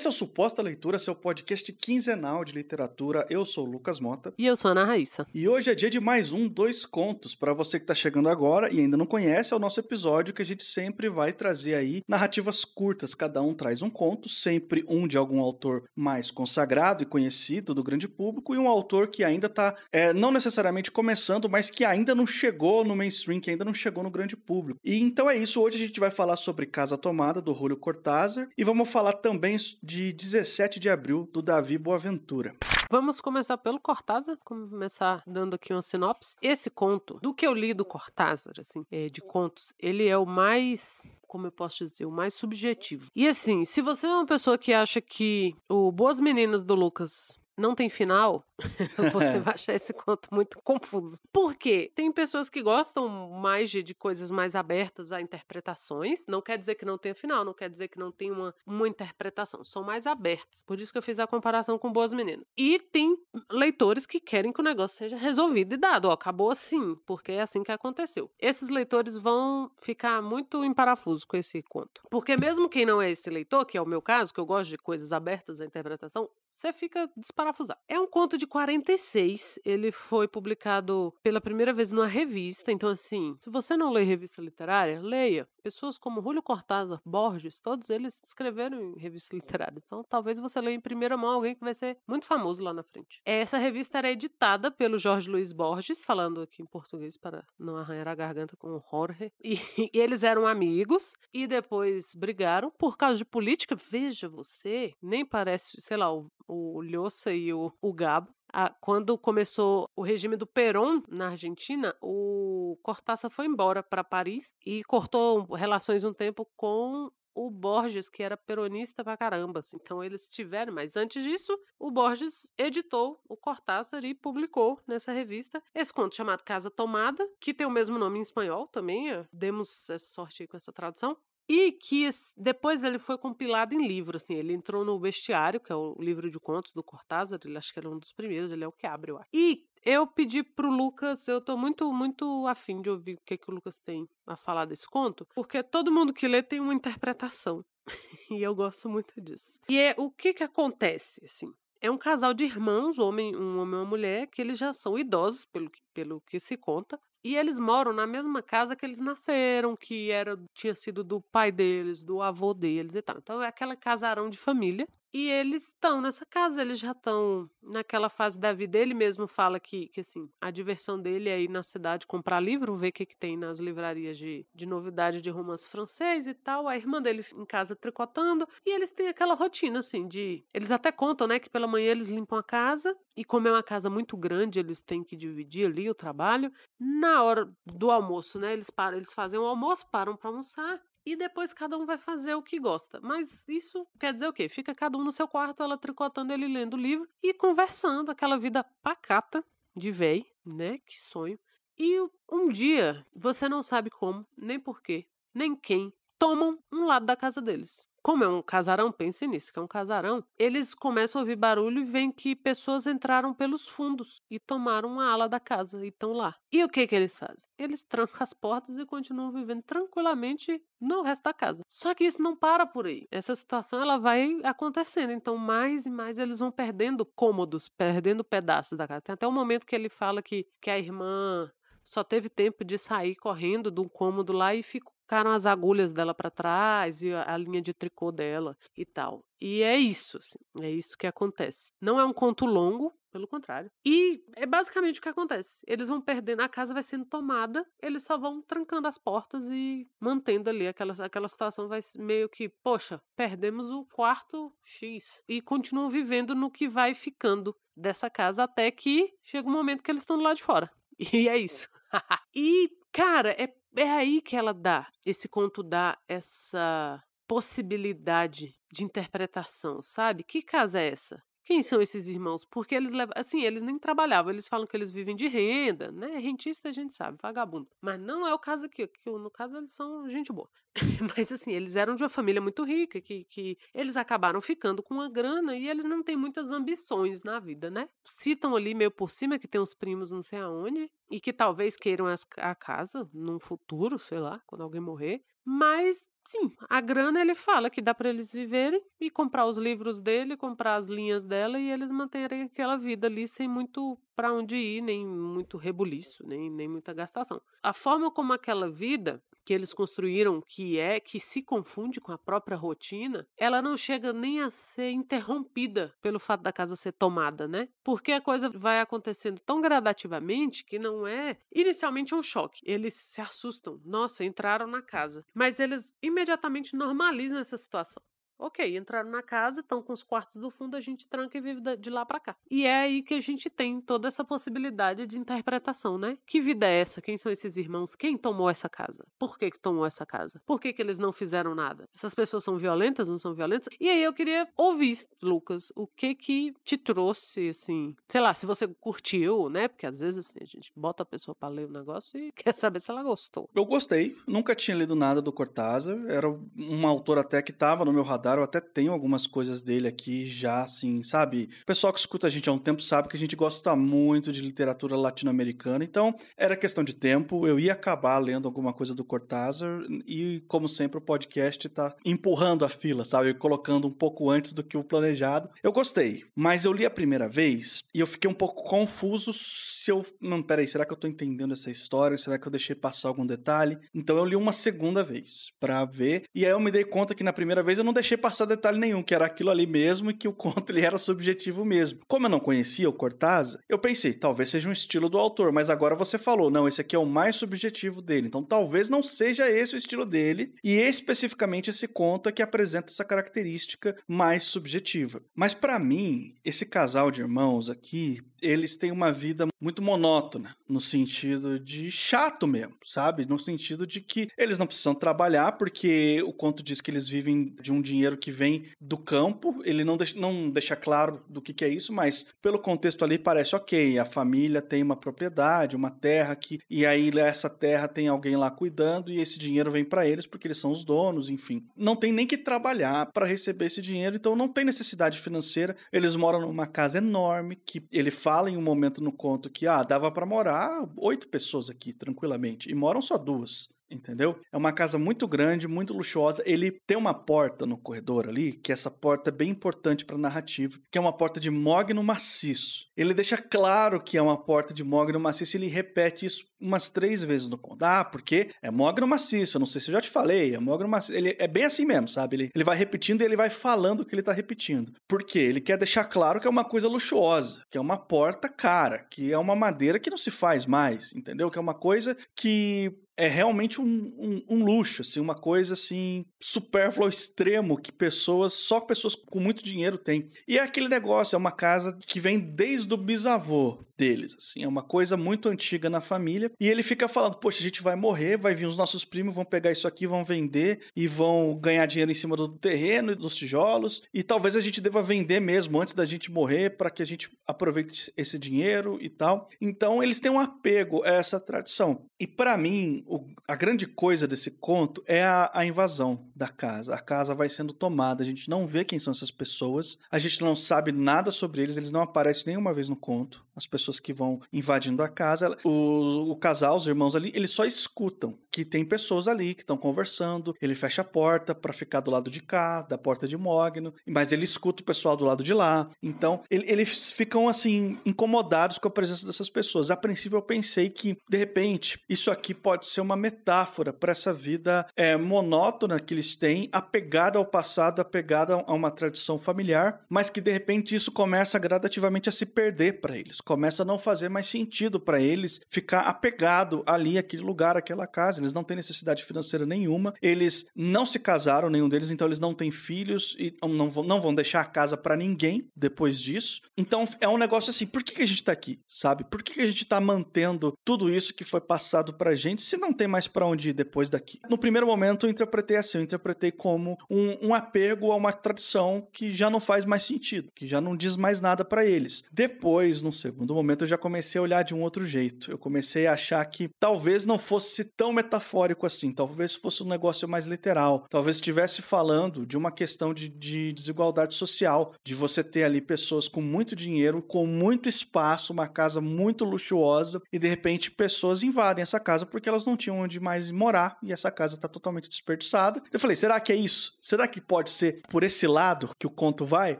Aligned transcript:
Esse 0.00 0.06
é 0.06 0.10
o 0.10 0.14
Suposta 0.14 0.62
Leitura, 0.62 0.98
seu 0.98 1.14
podcast 1.14 1.70
quinzenal 1.74 2.42
de 2.42 2.54
literatura. 2.54 3.26
Eu 3.28 3.44
sou 3.44 3.66
o 3.66 3.70
Lucas 3.70 4.00
Mota. 4.00 4.32
E 4.38 4.46
eu 4.46 4.56
sou 4.56 4.70
a 4.70 4.72
Ana 4.72 4.86
Raíssa. 4.86 5.26
E 5.34 5.46
hoje 5.46 5.70
é 5.70 5.74
dia 5.74 5.90
de 5.90 6.00
mais 6.00 6.32
um 6.32 6.48
Dois 6.48 6.86
Contos. 6.86 7.34
Para 7.34 7.52
você 7.52 7.78
que 7.78 7.84
está 7.84 7.94
chegando 7.94 8.30
agora 8.30 8.72
e 8.72 8.80
ainda 8.80 8.96
não 8.96 9.04
conhece, 9.04 9.52
é 9.52 9.56
o 9.58 9.60
nosso 9.60 9.78
episódio 9.78 10.32
que 10.32 10.40
a 10.40 10.46
gente 10.46 10.64
sempre 10.64 11.10
vai 11.10 11.34
trazer 11.34 11.74
aí 11.74 12.02
narrativas 12.08 12.64
curtas. 12.64 13.14
Cada 13.14 13.42
um 13.42 13.52
traz 13.52 13.82
um 13.82 13.90
conto, 13.90 14.26
sempre 14.26 14.82
um 14.88 15.06
de 15.06 15.18
algum 15.18 15.38
autor 15.38 15.84
mais 15.94 16.30
consagrado 16.30 17.02
e 17.02 17.06
conhecido 17.06 17.74
do 17.74 17.84
grande 17.84 18.08
público 18.08 18.54
e 18.54 18.58
um 18.58 18.68
autor 18.68 19.08
que 19.08 19.22
ainda 19.22 19.48
está, 19.48 19.76
é, 19.92 20.14
não 20.14 20.32
necessariamente 20.32 20.90
começando, 20.90 21.46
mas 21.46 21.68
que 21.68 21.84
ainda 21.84 22.14
não 22.14 22.26
chegou 22.26 22.86
no 22.86 22.96
mainstream, 22.96 23.38
que 23.38 23.50
ainda 23.50 23.66
não 23.66 23.74
chegou 23.74 24.02
no 24.02 24.10
grande 24.10 24.34
público. 24.34 24.80
E 24.82 24.98
então 24.98 25.28
é 25.28 25.36
isso. 25.36 25.60
Hoje 25.60 25.76
a 25.76 25.86
gente 25.86 26.00
vai 26.00 26.10
falar 26.10 26.36
sobre 26.36 26.64
Casa 26.64 26.96
Tomada, 26.96 27.42
do 27.42 27.52
Julio 27.52 27.76
Cortázar, 27.76 28.48
e 28.56 28.64
vamos 28.64 28.88
falar 28.88 29.12
também 29.12 29.58
de 29.90 30.12
17 30.12 30.78
de 30.78 30.88
abril, 30.88 31.28
do 31.32 31.42
Davi 31.42 31.76
Boaventura. 31.76 32.54
Vamos 32.88 33.20
começar 33.20 33.58
pelo 33.58 33.80
Cortázar, 33.80 34.38
começar 34.44 35.20
dando 35.26 35.54
aqui 35.54 35.72
uma 35.72 35.82
sinopse. 35.82 36.36
Esse 36.40 36.70
conto, 36.70 37.18
do 37.20 37.34
que 37.34 37.44
eu 37.44 37.52
li 37.52 37.74
do 37.74 37.84
Cortázar, 37.84 38.54
assim, 38.60 38.86
é, 38.88 39.06
de 39.06 39.20
contos, 39.20 39.74
ele 39.80 40.06
é 40.06 40.16
o 40.16 40.24
mais 40.24 41.08
como 41.26 41.46
eu 41.46 41.52
posso 41.52 41.84
dizer, 41.84 42.04
o 42.06 42.10
mais 42.10 42.34
subjetivo. 42.34 43.08
E 43.14 43.28
assim, 43.28 43.64
se 43.64 43.80
você 43.80 44.08
é 44.08 44.10
uma 44.10 44.26
pessoa 44.26 44.58
que 44.58 44.72
acha 44.72 45.00
que 45.00 45.54
o 45.68 45.92
Boas 45.92 46.18
Meninas 46.18 46.64
do 46.64 46.74
Lucas 46.74 47.38
não 47.60 47.74
tem 47.74 47.88
final, 47.88 48.44
você 49.12 49.38
vai 49.38 49.54
achar 49.54 49.74
esse 49.74 49.92
conto 49.92 50.28
muito 50.32 50.58
confuso. 50.62 51.20
Por 51.32 51.54
quê? 51.54 51.92
Tem 51.94 52.10
pessoas 52.10 52.48
que 52.48 52.62
gostam 52.62 53.30
mais 53.30 53.70
de, 53.70 53.82
de, 53.82 53.94
coisas 53.94 54.30
mais 54.30 54.54
abertas 54.54 55.12
a 55.12 55.20
interpretações. 55.20 56.24
Não 56.26 56.40
quer 56.40 56.58
dizer 56.58 56.74
que 56.74 56.84
não 56.84 56.98
tenha 56.98 57.14
final, 57.14 57.44
não 57.44 57.54
quer 57.54 57.68
dizer 57.68 57.88
que 57.88 57.98
não 57.98 58.10
tenha 58.10 58.32
uma, 58.32 58.54
uma 58.66 58.88
interpretação. 58.88 59.64
São 59.64 59.82
mais 59.82 60.06
abertos. 60.06 60.62
Por 60.66 60.80
isso 60.80 60.92
que 60.92 60.98
eu 60.98 61.02
fiz 61.02 61.18
a 61.18 61.26
comparação 61.26 61.78
com 61.78 61.92
Boas 61.92 62.12
Meninas. 62.12 62.46
E 62.56 62.78
tem 62.78 63.16
leitores 63.50 64.06
que 64.06 64.20
querem 64.20 64.52
que 64.52 64.60
o 64.60 64.64
negócio 64.64 64.96
seja 64.96 65.16
resolvido 65.16 65.74
e 65.74 65.76
dado. 65.76 66.06
Ó, 66.06 66.12
acabou 66.12 66.50
assim, 66.50 66.96
porque 67.06 67.32
é 67.32 67.42
assim 67.42 67.62
que 67.62 67.72
aconteceu. 67.72 68.30
Esses 68.38 68.68
leitores 68.68 69.16
vão 69.16 69.70
ficar 69.76 70.22
muito 70.22 70.64
em 70.64 70.72
parafuso 70.72 71.26
com 71.26 71.36
esse 71.36 71.62
conto. 71.62 72.02
Porque 72.10 72.36
mesmo 72.36 72.68
quem 72.68 72.86
não 72.86 73.00
é 73.00 73.10
esse 73.10 73.28
leitor, 73.30 73.64
que 73.64 73.76
é 73.76 73.82
o 73.82 73.86
meu 73.86 74.00
caso, 74.00 74.32
que 74.32 74.40
eu 74.40 74.46
gosto 74.46 74.70
de 74.70 74.78
coisas 74.78 75.12
abertas 75.12 75.60
à 75.60 75.66
interpretação, 75.66 76.28
você 76.50 76.72
fica 76.72 77.08
desparafusado. 77.50 77.80
É 77.88 77.98
um 77.98 78.06
conto 78.06 78.38
de 78.38 78.46
46, 78.46 79.58
ele 79.64 79.92
foi 79.92 80.28
publicado 80.28 81.14
pela 81.22 81.40
primeira 81.40 81.72
vez 81.72 81.90
numa 81.90 82.06
revista, 82.06 82.72
então 82.72 82.88
assim, 82.88 83.36
se 83.40 83.50
você 83.50 83.76
não 83.76 83.90
lê 83.90 84.02
revista 84.02 84.40
literária, 84.40 85.00
leia. 85.00 85.48
Pessoas 85.62 85.98
como 85.98 86.22
Julio 86.22 86.42
Cortázar, 86.42 87.00
Borges, 87.04 87.60
todos 87.60 87.90
eles 87.90 88.20
escreveram 88.24 88.80
em 88.80 88.98
revistas 88.98 89.38
literárias. 89.38 89.82
Então, 89.84 90.02
talvez 90.08 90.38
você 90.38 90.58
leia 90.60 90.74
em 90.74 90.80
primeira 90.80 91.16
mão 91.18 91.30
alguém 91.30 91.54
que 91.54 91.62
vai 91.62 91.74
ser 91.74 91.98
muito 92.08 92.24
famoso 92.24 92.64
lá 92.64 92.72
na 92.72 92.82
frente. 92.82 93.20
Essa 93.26 93.58
revista 93.58 93.98
era 93.98 94.10
editada 94.10 94.70
pelo 94.70 94.96
Jorge 94.96 95.28
Luiz 95.28 95.52
Borges, 95.52 96.02
falando 96.02 96.40
aqui 96.40 96.62
em 96.62 96.66
português 96.66 97.18
para 97.18 97.44
não 97.58 97.76
arranhar 97.76 98.08
a 98.08 98.14
garganta 98.14 98.56
com 98.56 98.68
o 98.68 98.82
Jorge. 98.90 99.30
E, 99.50 99.58
e 99.92 99.98
eles 99.98 100.22
eram 100.22 100.46
amigos 100.46 101.16
e 101.32 101.46
depois 101.46 102.14
brigaram 102.14 102.70
por 102.78 102.96
causa 102.96 103.18
de 103.18 103.24
política. 103.24 103.74
Veja 103.74 104.28
você, 104.28 104.92
nem 105.02 105.24
parece, 105.24 105.80
sei 105.80 105.96
lá, 105.96 106.14
o, 106.14 106.30
o 106.46 106.80
Lhoça 106.82 107.32
e 107.46 107.52
o, 107.52 107.72
o 107.80 107.92
Gabo 107.92 108.28
ah, 108.52 108.74
quando 108.80 109.16
começou 109.16 109.88
o 109.94 110.02
regime 110.02 110.36
do 110.36 110.46
Perón 110.46 111.02
na 111.08 111.28
Argentina, 111.28 111.94
o 112.02 112.76
Cortázar 112.82 113.30
foi 113.30 113.46
embora 113.46 113.82
para 113.82 114.02
Paris 114.02 114.54
e 114.66 114.82
cortou 114.84 115.44
relações 115.54 116.02
um 116.02 116.12
tempo 116.12 116.44
com 116.56 117.10
o 117.32 117.48
Borges, 117.48 118.08
que 118.08 118.22
era 118.22 118.36
peronista 118.36 119.04
pra 119.04 119.16
caramba. 119.16 119.60
Assim. 119.60 119.76
Então 119.80 120.02
eles 120.02 120.28
tiveram, 120.32 120.72
mas 120.72 120.96
antes 120.96 121.22
disso, 121.22 121.56
o 121.78 121.90
Borges 121.90 122.52
editou 122.58 123.20
o 123.28 123.36
Cortázar 123.36 124.04
e 124.04 124.14
publicou 124.14 124.80
nessa 124.86 125.12
revista 125.12 125.62
esse 125.74 125.92
conto 125.92 126.16
chamado 126.16 126.42
Casa 126.42 126.70
Tomada, 126.70 127.26
que 127.40 127.54
tem 127.54 127.66
o 127.66 127.70
mesmo 127.70 127.98
nome 127.98 128.18
em 128.18 128.22
espanhol 128.22 128.66
também. 128.66 129.10
Eh, 129.10 129.26
demos 129.32 129.88
sorte 129.98 130.42
aí 130.42 130.48
com 130.48 130.56
essa 130.56 130.72
tradução. 130.72 131.16
E 131.52 131.72
que 131.72 132.08
depois 132.36 132.84
ele 132.84 133.00
foi 133.00 133.18
compilado 133.18 133.74
em 133.74 133.84
livro, 133.84 134.16
assim, 134.16 134.34
ele 134.34 134.52
entrou 134.52 134.84
no 134.84 134.96
Bestiário, 135.00 135.58
que 135.58 135.72
é 135.72 135.74
o 135.74 135.96
livro 135.98 136.30
de 136.30 136.38
contos 136.38 136.70
do 136.70 136.80
Cortázar, 136.80 137.40
ele 137.44 137.58
acho 137.58 137.74
que 137.74 137.80
ele 137.80 137.88
é 137.88 137.90
um 137.90 137.98
dos 137.98 138.12
primeiros, 138.12 138.52
ele 138.52 138.62
é 138.62 138.68
o 138.68 138.72
que 138.72 138.86
abre, 138.86 139.10
eu 139.10 139.18
acho. 139.18 139.28
E 139.34 139.66
eu 139.84 140.06
pedi 140.06 140.44
pro 140.44 140.70
Lucas, 140.70 141.26
eu 141.26 141.40
tô 141.40 141.56
muito, 141.56 141.92
muito 141.92 142.46
afim 142.46 142.80
de 142.80 142.88
ouvir 142.88 143.14
o 143.14 143.20
que, 143.26 143.36
que 143.36 143.50
o 143.50 143.54
Lucas 143.54 143.78
tem 143.78 144.08
a 144.28 144.36
falar 144.36 144.64
desse 144.64 144.86
conto, 144.86 145.26
porque 145.34 145.60
todo 145.60 145.90
mundo 145.90 146.14
que 146.14 146.28
lê 146.28 146.40
tem 146.40 146.60
uma 146.60 146.72
interpretação. 146.72 147.64
e 148.30 148.40
eu 148.40 148.54
gosto 148.54 148.88
muito 148.88 149.20
disso. 149.20 149.58
E 149.68 149.76
é 149.76 149.96
o 149.98 150.08
que 150.08 150.32
que 150.32 150.44
acontece, 150.44 151.20
assim. 151.24 151.52
É 151.80 151.90
um 151.90 151.98
casal 151.98 152.32
de 152.32 152.44
irmãos, 152.44 152.96
um 153.00 153.06
homem, 153.06 153.34
um 153.34 153.58
homem 153.58 153.74
e 153.74 153.82
uma 153.82 153.84
mulher, 153.84 154.28
que 154.28 154.40
eles 154.40 154.56
já 154.56 154.72
são 154.72 154.96
idosos, 154.96 155.46
pelo 155.46 155.68
que, 155.68 155.80
pelo 155.92 156.20
que 156.20 156.38
se 156.38 156.56
conta, 156.56 157.00
e 157.24 157.36
eles 157.36 157.58
moram 157.58 157.92
na 157.92 158.06
mesma 158.06 158.42
casa 158.42 158.76
que 158.76 158.84
eles 158.86 158.98
nasceram, 159.00 159.76
que 159.76 160.10
era 160.10 160.36
tinha 160.54 160.74
sido 160.74 161.04
do 161.04 161.20
pai 161.32 161.52
deles, 161.52 162.02
do 162.04 162.22
avô 162.22 162.54
deles 162.54 162.94
e 162.94 163.02
tal. 163.02 163.18
Então 163.18 163.42
é 163.42 163.46
aquela 163.48 163.76
casarão 163.76 164.28
de 164.30 164.38
família. 164.38 164.86
E 165.12 165.28
eles 165.28 165.66
estão 165.66 166.00
nessa 166.00 166.24
casa, 166.24 166.62
eles 166.62 166.78
já 166.78 166.92
estão 166.92 167.50
naquela 167.60 168.08
fase 168.08 168.38
da 168.38 168.52
vida. 168.52 168.78
Ele 168.78 168.94
mesmo 168.94 169.26
fala 169.26 169.58
que, 169.58 169.88
que 169.88 170.00
assim, 170.00 170.30
a 170.40 170.52
diversão 170.52 171.00
dele 171.00 171.28
é 171.28 171.40
ir 171.40 171.48
na 171.48 171.64
cidade 171.64 172.06
comprar 172.06 172.38
livro, 172.38 172.76
ver 172.76 172.88
o 172.88 172.92
que, 172.92 173.04
que 173.04 173.16
tem 173.16 173.36
nas 173.36 173.58
livrarias 173.58 174.16
de, 174.16 174.46
de 174.54 174.66
novidade 174.66 175.20
de 175.20 175.28
romance 175.28 175.68
francês 175.68 176.28
e 176.28 176.34
tal. 176.34 176.68
A 176.68 176.76
irmã 176.76 177.02
dele 177.02 177.24
em 177.34 177.44
casa 177.44 177.74
tricotando. 177.74 178.46
E 178.64 178.72
eles 178.72 178.92
têm 178.92 179.08
aquela 179.08 179.34
rotina, 179.34 179.80
assim, 179.80 180.06
de. 180.06 180.44
Eles 180.54 180.70
até 180.70 180.92
contam, 180.92 181.26
né, 181.26 181.40
que 181.40 181.50
pela 181.50 181.66
manhã 181.66 181.90
eles 181.90 182.08
limpam 182.08 182.38
a 182.38 182.42
casa. 182.42 182.96
E 183.16 183.24
como 183.24 183.48
é 183.48 183.52
uma 183.52 183.62
casa 183.64 183.90
muito 183.90 184.16
grande, 184.16 184.60
eles 184.60 184.80
têm 184.80 185.02
que 185.02 185.16
dividir 185.16 185.66
ali 185.66 185.90
o 185.90 185.94
trabalho. 185.94 186.52
Na 186.78 187.24
hora 187.24 187.52
do 187.66 187.90
almoço, 187.90 188.38
né, 188.38 188.52
eles 188.52 188.70
param, 188.70 188.96
eles 188.96 189.12
fazem 189.12 189.40
o 189.40 189.44
almoço, 189.44 189.86
param 189.90 190.16
para 190.16 190.30
almoçar 190.30 190.80
e 191.04 191.16
depois 191.16 191.52
cada 191.52 191.76
um 191.78 191.86
vai 191.86 191.98
fazer 191.98 192.34
o 192.34 192.42
que 192.42 192.58
gosta. 192.58 193.00
Mas 193.00 193.48
isso 193.48 193.86
quer 193.98 194.12
dizer 194.12 194.28
o 194.28 194.32
quê? 194.32 194.48
Fica 194.48 194.74
cada 194.74 194.96
um 194.98 195.04
no 195.04 195.12
seu 195.12 195.26
quarto, 195.26 195.62
ela 195.62 195.78
tricotando, 195.78 196.32
ele 196.32 196.46
lendo 196.48 196.74
o 196.74 196.80
livro 196.80 197.08
e 197.22 197.34
conversando, 197.34 198.10
aquela 198.10 198.38
vida 198.38 198.64
pacata 198.82 199.44
de 199.74 199.90
véi, 199.90 200.26
né? 200.44 200.78
Que 200.78 201.00
sonho. 201.00 201.38
E 201.78 201.98
um 202.30 202.48
dia, 202.50 203.06
você 203.14 203.48
não 203.48 203.62
sabe 203.62 203.88
como, 203.88 204.26
nem 204.36 204.60
porquê, 204.60 205.06
nem 205.34 205.56
quem, 205.56 205.92
tomam 206.20 206.58
um 206.70 206.84
lado 206.84 207.06
da 207.06 207.16
casa 207.16 207.40
deles. 207.40 207.88
Como 208.02 208.24
é 208.24 208.28
um 208.28 208.42
casarão, 208.42 208.90
pense 208.90 209.26
nisso, 209.26 209.52
que 209.52 209.58
é 209.58 209.62
um 209.62 209.66
casarão, 209.66 210.24
eles 210.38 210.74
começam 210.74 211.20
a 211.20 211.22
ouvir 211.22 211.36
barulho 211.36 211.80
e 211.80 211.84
veem 211.84 212.10
que 212.10 212.34
pessoas 212.34 212.86
entraram 212.86 213.34
pelos 213.34 213.68
fundos 213.68 214.22
e 214.30 214.38
tomaram 214.38 214.90
uma 214.90 215.10
ala 215.10 215.28
da 215.28 215.38
casa 215.38 215.84
e 215.84 215.88
estão 215.88 216.12
lá. 216.12 216.34
E 216.50 216.64
o 216.64 216.68
que 216.68 216.86
que 216.86 216.94
eles 216.94 217.18
fazem? 217.18 217.44
Eles 217.58 217.82
trancam 217.82 218.16
as 218.20 218.32
portas 218.32 218.78
e 218.78 218.86
continuam 218.86 219.30
vivendo 219.30 219.62
tranquilamente 219.62 220.62
no 220.80 221.02
resto 221.02 221.24
da 221.24 221.34
casa. 221.34 221.62
Só 221.68 221.94
que 221.94 222.04
isso 222.04 222.22
não 222.22 222.34
para 222.34 222.66
por 222.66 222.86
aí. 222.86 223.06
Essa 223.10 223.34
situação 223.34 223.82
ela 223.82 223.98
vai 223.98 224.40
acontecendo, 224.44 225.12
então 225.12 225.36
mais 225.36 225.84
e 225.84 225.90
mais 225.90 226.18
eles 226.18 226.38
vão 226.38 226.50
perdendo 226.50 227.04
cômodos, 227.04 227.68
perdendo 227.68 228.24
pedaços 228.24 228.78
da 228.78 228.88
casa. 228.88 229.02
Tem 229.02 229.12
até 229.12 229.28
um 229.28 229.32
momento 229.32 229.66
que 229.66 229.76
ele 229.76 229.90
fala 229.90 230.22
que, 230.22 230.46
que 230.60 230.70
a 230.70 230.78
irmã 230.78 231.50
só 231.90 232.04
teve 232.04 232.28
tempo 232.28 232.64
de 232.64 232.78
sair 232.78 233.16
correndo 233.16 233.82
um 233.82 233.88
cômodo 233.88 234.32
lá 234.32 234.54
e 234.54 234.62
ficaram 234.62 235.32
as 235.32 235.44
agulhas 235.44 235.92
dela 235.92 236.14
para 236.14 236.30
trás 236.30 237.02
e 237.02 237.12
a 237.12 237.36
linha 237.36 237.60
de 237.60 237.74
tricô 237.74 238.12
dela 238.12 238.56
e 238.76 238.86
tal. 238.86 239.24
E 239.40 239.60
é 239.62 239.76
isso, 239.76 240.16
assim, 240.18 240.38
é 240.60 240.70
isso 240.70 240.96
que 240.96 241.06
acontece. 241.06 241.72
Não 241.80 241.98
é 241.98 242.04
um 242.04 242.12
conto 242.12 242.46
longo, 242.46 242.94
pelo 243.10 243.26
contrário. 243.26 243.68
E 243.84 244.22
é 244.36 244.46
basicamente 244.46 245.00
o 245.00 245.02
que 245.02 245.08
acontece. 245.08 245.64
Eles 245.66 245.88
vão 245.88 246.00
perdendo, 246.00 246.42
a 246.42 246.48
casa 246.48 246.72
vai 246.72 246.82
sendo 246.84 247.04
tomada, 247.04 247.66
eles 247.82 248.04
só 248.04 248.16
vão 248.16 248.40
trancando 248.40 248.86
as 248.86 248.96
portas 248.96 249.50
e 249.50 249.88
mantendo 249.98 250.48
ali 250.48 250.68
aquela, 250.68 250.92
aquela 251.00 251.26
situação 251.26 251.66
vai 251.66 251.80
meio 251.96 252.28
que, 252.28 252.48
poxa, 252.48 253.02
perdemos 253.16 253.68
o 253.68 253.84
quarto 253.86 254.52
X 254.62 255.24
e 255.28 255.40
continuam 255.40 255.88
vivendo 255.88 256.36
no 256.36 256.52
que 256.52 256.68
vai 256.68 256.94
ficando 256.94 257.56
dessa 257.76 258.08
casa 258.08 258.44
até 258.44 258.70
que 258.70 259.12
chega 259.24 259.48
um 259.48 259.52
momento 259.52 259.82
que 259.82 259.90
eles 259.90 260.02
estão 260.02 260.16
do 260.16 260.22
lado 260.22 260.36
de 260.36 260.44
fora. 260.44 260.70
E 261.12 261.28
é 261.28 261.36
isso. 261.38 261.68
e, 262.34 262.70
cara, 262.92 263.30
é 263.30 263.48
é 263.76 263.88
aí 263.88 264.20
que 264.20 264.36
ela 264.36 264.52
dá, 264.52 264.90
esse 265.04 265.28
conto 265.28 265.62
dá 265.62 265.96
essa 266.08 267.02
possibilidade 267.26 268.56
de 268.72 268.84
interpretação, 268.84 269.80
sabe? 269.82 270.24
Que 270.24 270.42
casa 270.42 270.80
é 270.80 270.88
essa? 270.88 271.22
Quem 271.44 271.62
são 271.62 271.80
esses 271.80 272.08
irmãos? 272.08 272.44
Porque 272.44 272.74
eles 272.74 272.92
levam. 272.92 273.12
Assim, 273.16 273.42
eles 273.42 273.62
nem 273.62 273.78
trabalhavam, 273.78 274.30
eles 274.30 274.46
falam 274.46 274.66
que 274.66 274.76
eles 274.76 274.90
vivem 274.90 275.16
de 275.16 275.26
renda, 275.26 275.90
né? 275.90 276.18
Rentista 276.18 276.68
a 276.68 276.72
gente 276.72 276.92
sabe, 276.92 277.18
vagabundo. 277.20 277.68
Mas 277.80 278.00
não 278.00 278.26
é 278.26 278.34
o 278.34 278.38
caso 278.38 278.66
aqui, 278.66 278.86
que 278.86 279.10
no 279.10 279.30
caso 279.30 279.56
eles 279.56 279.72
são 279.72 280.08
gente 280.08 280.32
boa. 280.32 280.48
Mas 281.16 281.32
assim, 281.32 281.52
eles 281.52 281.76
eram 281.76 281.94
de 281.94 282.02
uma 282.02 282.08
família 282.08 282.40
muito 282.40 282.64
rica, 282.64 283.00
que, 283.00 283.24
que 283.24 283.58
eles 283.74 283.96
acabaram 283.96 284.40
ficando 284.40 284.82
com 284.82 284.94
uma 284.94 285.08
grana 285.08 285.56
e 285.56 285.68
eles 285.68 285.84
não 285.84 286.02
têm 286.02 286.16
muitas 286.16 286.50
ambições 286.50 287.22
na 287.22 287.40
vida, 287.40 287.70
né? 287.70 287.88
Citam 288.04 288.54
ali 288.54 288.74
meio 288.74 288.90
por 288.90 289.10
cima 289.10 289.38
que 289.38 289.48
tem 289.48 289.60
uns 289.60 289.74
primos 289.74 290.12
não 290.12 290.22
sei 290.22 290.38
aonde 290.38 290.90
e 291.10 291.20
que 291.20 291.32
talvez 291.32 291.76
queiram 291.76 292.06
a 292.38 292.54
casa 292.54 293.08
num 293.12 293.40
futuro, 293.40 293.98
sei 293.98 294.20
lá, 294.20 294.40
quando 294.46 294.62
alguém 294.62 294.80
morrer. 294.80 295.22
Mas 295.44 296.08
sim, 296.24 296.54
a 296.68 296.80
grana 296.80 297.20
ele 297.20 297.34
fala 297.34 297.70
que 297.70 297.82
dá 297.82 297.92
para 297.92 298.08
eles 298.08 298.32
viverem 298.32 298.80
e 299.00 299.10
comprar 299.10 299.46
os 299.46 299.58
livros 299.58 300.00
dele, 300.00 300.36
comprar 300.36 300.76
as 300.76 300.86
linhas 300.86 301.26
dela 301.26 301.58
e 301.58 301.70
eles 301.70 301.90
manterem 301.90 302.42
aquela 302.42 302.76
vida 302.76 303.08
ali 303.08 303.26
sem 303.26 303.48
muito 303.48 303.98
para 304.14 304.32
onde 304.32 304.54
ir, 304.56 304.82
nem 304.82 305.04
muito 305.04 305.56
rebuliço, 305.56 306.24
nem, 306.26 306.50
nem 306.50 306.68
muita 306.68 306.92
gastação. 306.92 307.40
A 307.62 307.72
forma 307.72 308.10
como 308.10 308.32
aquela 308.32 308.70
vida 308.70 309.20
que 309.44 309.54
eles 309.54 309.72
construíram, 309.72 310.40
que 310.46 310.59
é 310.78 311.00
que 311.00 311.18
se 311.20 311.42
confunde 311.42 312.00
com 312.00 312.12
a 312.12 312.18
própria 312.18 312.56
rotina, 312.56 313.26
ela 313.36 313.62
não 313.62 313.76
chega 313.76 314.12
nem 314.12 314.40
a 314.40 314.50
ser 314.50 314.90
interrompida 314.90 315.94
pelo 316.00 316.18
fato 316.18 316.42
da 316.42 316.52
casa 316.52 316.76
ser 316.76 316.92
tomada, 316.92 317.46
né? 317.46 317.68
Porque 317.82 318.12
a 318.12 318.20
coisa 318.20 318.48
vai 318.48 318.80
acontecendo 318.80 319.40
tão 319.40 319.60
gradativamente 319.60 320.64
que 320.64 320.78
não 320.78 321.06
é 321.06 321.36
inicialmente 321.52 322.14
um 322.14 322.22
choque. 322.22 322.62
Eles 322.64 322.94
se 322.94 323.20
assustam, 323.20 323.80
nossa, 323.84 324.24
entraram 324.24 324.66
na 324.66 324.82
casa, 324.82 325.24
mas 325.34 325.60
eles 325.60 325.94
imediatamente 326.02 326.76
normalizam 326.76 327.38
essa 327.38 327.56
situação. 327.56 328.02
Ok, 328.40 328.74
entraram 328.74 329.10
na 329.10 329.22
casa, 329.22 329.60
estão 329.60 329.82
com 329.82 329.92
os 329.92 330.02
quartos 330.02 330.36
do 330.36 330.50
fundo, 330.50 330.74
a 330.74 330.80
gente 330.80 331.06
tranca 331.06 331.36
e 331.36 331.40
vive 331.42 331.60
de 331.76 331.90
lá 331.90 332.06
para 332.06 332.18
cá. 332.18 332.34
E 332.50 332.64
é 332.64 332.80
aí 332.80 333.02
que 333.02 333.12
a 333.12 333.20
gente 333.20 333.50
tem 333.50 333.80
toda 333.82 334.08
essa 334.08 334.24
possibilidade 334.24 335.06
de 335.06 335.18
interpretação, 335.18 335.98
né? 335.98 336.16
Que 336.26 336.40
vida 336.40 336.66
é 336.66 336.80
essa? 336.80 337.02
Quem 337.02 337.18
são 337.18 337.30
esses 337.30 337.58
irmãos? 337.58 337.94
Quem 337.94 338.16
tomou 338.16 338.48
essa 338.48 338.66
casa? 338.66 339.06
Por 339.18 339.38
que, 339.38 339.50
que 339.50 339.60
tomou 339.60 339.84
essa 339.84 340.06
casa? 340.06 340.40
Por 340.46 340.58
que, 340.58 340.72
que 340.72 340.80
eles 340.80 340.98
não 340.98 341.12
fizeram 341.12 341.54
nada? 341.54 341.86
Essas 341.94 342.14
pessoas 342.14 342.42
são 342.42 342.56
violentas, 342.56 343.08
não 343.10 343.18
são 343.18 343.34
violentas? 343.34 343.68
E 343.78 343.88
aí 343.90 344.02
eu 344.02 344.14
queria 344.14 344.48
ouvir, 344.56 344.96
Lucas, 345.22 345.70
o 345.76 345.86
que 345.86 346.14
que 346.14 346.54
te 346.64 346.78
trouxe, 346.78 347.50
assim, 347.50 347.94
sei 348.08 348.22
lá, 348.22 348.32
se 348.32 348.46
você 348.46 348.66
curtiu, 348.66 349.50
né? 349.50 349.68
Porque 349.68 349.86
às 349.86 350.00
vezes 350.00 350.26
assim, 350.26 350.38
a 350.40 350.46
gente 350.46 350.72
bota 350.74 351.02
a 351.02 351.06
pessoa 351.06 351.34
para 351.34 351.52
ler 351.52 351.66
o 351.66 351.72
negócio 351.72 352.18
e 352.18 352.32
quer 352.36 352.54
saber 352.54 352.80
se 352.80 352.90
ela 352.90 353.02
gostou. 353.02 353.50
Eu 353.54 353.66
gostei, 353.66 354.16
nunca 354.26 354.54
tinha 354.54 354.76
lido 354.76 354.94
nada 354.94 355.20
do 355.20 355.30
Cortázar, 355.30 355.98
era 356.08 356.26
um 356.56 356.86
autor 356.86 357.18
até 357.18 357.42
que 357.42 357.50
estava 357.50 357.84
no 357.84 357.92
meu 357.92 358.02
radar 358.02 358.29
eu 358.38 358.44
até 358.44 358.60
tenho 358.60 358.92
algumas 358.92 359.26
coisas 359.26 359.62
dele 359.62 359.88
aqui 359.88 360.26
já, 360.26 360.62
assim, 360.62 361.02
sabe? 361.02 361.48
O 361.62 361.66
pessoal 361.66 361.92
que 361.92 361.98
escuta 361.98 362.26
a 362.26 362.30
gente 362.30 362.48
há 362.48 362.52
um 362.52 362.58
tempo 362.58 362.82
sabe 362.82 363.08
que 363.08 363.16
a 363.16 363.18
gente 363.18 363.34
gosta 363.34 363.74
muito 363.74 364.32
de 364.32 364.40
literatura 364.40 364.96
latino-americana, 364.96 365.82
então 365.84 366.14
era 366.36 366.56
questão 366.56 366.84
de 366.84 366.94
tempo, 366.94 367.46
eu 367.46 367.58
ia 367.58 367.72
acabar 367.72 368.18
lendo 368.18 368.46
alguma 368.46 368.72
coisa 368.72 368.94
do 368.94 369.04
Cortázar 369.04 369.82
e, 370.06 370.42
como 370.46 370.68
sempre, 370.68 370.98
o 370.98 371.00
podcast 371.00 371.68
tá 371.68 371.94
empurrando 372.04 372.64
a 372.64 372.68
fila, 372.68 373.04
sabe? 373.04 373.34
Colocando 373.34 373.88
um 373.88 373.92
pouco 373.92 374.30
antes 374.30 374.52
do 374.52 374.62
que 374.62 374.76
o 374.76 374.84
planejado. 374.84 375.48
Eu 375.62 375.72
gostei, 375.72 376.24
mas 376.34 376.64
eu 376.64 376.72
li 376.72 376.84
a 376.84 376.90
primeira 376.90 377.28
vez 377.28 377.84
e 377.94 378.00
eu 378.00 378.06
fiquei 378.06 378.30
um 378.30 378.34
pouco 378.34 378.62
confuso 378.64 379.32
se 379.32 379.90
eu. 379.90 380.04
Não, 380.20 380.42
peraí, 380.42 380.66
será 380.66 380.84
que 380.84 380.92
eu 380.92 380.96
tô 380.96 381.06
entendendo 381.06 381.52
essa 381.52 381.70
história? 381.70 382.16
Será 382.16 382.38
que 382.38 382.46
eu 382.46 382.50
deixei 382.50 382.74
passar 382.74 383.08
algum 383.08 383.26
detalhe? 383.26 383.78
Então 383.94 384.16
eu 384.16 384.24
li 384.24 384.36
uma 384.36 384.52
segunda 384.52 385.02
vez 385.02 385.50
para 385.58 385.84
ver, 385.84 386.24
e 386.34 386.44
aí 386.44 386.52
eu 386.52 386.60
me 386.60 386.70
dei 386.70 386.84
conta 386.84 387.14
que 387.14 387.24
na 387.24 387.32
primeira 387.32 387.62
vez 387.62 387.78
eu 387.78 387.84
não 387.84 387.92
deixei 387.92 388.16
passar 388.20 388.44
detalhe 388.44 388.78
nenhum, 388.78 389.02
que 389.02 389.14
era 389.14 389.26
aquilo 389.26 389.50
ali 389.50 389.66
mesmo 389.66 390.10
e 390.10 390.14
que 390.14 390.28
o 390.28 390.32
conto 390.32 390.70
ele 390.70 390.82
era 390.82 390.98
subjetivo 390.98 391.64
mesmo. 391.64 392.00
Como 392.06 392.26
eu 392.26 392.30
não 392.30 392.40
conhecia 392.40 392.88
o 392.88 392.92
Cortázar, 392.92 393.60
eu 393.68 393.78
pensei, 393.78 394.12
talvez 394.12 394.50
seja 394.50 394.68
um 394.68 394.72
estilo 394.72 395.08
do 395.08 395.18
autor, 395.18 395.52
mas 395.52 395.70
agora 395.70 395.94
você 395.94 396.18
falou, 396.18 396.50
não, 396.50 396.68
esse 396.68 396.80
aqui 396.80 396.94
é 396.94 396.98
o 396.98 397.06
mais 397.06 397.36
subjetivo 397.36 398.02
dele. 398.02 398.28
Então 398.28 398.42
talvez 398.42 398.88
não 398.88 399.02
seja 399.02 399.50
esse 399.50 399.74
o 399.74 399.78
estilo 399.78 400.04
dele 400.04 400.54
e 400.62 400.78
especificamente 400.78 401.70
esse 401.70 401.88
conto 401.88 402.28
é 402.28 402.32
que 402.32 402.42
apresenta 402.42 402.92
essa 402.92 403.04
característica 403.04 403.96
mais 404.06 404.44
subjetiva. 404.44 405.22
Mas 405.34 405.54
para 405.54 405.78
mim, 405.78 406.34
esse 406.44 406.66
casal 406.66 407.10
de 407.10 407.22
irmãos 407.22 407.68
aqui, 407.68 408.20
eles 408.42 408.76
têm 408.76 408.90
uma 408.90 409.12
vida 409.12 409.46
muito 409.60 409.82
monótona, 409.82 410.56
no 410.68 410.80
sentido 410.80 411.58
de 411.58 411.90
chato 411.90 412.46
mesmo, 412.46 412.74
sabe? 412.84 413.26
No 413.26 413.38
sentido 413.38 413.86
de 413.86 414.00
que 414.00 414.28
eles 414.38 414.58
não 414.58 414.66
precisam 414.66 414.94
trabalhar, 414.94 415.52
porque 415.52 416.22
o 416.22 416.32
conto 416.32 416.62
diz 416.62 416.80
que 416.80 416.90
eles 416.90 417.08
vivem 417.08 417.54
de 417.60 417.70
um 417.70 417.82
dinheiro 417.82 417.99
que 418.16 418.30
vem 418.30 418.66
do 418.80 418.96
campo. 418.96 419.60
Ele 419.64 419.84
não 419.84 419.96
deixa, 419.96 420.18
não 420.18 420.50
deixa 420.50 420.76
claro 420.76 421.22
do 421.28 421.40
que, 421.40 421.52
que 421.52 421.64
é 421.64 421.68
isso, 421.68 421.92
mas 421.92 422.26
pelo 422.40 422.58
contexto 422.58 423.04
ali 423.04 423.18
parece 423.18 423.54
ok. 423.54 423.98
A 423.98 424.04
família 424.04 424.62
tem 424.62 424.82
uma 424.82 424.96
propriedade, 424.96 425.76
uma 425.76 425.90
terra 425.90 426.34
que. 426.36 426.60
E 426.68 426.86
aí 426.86 427.10
essa 427.18 427.50
terra 427.50 427.88
tem 427.88 428.08
alguém 428.08 428.36
lá 428.36 428.50
cuidando 428.50 429.10
e 429.10 429.20
esse 429.20 429.38
dinheiro 429.38 429.70
vem 429.70 429.84
para 429.84 430.06
eles 430.06 430.26
porque 430.26 430.46
eles 430.46 430.58
são 430.58 430.70
os 430.70 430.84
donos, 430.84 431.28
enfim. 431.28 431.64
Não 431.76 431.96
tem 431.96 432.12
nem 432.12 432.26
que 432.26 432.38
trabalhar 432.38 433.10
para 433.12 433.26
receber 433.26 433.66
esse 433.66 433.82
dinheiro, 433.82 434.16
então 434.16 434.36
não 434.36 434.48
tem 434.48 434.64
necessidade 434.64 435.18
financeira. 435.18 435.76
Eles 435.92 436.16
moram 436.16 436.40
numa 436.40 436.66
casa 436.66 436.98
enorme 436.98 437.56
que 437.56 437.82
ele 437.90 438.10
fala 438.10 438.50
em 438.50 438.56
um 438.56 438.62
momento 438.62 439.02
no 439.02 439.12
conto 439.12 439.50
que 439.50 439.66
ah, 439.66 439.82
dava 439.82 440.10
para 440.10 440.26
morar 440.26 440.88
oito 440.96 441.28
pessoas 441.28 441.70
aqui 441.70 441.92
tranquilamente 441.92 442.70
e 442.70 442.74
moram 442.74 443.02
só 443.02 443.16
duas 443.16 443.68
entendeu? 443.90 444.38
É 444.52 444.56
uma 444.56 444.72
casa 444.72 444.98
muito 444.98 445.26
grande, 445.26 445.66
muito 445.66 445.92
luxuosa. 445.94 446.42
Ele 446.46 446.70
tem 446.70 446.96
uma 446.96 447.14
porta 447.14 447.66
no 447.66 447.76
corredor 447.76 448.28
ali, 448.28 448.52
que 448.52 448.72
essa 448.72 448.90
porta 448.90 449.30
é 449.30 449.32
bem 449.32 449.50
importante 449.50 450.04
para 450.04 450.16
a 450.16 450.18
narrativa, 450.18 450.78
que 450.90 450.98
é 450.98 451.00
uma 451.00 451.12
porta 451.12 451.40
de 451.40 451.50
mogno 451.50 452.02
maciço. 452.02 452.86
Ele 452.96 453.14
deixa 453.14 453.36
claro 453.36 454.02
que 454.02 454.16
é 454.16 454.22
uma 454.22 454.36
porta 454.36 454.72
de 454.72 454.84
mogno 454.84 455.18
maciço 455.18 455.56
ele 455.56 455.66
repete 455.66 456.26
isso 456.26 456.44
umas 456.60 456.90
três 456.90 457.22
vezes 457.22 457.48
no 457.48 457.58
conto. 457.58 457.82
Ah, 457.82 458.04
porque 458.04 458.50
é 458.62 458.70
mogno 458.70 459.06
maciço, 459.06 459.56
eu 459.56 459.60
não 459.60 459.66
sei 459.66 459.80
se 459.80 459.88
eu 459.88 459.94
já 459.94 460.00
te 460.00 460.10
falei, 460.10 460.54
é 460.54 460.58
mogno 460.58 460.88
maciço. 460.88 461.16
Ele 461.16 461.36
é 461.38 461.48
bem 461.48 461.64
assim 461.64 461.84
mesmo, 461.84 462.08
sabe? 462.08 462.36
Ele, 462.36 462.50
ele 462.54 462.64
vai 462.64 462.76
repetindo 462.76 463.22
e 463.22 463.24
ele 463.24 463.36
vai 463.36 463.50
falando 463.50 464.00
o 464.00 464.04
que 464.04 464.14
ele 464.14 464.20
está 464.20 464.32
repetindo. 464.32 464.92
Por 465.08 465.22
quê? 465.22 465.40
Ele 465.40 465.60
quer 465.60 465.78
deixar 465.78 466.04
claro 466.04 466.40
que 466.40 466.46
é 466.46 466.50
uma 466.50 466.64
coisa 466.64 466.88
luxuosa, 466.88 467.62
que 467.70 467.78
é 467.78 467.80
uma 467.80 467.96
porta 467.96 468.48
cara, 468.48 469.06
que 469.10 469.32
é 469.32 469.38
uma 469.38 469.56
madeira 469.56 469.98
que 469.98 470.10
não 470.10 470.16
se 470.16 470.30
faz 470.30 470.66
mais, 470.66 471.14
entendeu? 471.14 471.50
Que 471.50 471.58
é 471.58 471.60
uma 471.60 471.74
coisa 471.74 472.16
que 472.36 472.92
é 473.20 473.28
realmente 473.28 473.82
um, 473.82 473.84
um, 474.18 474.42
um, 474.48 474.64
luxo, 474.64 475.02
assim, 475.02 475.20
uma 475.20 475.34
coisa 475.34 475.74
assim, 475.74 476.24
supérflua 476.40 477.04
ao 477.04 477.10
extremo 477.10 477.76
que 477.76 477.92
pessoas, 477.92 478.54
só 478.54 478.80
pessoas 478.80 479.14
com 479.14 479.38
muito 479.38 479.62
dinheiro 479.62 479.98
têm. 479.98 480.30
E 480.48 480.56
é 480.56 480.62
aquele 480.62 480.88
negócio, 480.88 481.36
é 481.36 481.38
uma 481.38 481.52
casa 481.52 481.94
que 482.06 482.18
vem 482.18 482.38
desde 482.38 482.94
o 482.94 482.96
bisavô 482.96 483.84
deles, 484.00 484.34
assim, 484.38 484.62
é 484.64 484.68
uma 484.68 484.82
coisa 484.82 485.14
muito 485.14 485.50
antiga 485.50 485.90
na 485.90 486.00
família. 486.00 486.50
E 486.58 486.66
ele 486.66 486.82
fica 486.82 487.06
falando, 487.06 487.36
poxa, 487.36 487.58
a 487.58 487.62
gente 487.62 487.82
vai 487.82 487.94
morrer, 487.94 488.38
vai 488.38 488.54
vir 488.54 488.64
os 488.64 488.78
nossos 488.78 489.04
primos, 489.04 489.34
vão 489.34 489.44
pegar 489.44 489.70
isso 489.70 489.86
aqui, 489.86 490.06
vão 490.06 490.24
vender 490.24 490.86
e 490.96 491.06
vão 491.06 491.58
ganhar 491.60 491.84
dinheiro 491.84 492.10
em 492.10 492.14
cima 492.14 492.34
do 492.34 492.48
terreno 492.48 493.12
e 493.12 493.14
dos 493.14 493.36
tijolos. 493.36 494.02
E 494.14 494.22
talvez 494.22 494.56
a 494.56 494.60
gente 494.60 494.80
deva 494.80 495.02
vender 495.02 495.38
mesmo 495.38 495.78
antes 495.78 495.94
da 495.94 496.06
gente 496.06 496.32
morrer 496.32 496.78
para 496.78 496.90
que 496.90 497.02
a 497.02 497.06
gente 497.06 497.28
aproveite 497.46 498.10
esse 498.16 498.38
dinheiro 498.38 498.96
e 499.02 499.10
tal. 499.10 499.50
Então 499.60 500.02
eles 500.02 500.18
têm 500.18 500.32
um 500.32 500.40
apego 500.40 501.04
a 501.04 501.10
essa 501.10 501.38
tradição. 501.38 502.06
E 502.18 502.26
para 502.26 502.56
mim, 502.56 503.02
o, 503.06 503.26
a 503.46 503.54
grande 503.54 503.86
coisa 503.86 504.26
desse 504.26 504.50
conto 504.50 505.02
é 505.06 505.22
a, 505.22 505.50
a, 505.52 505.66
invasão 505.66 506.26
da 506.34 506.48
casa. 506.48 506.94
A 506.94 506.98
casa 506.98 507.34
vai 507.34 507.48
sendo 507.48 507.74
tomada, 507.74 508.22
a 508.22 508.26
gente 508.26 508.48
não 508.48 508.66
vê 508.66 508.84
quem 508.84 508.98
são 508.98 509.10
essas 509.10 509.30
pessoas, 509.30 509.98
a 510.10 510.18
gente 510.18 510.40
não 510.40 510.54
sabe 510.54 510.92
nada 510.92 511.30
sobre 511.30 511.62
eles, 511.62 511.76
eles 511.76 511.92
não 511.92 512.00
aparecem 512.00 512.44
nenhuma 512.46 512.72
vez 512.72 512.88
no 512.88 512.96
conto. 512.96 513.44
As 513.60 513.66
pessoas 513.66 514.00
que 514.00 514.10
vão 514.10 514.40
invadindo 514.50 515.02
a 515.02 515.08
casa, 515.08 515.54
o, 515.62 516.30
o 516.30 516.36
casal, 516.36 516.76
os 516.76 516.86
irmãos 516.86 517.14
ali, 517.14 517.30
eles 517.34 517.50
só 517.50 517.66
escutam 517.66 518.38
que 518.50 518.64
tem 518.64 518.86
pessoas 518.86 519.28
ali 519.28 519.54
que 519.54 519.62
estão 519.62 519.76
conversando. 519.76 520.56
Ele 520.62 520.74
fecha 520.74 521.02
a 521.02 521.04
porta 521.04 521.54
para 521.54 521.74
ficar 521.74 522.00
do 522.00 522.10
lado 522.10 522.30
de 522.30 522.40
cá, 522.40 522.80
da 522.82 522.96
porta 522.96 523.28
de 523.28 523.36
Mogno, 523.36 523.92
mas 524.06 524.32
ele 524.32 524.44
escuta 524.44 524.82
o 524.82 524.86
pessoal 524.86 525.14
do 525.14 525.26
lado 525.26 525.44
de 525.44 525.52
lá. 525.52 525.90
Então, 526.02 526.42
ele, 526.50 526.64
eles 526.66 527.12
ficam 527.12 527.48
assim 527.48 527.98
incomodados 528.04 528.78
com 528.78 528.88
a 528.88 528.90
presença 528.90 529.26
dessas 529.26 529.50
pessoas. 529.50 529.90
A 529.90 529.96
princípio, 529.96 530.38
eu 530.38 530.42
pensei 530.42 530.88
que 530.88 531.18
de 531.28 531.36
repente 531.36 532.00
isso 532.08 532.30
aqui 532.30 532.54
pode 532.54 532.86
ser 532.86 533.02
uma 533.02 533.16
metáfora 533.16 533.92
para 533.92 534.12
essa 534.12 534.32
vida 534.32 534.86
é, 534.96 535.16
monótona 535.16 536.00
que 536.00 536.14
eles 536.14 536.34
têm, 536.34 536.68
apegada 536.72 537.38
ao 537.38 537.44
passado, 537.44 538.00
apegada 538.00 538.54
a 538.66 538.72
uma 538.72 538.90
tradição 538.90 539.38
familiar, 539.38 540.00
mas 540.08 540.30
que 540.30 540.40
de 540.40 540.50
repente 540.50 540.94
isso 540.94 541.12
começa 541.12 541.58
gradativamente 541.58 542.28
a 542.28 542.32
se 542.32 542.46
perder 542.46 543.00
para 543.00 543.16
eles, 543.16 543.40
começa 543.50 543.82
a 543.82 543.84
não 543.84 543.98
fazer 543.98 544.28
mais 544.28 544.46
sentido 544.46 545.00
para 545.00 545.20
eles 545.20 545.60
ficar 545.68 546.02
apegado 546.02 546.84
ali 546.86 547.18
aquele 547.18 547.42
lugar, 547.42 547.76
aquela 547.76 548.06
casa. 548.06 548.40
Eles 548.40 548.52
não 548.52 548.62
têm 548.62 548.76
necessidade 548.76 549.24
financeira 549.24 549.66
nenhuma, 549.66 550.14
eles 550.22 550.66
não 550.72 551.04
se 551.04 551.18
casaram, 551.18 551.68
nenhum 551.68 551.88
deles, 551.88 552.12
então 552.12 552.28
eles 552.28 552.38
não 552.38 552.54
têm 552.54 552.70
filhos 552.70 553.34
e 553.40 553.52
não 553.64 553.90
vão, 553.90 554.04
não 554.04 554.20
vão 554.20 554.32
deixar 554.32 554.60
a 554.60 554.64
casa 554.64 554.96
para 554.96 555.16
ninguém 555.16 555.68
depois 555.74 556.20
disso. 556.20 556.60
Então 556.78 557.04
é 557.20 557.28
um 557.28 557.36
negócio 557.36 557.70
assim, 557.70 557.88
por 557.88 558.04
que, 558.04 558.14
que 558.14 558.22
a 558.22 558.26
gente 558.26 558.44
tá 558.44 558.52
aqui, 558.52 558.78
sabe? 558.88 559.24
Por 559.24 559.42
que, 559.42 559.54
que 559.54 559.60
a 559.62 559.66
gente 559.66 559.84
tá 559.84 560.00
mantendo 560.00 560.72
tudo 560.84 561.10
isso 561.10 561.34
que 561.34 561.42
foi 561.42 561.60
passado 561.60 562.14
pra 562.14 562.36
gente 562.36 562.62
se 562.62 562.76
não 562.76 562.92
tem 562.92 563.08
mais 563.08 563.26
para 563.26 563.46
onde 563.46 563.70
ir 563.70 563.72
depois 563.72 564.08
daqui. 564.08 564.38
No 564.48 564.58
primeiro 564.58 564.86
momento 564.86 565.26
eu 565.26 565.30
interpretei 565.30 565.76
assim, 565.76 565.98
eu 565.98 566.04
interpretei 566.04 566.52
como 566.52 566.96
um, 567.10 567.48
um 567.48 567.52
apego 567.52 568.12
a 568.12 568.16
uma 568.16 568.32
tradição 568.32 569.08
que 569.12 569.32
já 569.32 569.50
não 569.50 569.58
faz 569.58 569.84
mais 569.84 570.04
sentido, 570.04 570.52
que 570.54 570.68
já 570.68 570.80
não 570.80 570.96
diz 570.96 571.16
mais 571.16 571.40
nada 571.40 571.64
para 571.64 571.84
eles. 571.84 572.22
Depois, 572.30 573.02
não 573.02 573.10
sei 573.10 573.29
segundo 573.30 573.54
momento 573.54 573.84
eu 573.84 573.88
já 573.88 573.96
comecei 573.96 574.38
a 574.38 574.42
olhar 574.42 574.62
de 574.64 574.74
um 574.74 574.82
outro 574.82 575.06
jeito. 575.06 575.50
Eu 575.50 575.58
comecei 575.58 576.06
a 576.06 576.14
achar 576.14 576.44
que 576.44 576.68
talvez 576.80 577.24
não 577.26 577.38
fosse 577.38 577.84
tão 577.84 578.12
metafórico 578.12 578.86
assim, 578.86 579.12
talvez 579.12 579.54
fosse 579.54 579.82
um 579.82 579.88
negócio 579.88 580.28
mais 580.28 580.46
literal. 580.46 581.06
Talvez 581.08 581.36
estivesse 581.36 581.80
falando 581.80 582.44
de 582.44 582.58
uma 582.58 582.72
questão 582.72 583.14
de, 583.14 583.28
de 583.28 583.72
desigualdade 583.72 584.34
social, 584.34 584.94
de 585.04 585.14
você 585.14 585.44
ter 585.44 585.62
ali 585.62 585.80
pessoas 585.80 586.28
com 586.28 586.42
muito 586.42 586.74
dinheiro, 586.74 587.22
com 587.22 587.46
muito 587.46 587.88
espaço, 587.88 588.52
uma 588.52 588.66
casa 588.66 589.00
muito 589.00 589.44
luxuosa, 589.44 590.20
e 590.32 590.38
de 590.38 590.48
repente 590.48 590.90
pessoas 590.90 591.42
invadem 591.44 591.82
essa 591.82 592.00
casa 592.00 592.26
porque 592.26 592.48
elas 592.48 592.64
não 592.64 592.76
tinham 592.76 592.98
onde 592.98 593.20
mais 593.20 593.50
morar 593.52 593.96
e 594.02 594.12
essa 594.12 594.30
casa 594.30 594.56
está 594.56 594.68
totalmente 594.68 595.08
desperdiçada. 595.08 595.80
Eu 595.92 596.00
falei, 596.00 596.16
será 596.16 596.40
que 596.40 596.52
é 596.52 596.56
isso? 596.56 596.92
Será 597.00 597.28
que 597.28 597.40
pode 597.40 597.70
ser 597.70 598.00
por 598.08 598.24
esse 598.24 598.46
lado 598.48 598.90
que 598.98 599.06
o 599.06 599.10
conto 599.10 599.46
vai? 599.46 599.76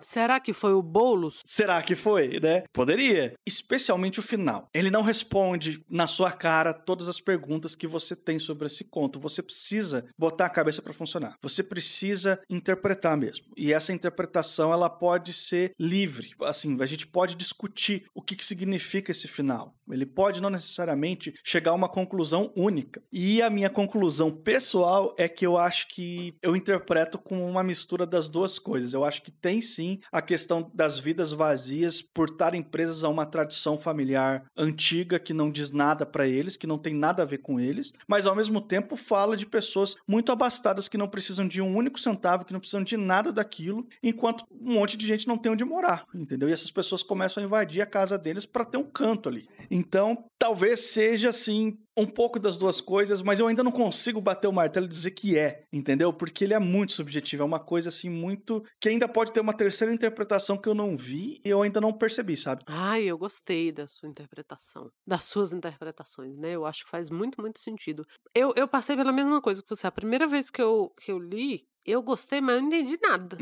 Será 0.01 0.39
que 0.39 0.53
foi 0.53 0.73
o 0.73 0.83
Boulos? 0.83 1.41
Será 1.45 1.83
que 1.83 1.97
foi, 1.97 2.39
né? 2.41 2.63
Poderia. 2.73 3.35
Especialmente 3.47 4.21
o 4.21 4.23
final. 4.23 4.69
Ele 4.73 4.91
não 4.91 5.03
responde 5.03 5.85
na 5.89 6.07
sua 6.07 6.31
cara 6.33 6.73
todas 6.73 7.09
as 7.09 7.21
perguntas 7.21 7.75
que 7.75 7.87
você 7.87 8.15
tem 8.15 8.39
sobre 8.39 8.67
esse 8.67 8.85
conto. 8.85 9.19
Você 9.19 9.43
precisa 9.43 10.07
botar 10.19 10.47
a 10.47 10.51
cabeça 10.51 10.83
para 10.83 10.93
funcionar. 10.93 11.37
Você 11.43 11.63
precisa 11.63 12.41
interpretar 12.49 13.17
mesmo. 13.17 13.47
E 13.57 13.73
essa 13.73 13.93
interpretação 13.93 14.73
ela 14.73 14.89
pode 14.89 15.33
ser 15.33 15.73
livre. 15.79 16.33
Assim, 16.43 16.77
a 16.81 16.87
gente 16.87 17.07
pode 17.07 17.35
discutir 17.35 18.05
o 18.15 18.23
que, 18.23 18.37
que 18.37 18.45
significa 18.45 19.11
esse 19.11 19.27
final. 19.27 19.75
Ele 19.91 20.07
pode 20.07 20.41
não 20.41 20.51
necessariamente 20.51 21.35
chegar 21.45 21.73
a 21.73 21.75
uma 21.75 21.89
conclusão 21.89 22.53
única. 22.57 23.03
E 23.13 23.43
a 23.43 23.51
minha 23.51 23.71
conclusão 23.71 24.31
pessoal 24.31 25.15
é 25.19 25.29
que 25.29 25.47
eu 25.47 25.59
acho 25.59 25.89
que 25.89 26.35
eu 26.43 26.55
interpreto 26.55 27.19
com 27.19 27.49
uma 27.49 27.63
mistura 27.63 28.07
das 28.07 28.29
duas 28.31 28.59
coisas. 28.59 28.95
Eu 28.95 29.05
acho 29.05 29.23
que 29.23 29.31
tem 29.31 29.61
sim 29.61 30.01
a 30.13 30.23
questão 30.23 30.71
das 30.75 30.99
vidas 30.99 31.33
vazias 31.33 32.01
por 32.03 32.29
estarem 32.29 32.63
presas 32.63 33.05
a 33.05 33.09
uma 33.09 33.27
tradição 33.41 33.79
familiar 33.79 34.45
antiga 34.57 35.19
que 35.19 35.33
não 35.33 35.51
diz 35.51 35.71
nada 35.71 36.05
para 36.05 36.27
eles, 36.27 36.57
que 36.57 36.67
não 36.67 36.79
tem 36.79 36.95
nada 36.95 37.23
a 37.23 37.27
ver 37.27 37.39
com 37.39 37.59
eles, 37.59 37.93
mas 38.07 38.27
ao 38.27 38.37
mesmo 38.37 38.61
tempo 38.61 38.97
fala 38.97 39.37
de 39.37 39.47
pessoas 39.47 39.97
muito 40.07 40.31
abastadas 40.31 40.89
que 40.89 40.99
não 40.99 41.09
precisam 41.09 41.47
de 41.47 41.61
um 41.61 41.75
único 41.75 41.99
centavo, 41.99 42.45
que 42.45 42.53
não 42.53 42.61
precisam 42.61 42.83
de 42.83 42.97
nada 42.97 43.33
daquilo, 43.33 43.87
enquanto 44.03 44.45
um 44.51 44.75
monte 44.75 44.97
de 44.97 45.07
gente 45.07 45.27
não 45.27 45.39
tem 45.39 45.53
onde 45.53 45.65
morar, 45.65 46.05
entendeu? 46.15 46.49
E 46.49 46.53
essas 46.53 46.71
pessoas 46.71 47.03
começam 47.03 47.43
a 47.43 47.47
invadir 47.47 47.81
a 47.81 47.87
casa 47.87 48.19
deles 48.19 48.45
para 48.45 48.65
ter 48.65 48.77
um 48.77 48.85
canto 48.85 49.29
ali. 49.29 49.49
Então, 49.71 50.25
talvez 50.39 50.81
seja 50.81 51.31
assim 51.31 51.79
um 52.01 52.07
pouco 52.07 52.39
das 52.39 52.59
duas 52.59 52.81
coisas, 52.81 53.23
mas 53.23 53.39
eu 53.39 53.47
ainda 53.47 53.63
não 53.63 53.71
consigo 53.71 54.21
bater 54.21 54.49
o 54.49 54.53
martelo 54.53 54.87
e 54.87 54.89
dizer 54.89 55.11
que 55.13 55.39
é, 55.39 55.65
entendeu? 55.73 56.13
Porque 56.13 56.45
ele 56.45 56.55
é 56.55 56.59
muito 56.59 56.93
subjetivo, 56.93 57.43
é 57.43 57.47
uma 57.47 57.61
coisa 57.61 57.89
assim 57.89 58.09
muito 58.09 58.65
que 58.81 58.89
ainda 58.89 59.09
pode 59.09 59.33
ter 59.33 59.41
uma 59.41 59.53
terceira 59.53 59.93
interpretação 59.93 60.57
que 60.57 60.69
eu 60.69 60.75
não 60.75 60.97
vi 60.97 61.41
e 61.45 61.49
eu 61.49 61.63
ainda 61.63 61.81
não 61.81 61.93
percebi, 61.93 62.37
sabe? 62.37 62.65
Ai, 62.67 63.05
eu 63.05 63.19
gostei 63.19 63.71
da 63.71 63.87
sua 63.87 64.09
interpretação, 64.09 64.91
das 65.07 65.25
suas 65.25 65.53
interpretações, 65.53 66.37
né? 66.37 66.53
Eu 66.53 66.67
acho 66.67 66.85
que 66.85 66.91
faz 66.91 67.11
muito, 67.11 67.41
muito 67.41 67.61
sentido. 67.61 68.07
Eu, 68.35 68.53
eu 68.57 68.67
passei 68.67 68.97
pela 68.97 69.13
mesma 69.13 69.41
coisa 69.41 69.63
que 69.63 69.69
você. 69.69 69.87
A 69.87 69.93
primeira 69.93 70.27
vez 70.27 70.51
que 70.51 70.63
eu, 70.63 70.93
que 71.01 71.13
eu 71.13 71.19
li, 71.19 71.67
eu 71.85 72.03
gostei, 72.03 72.41
mas 72.41 72.57
eu 72.57 72.63
não 72.63 72.69
entendi 72.69 72.99
nada. 73.01 73.37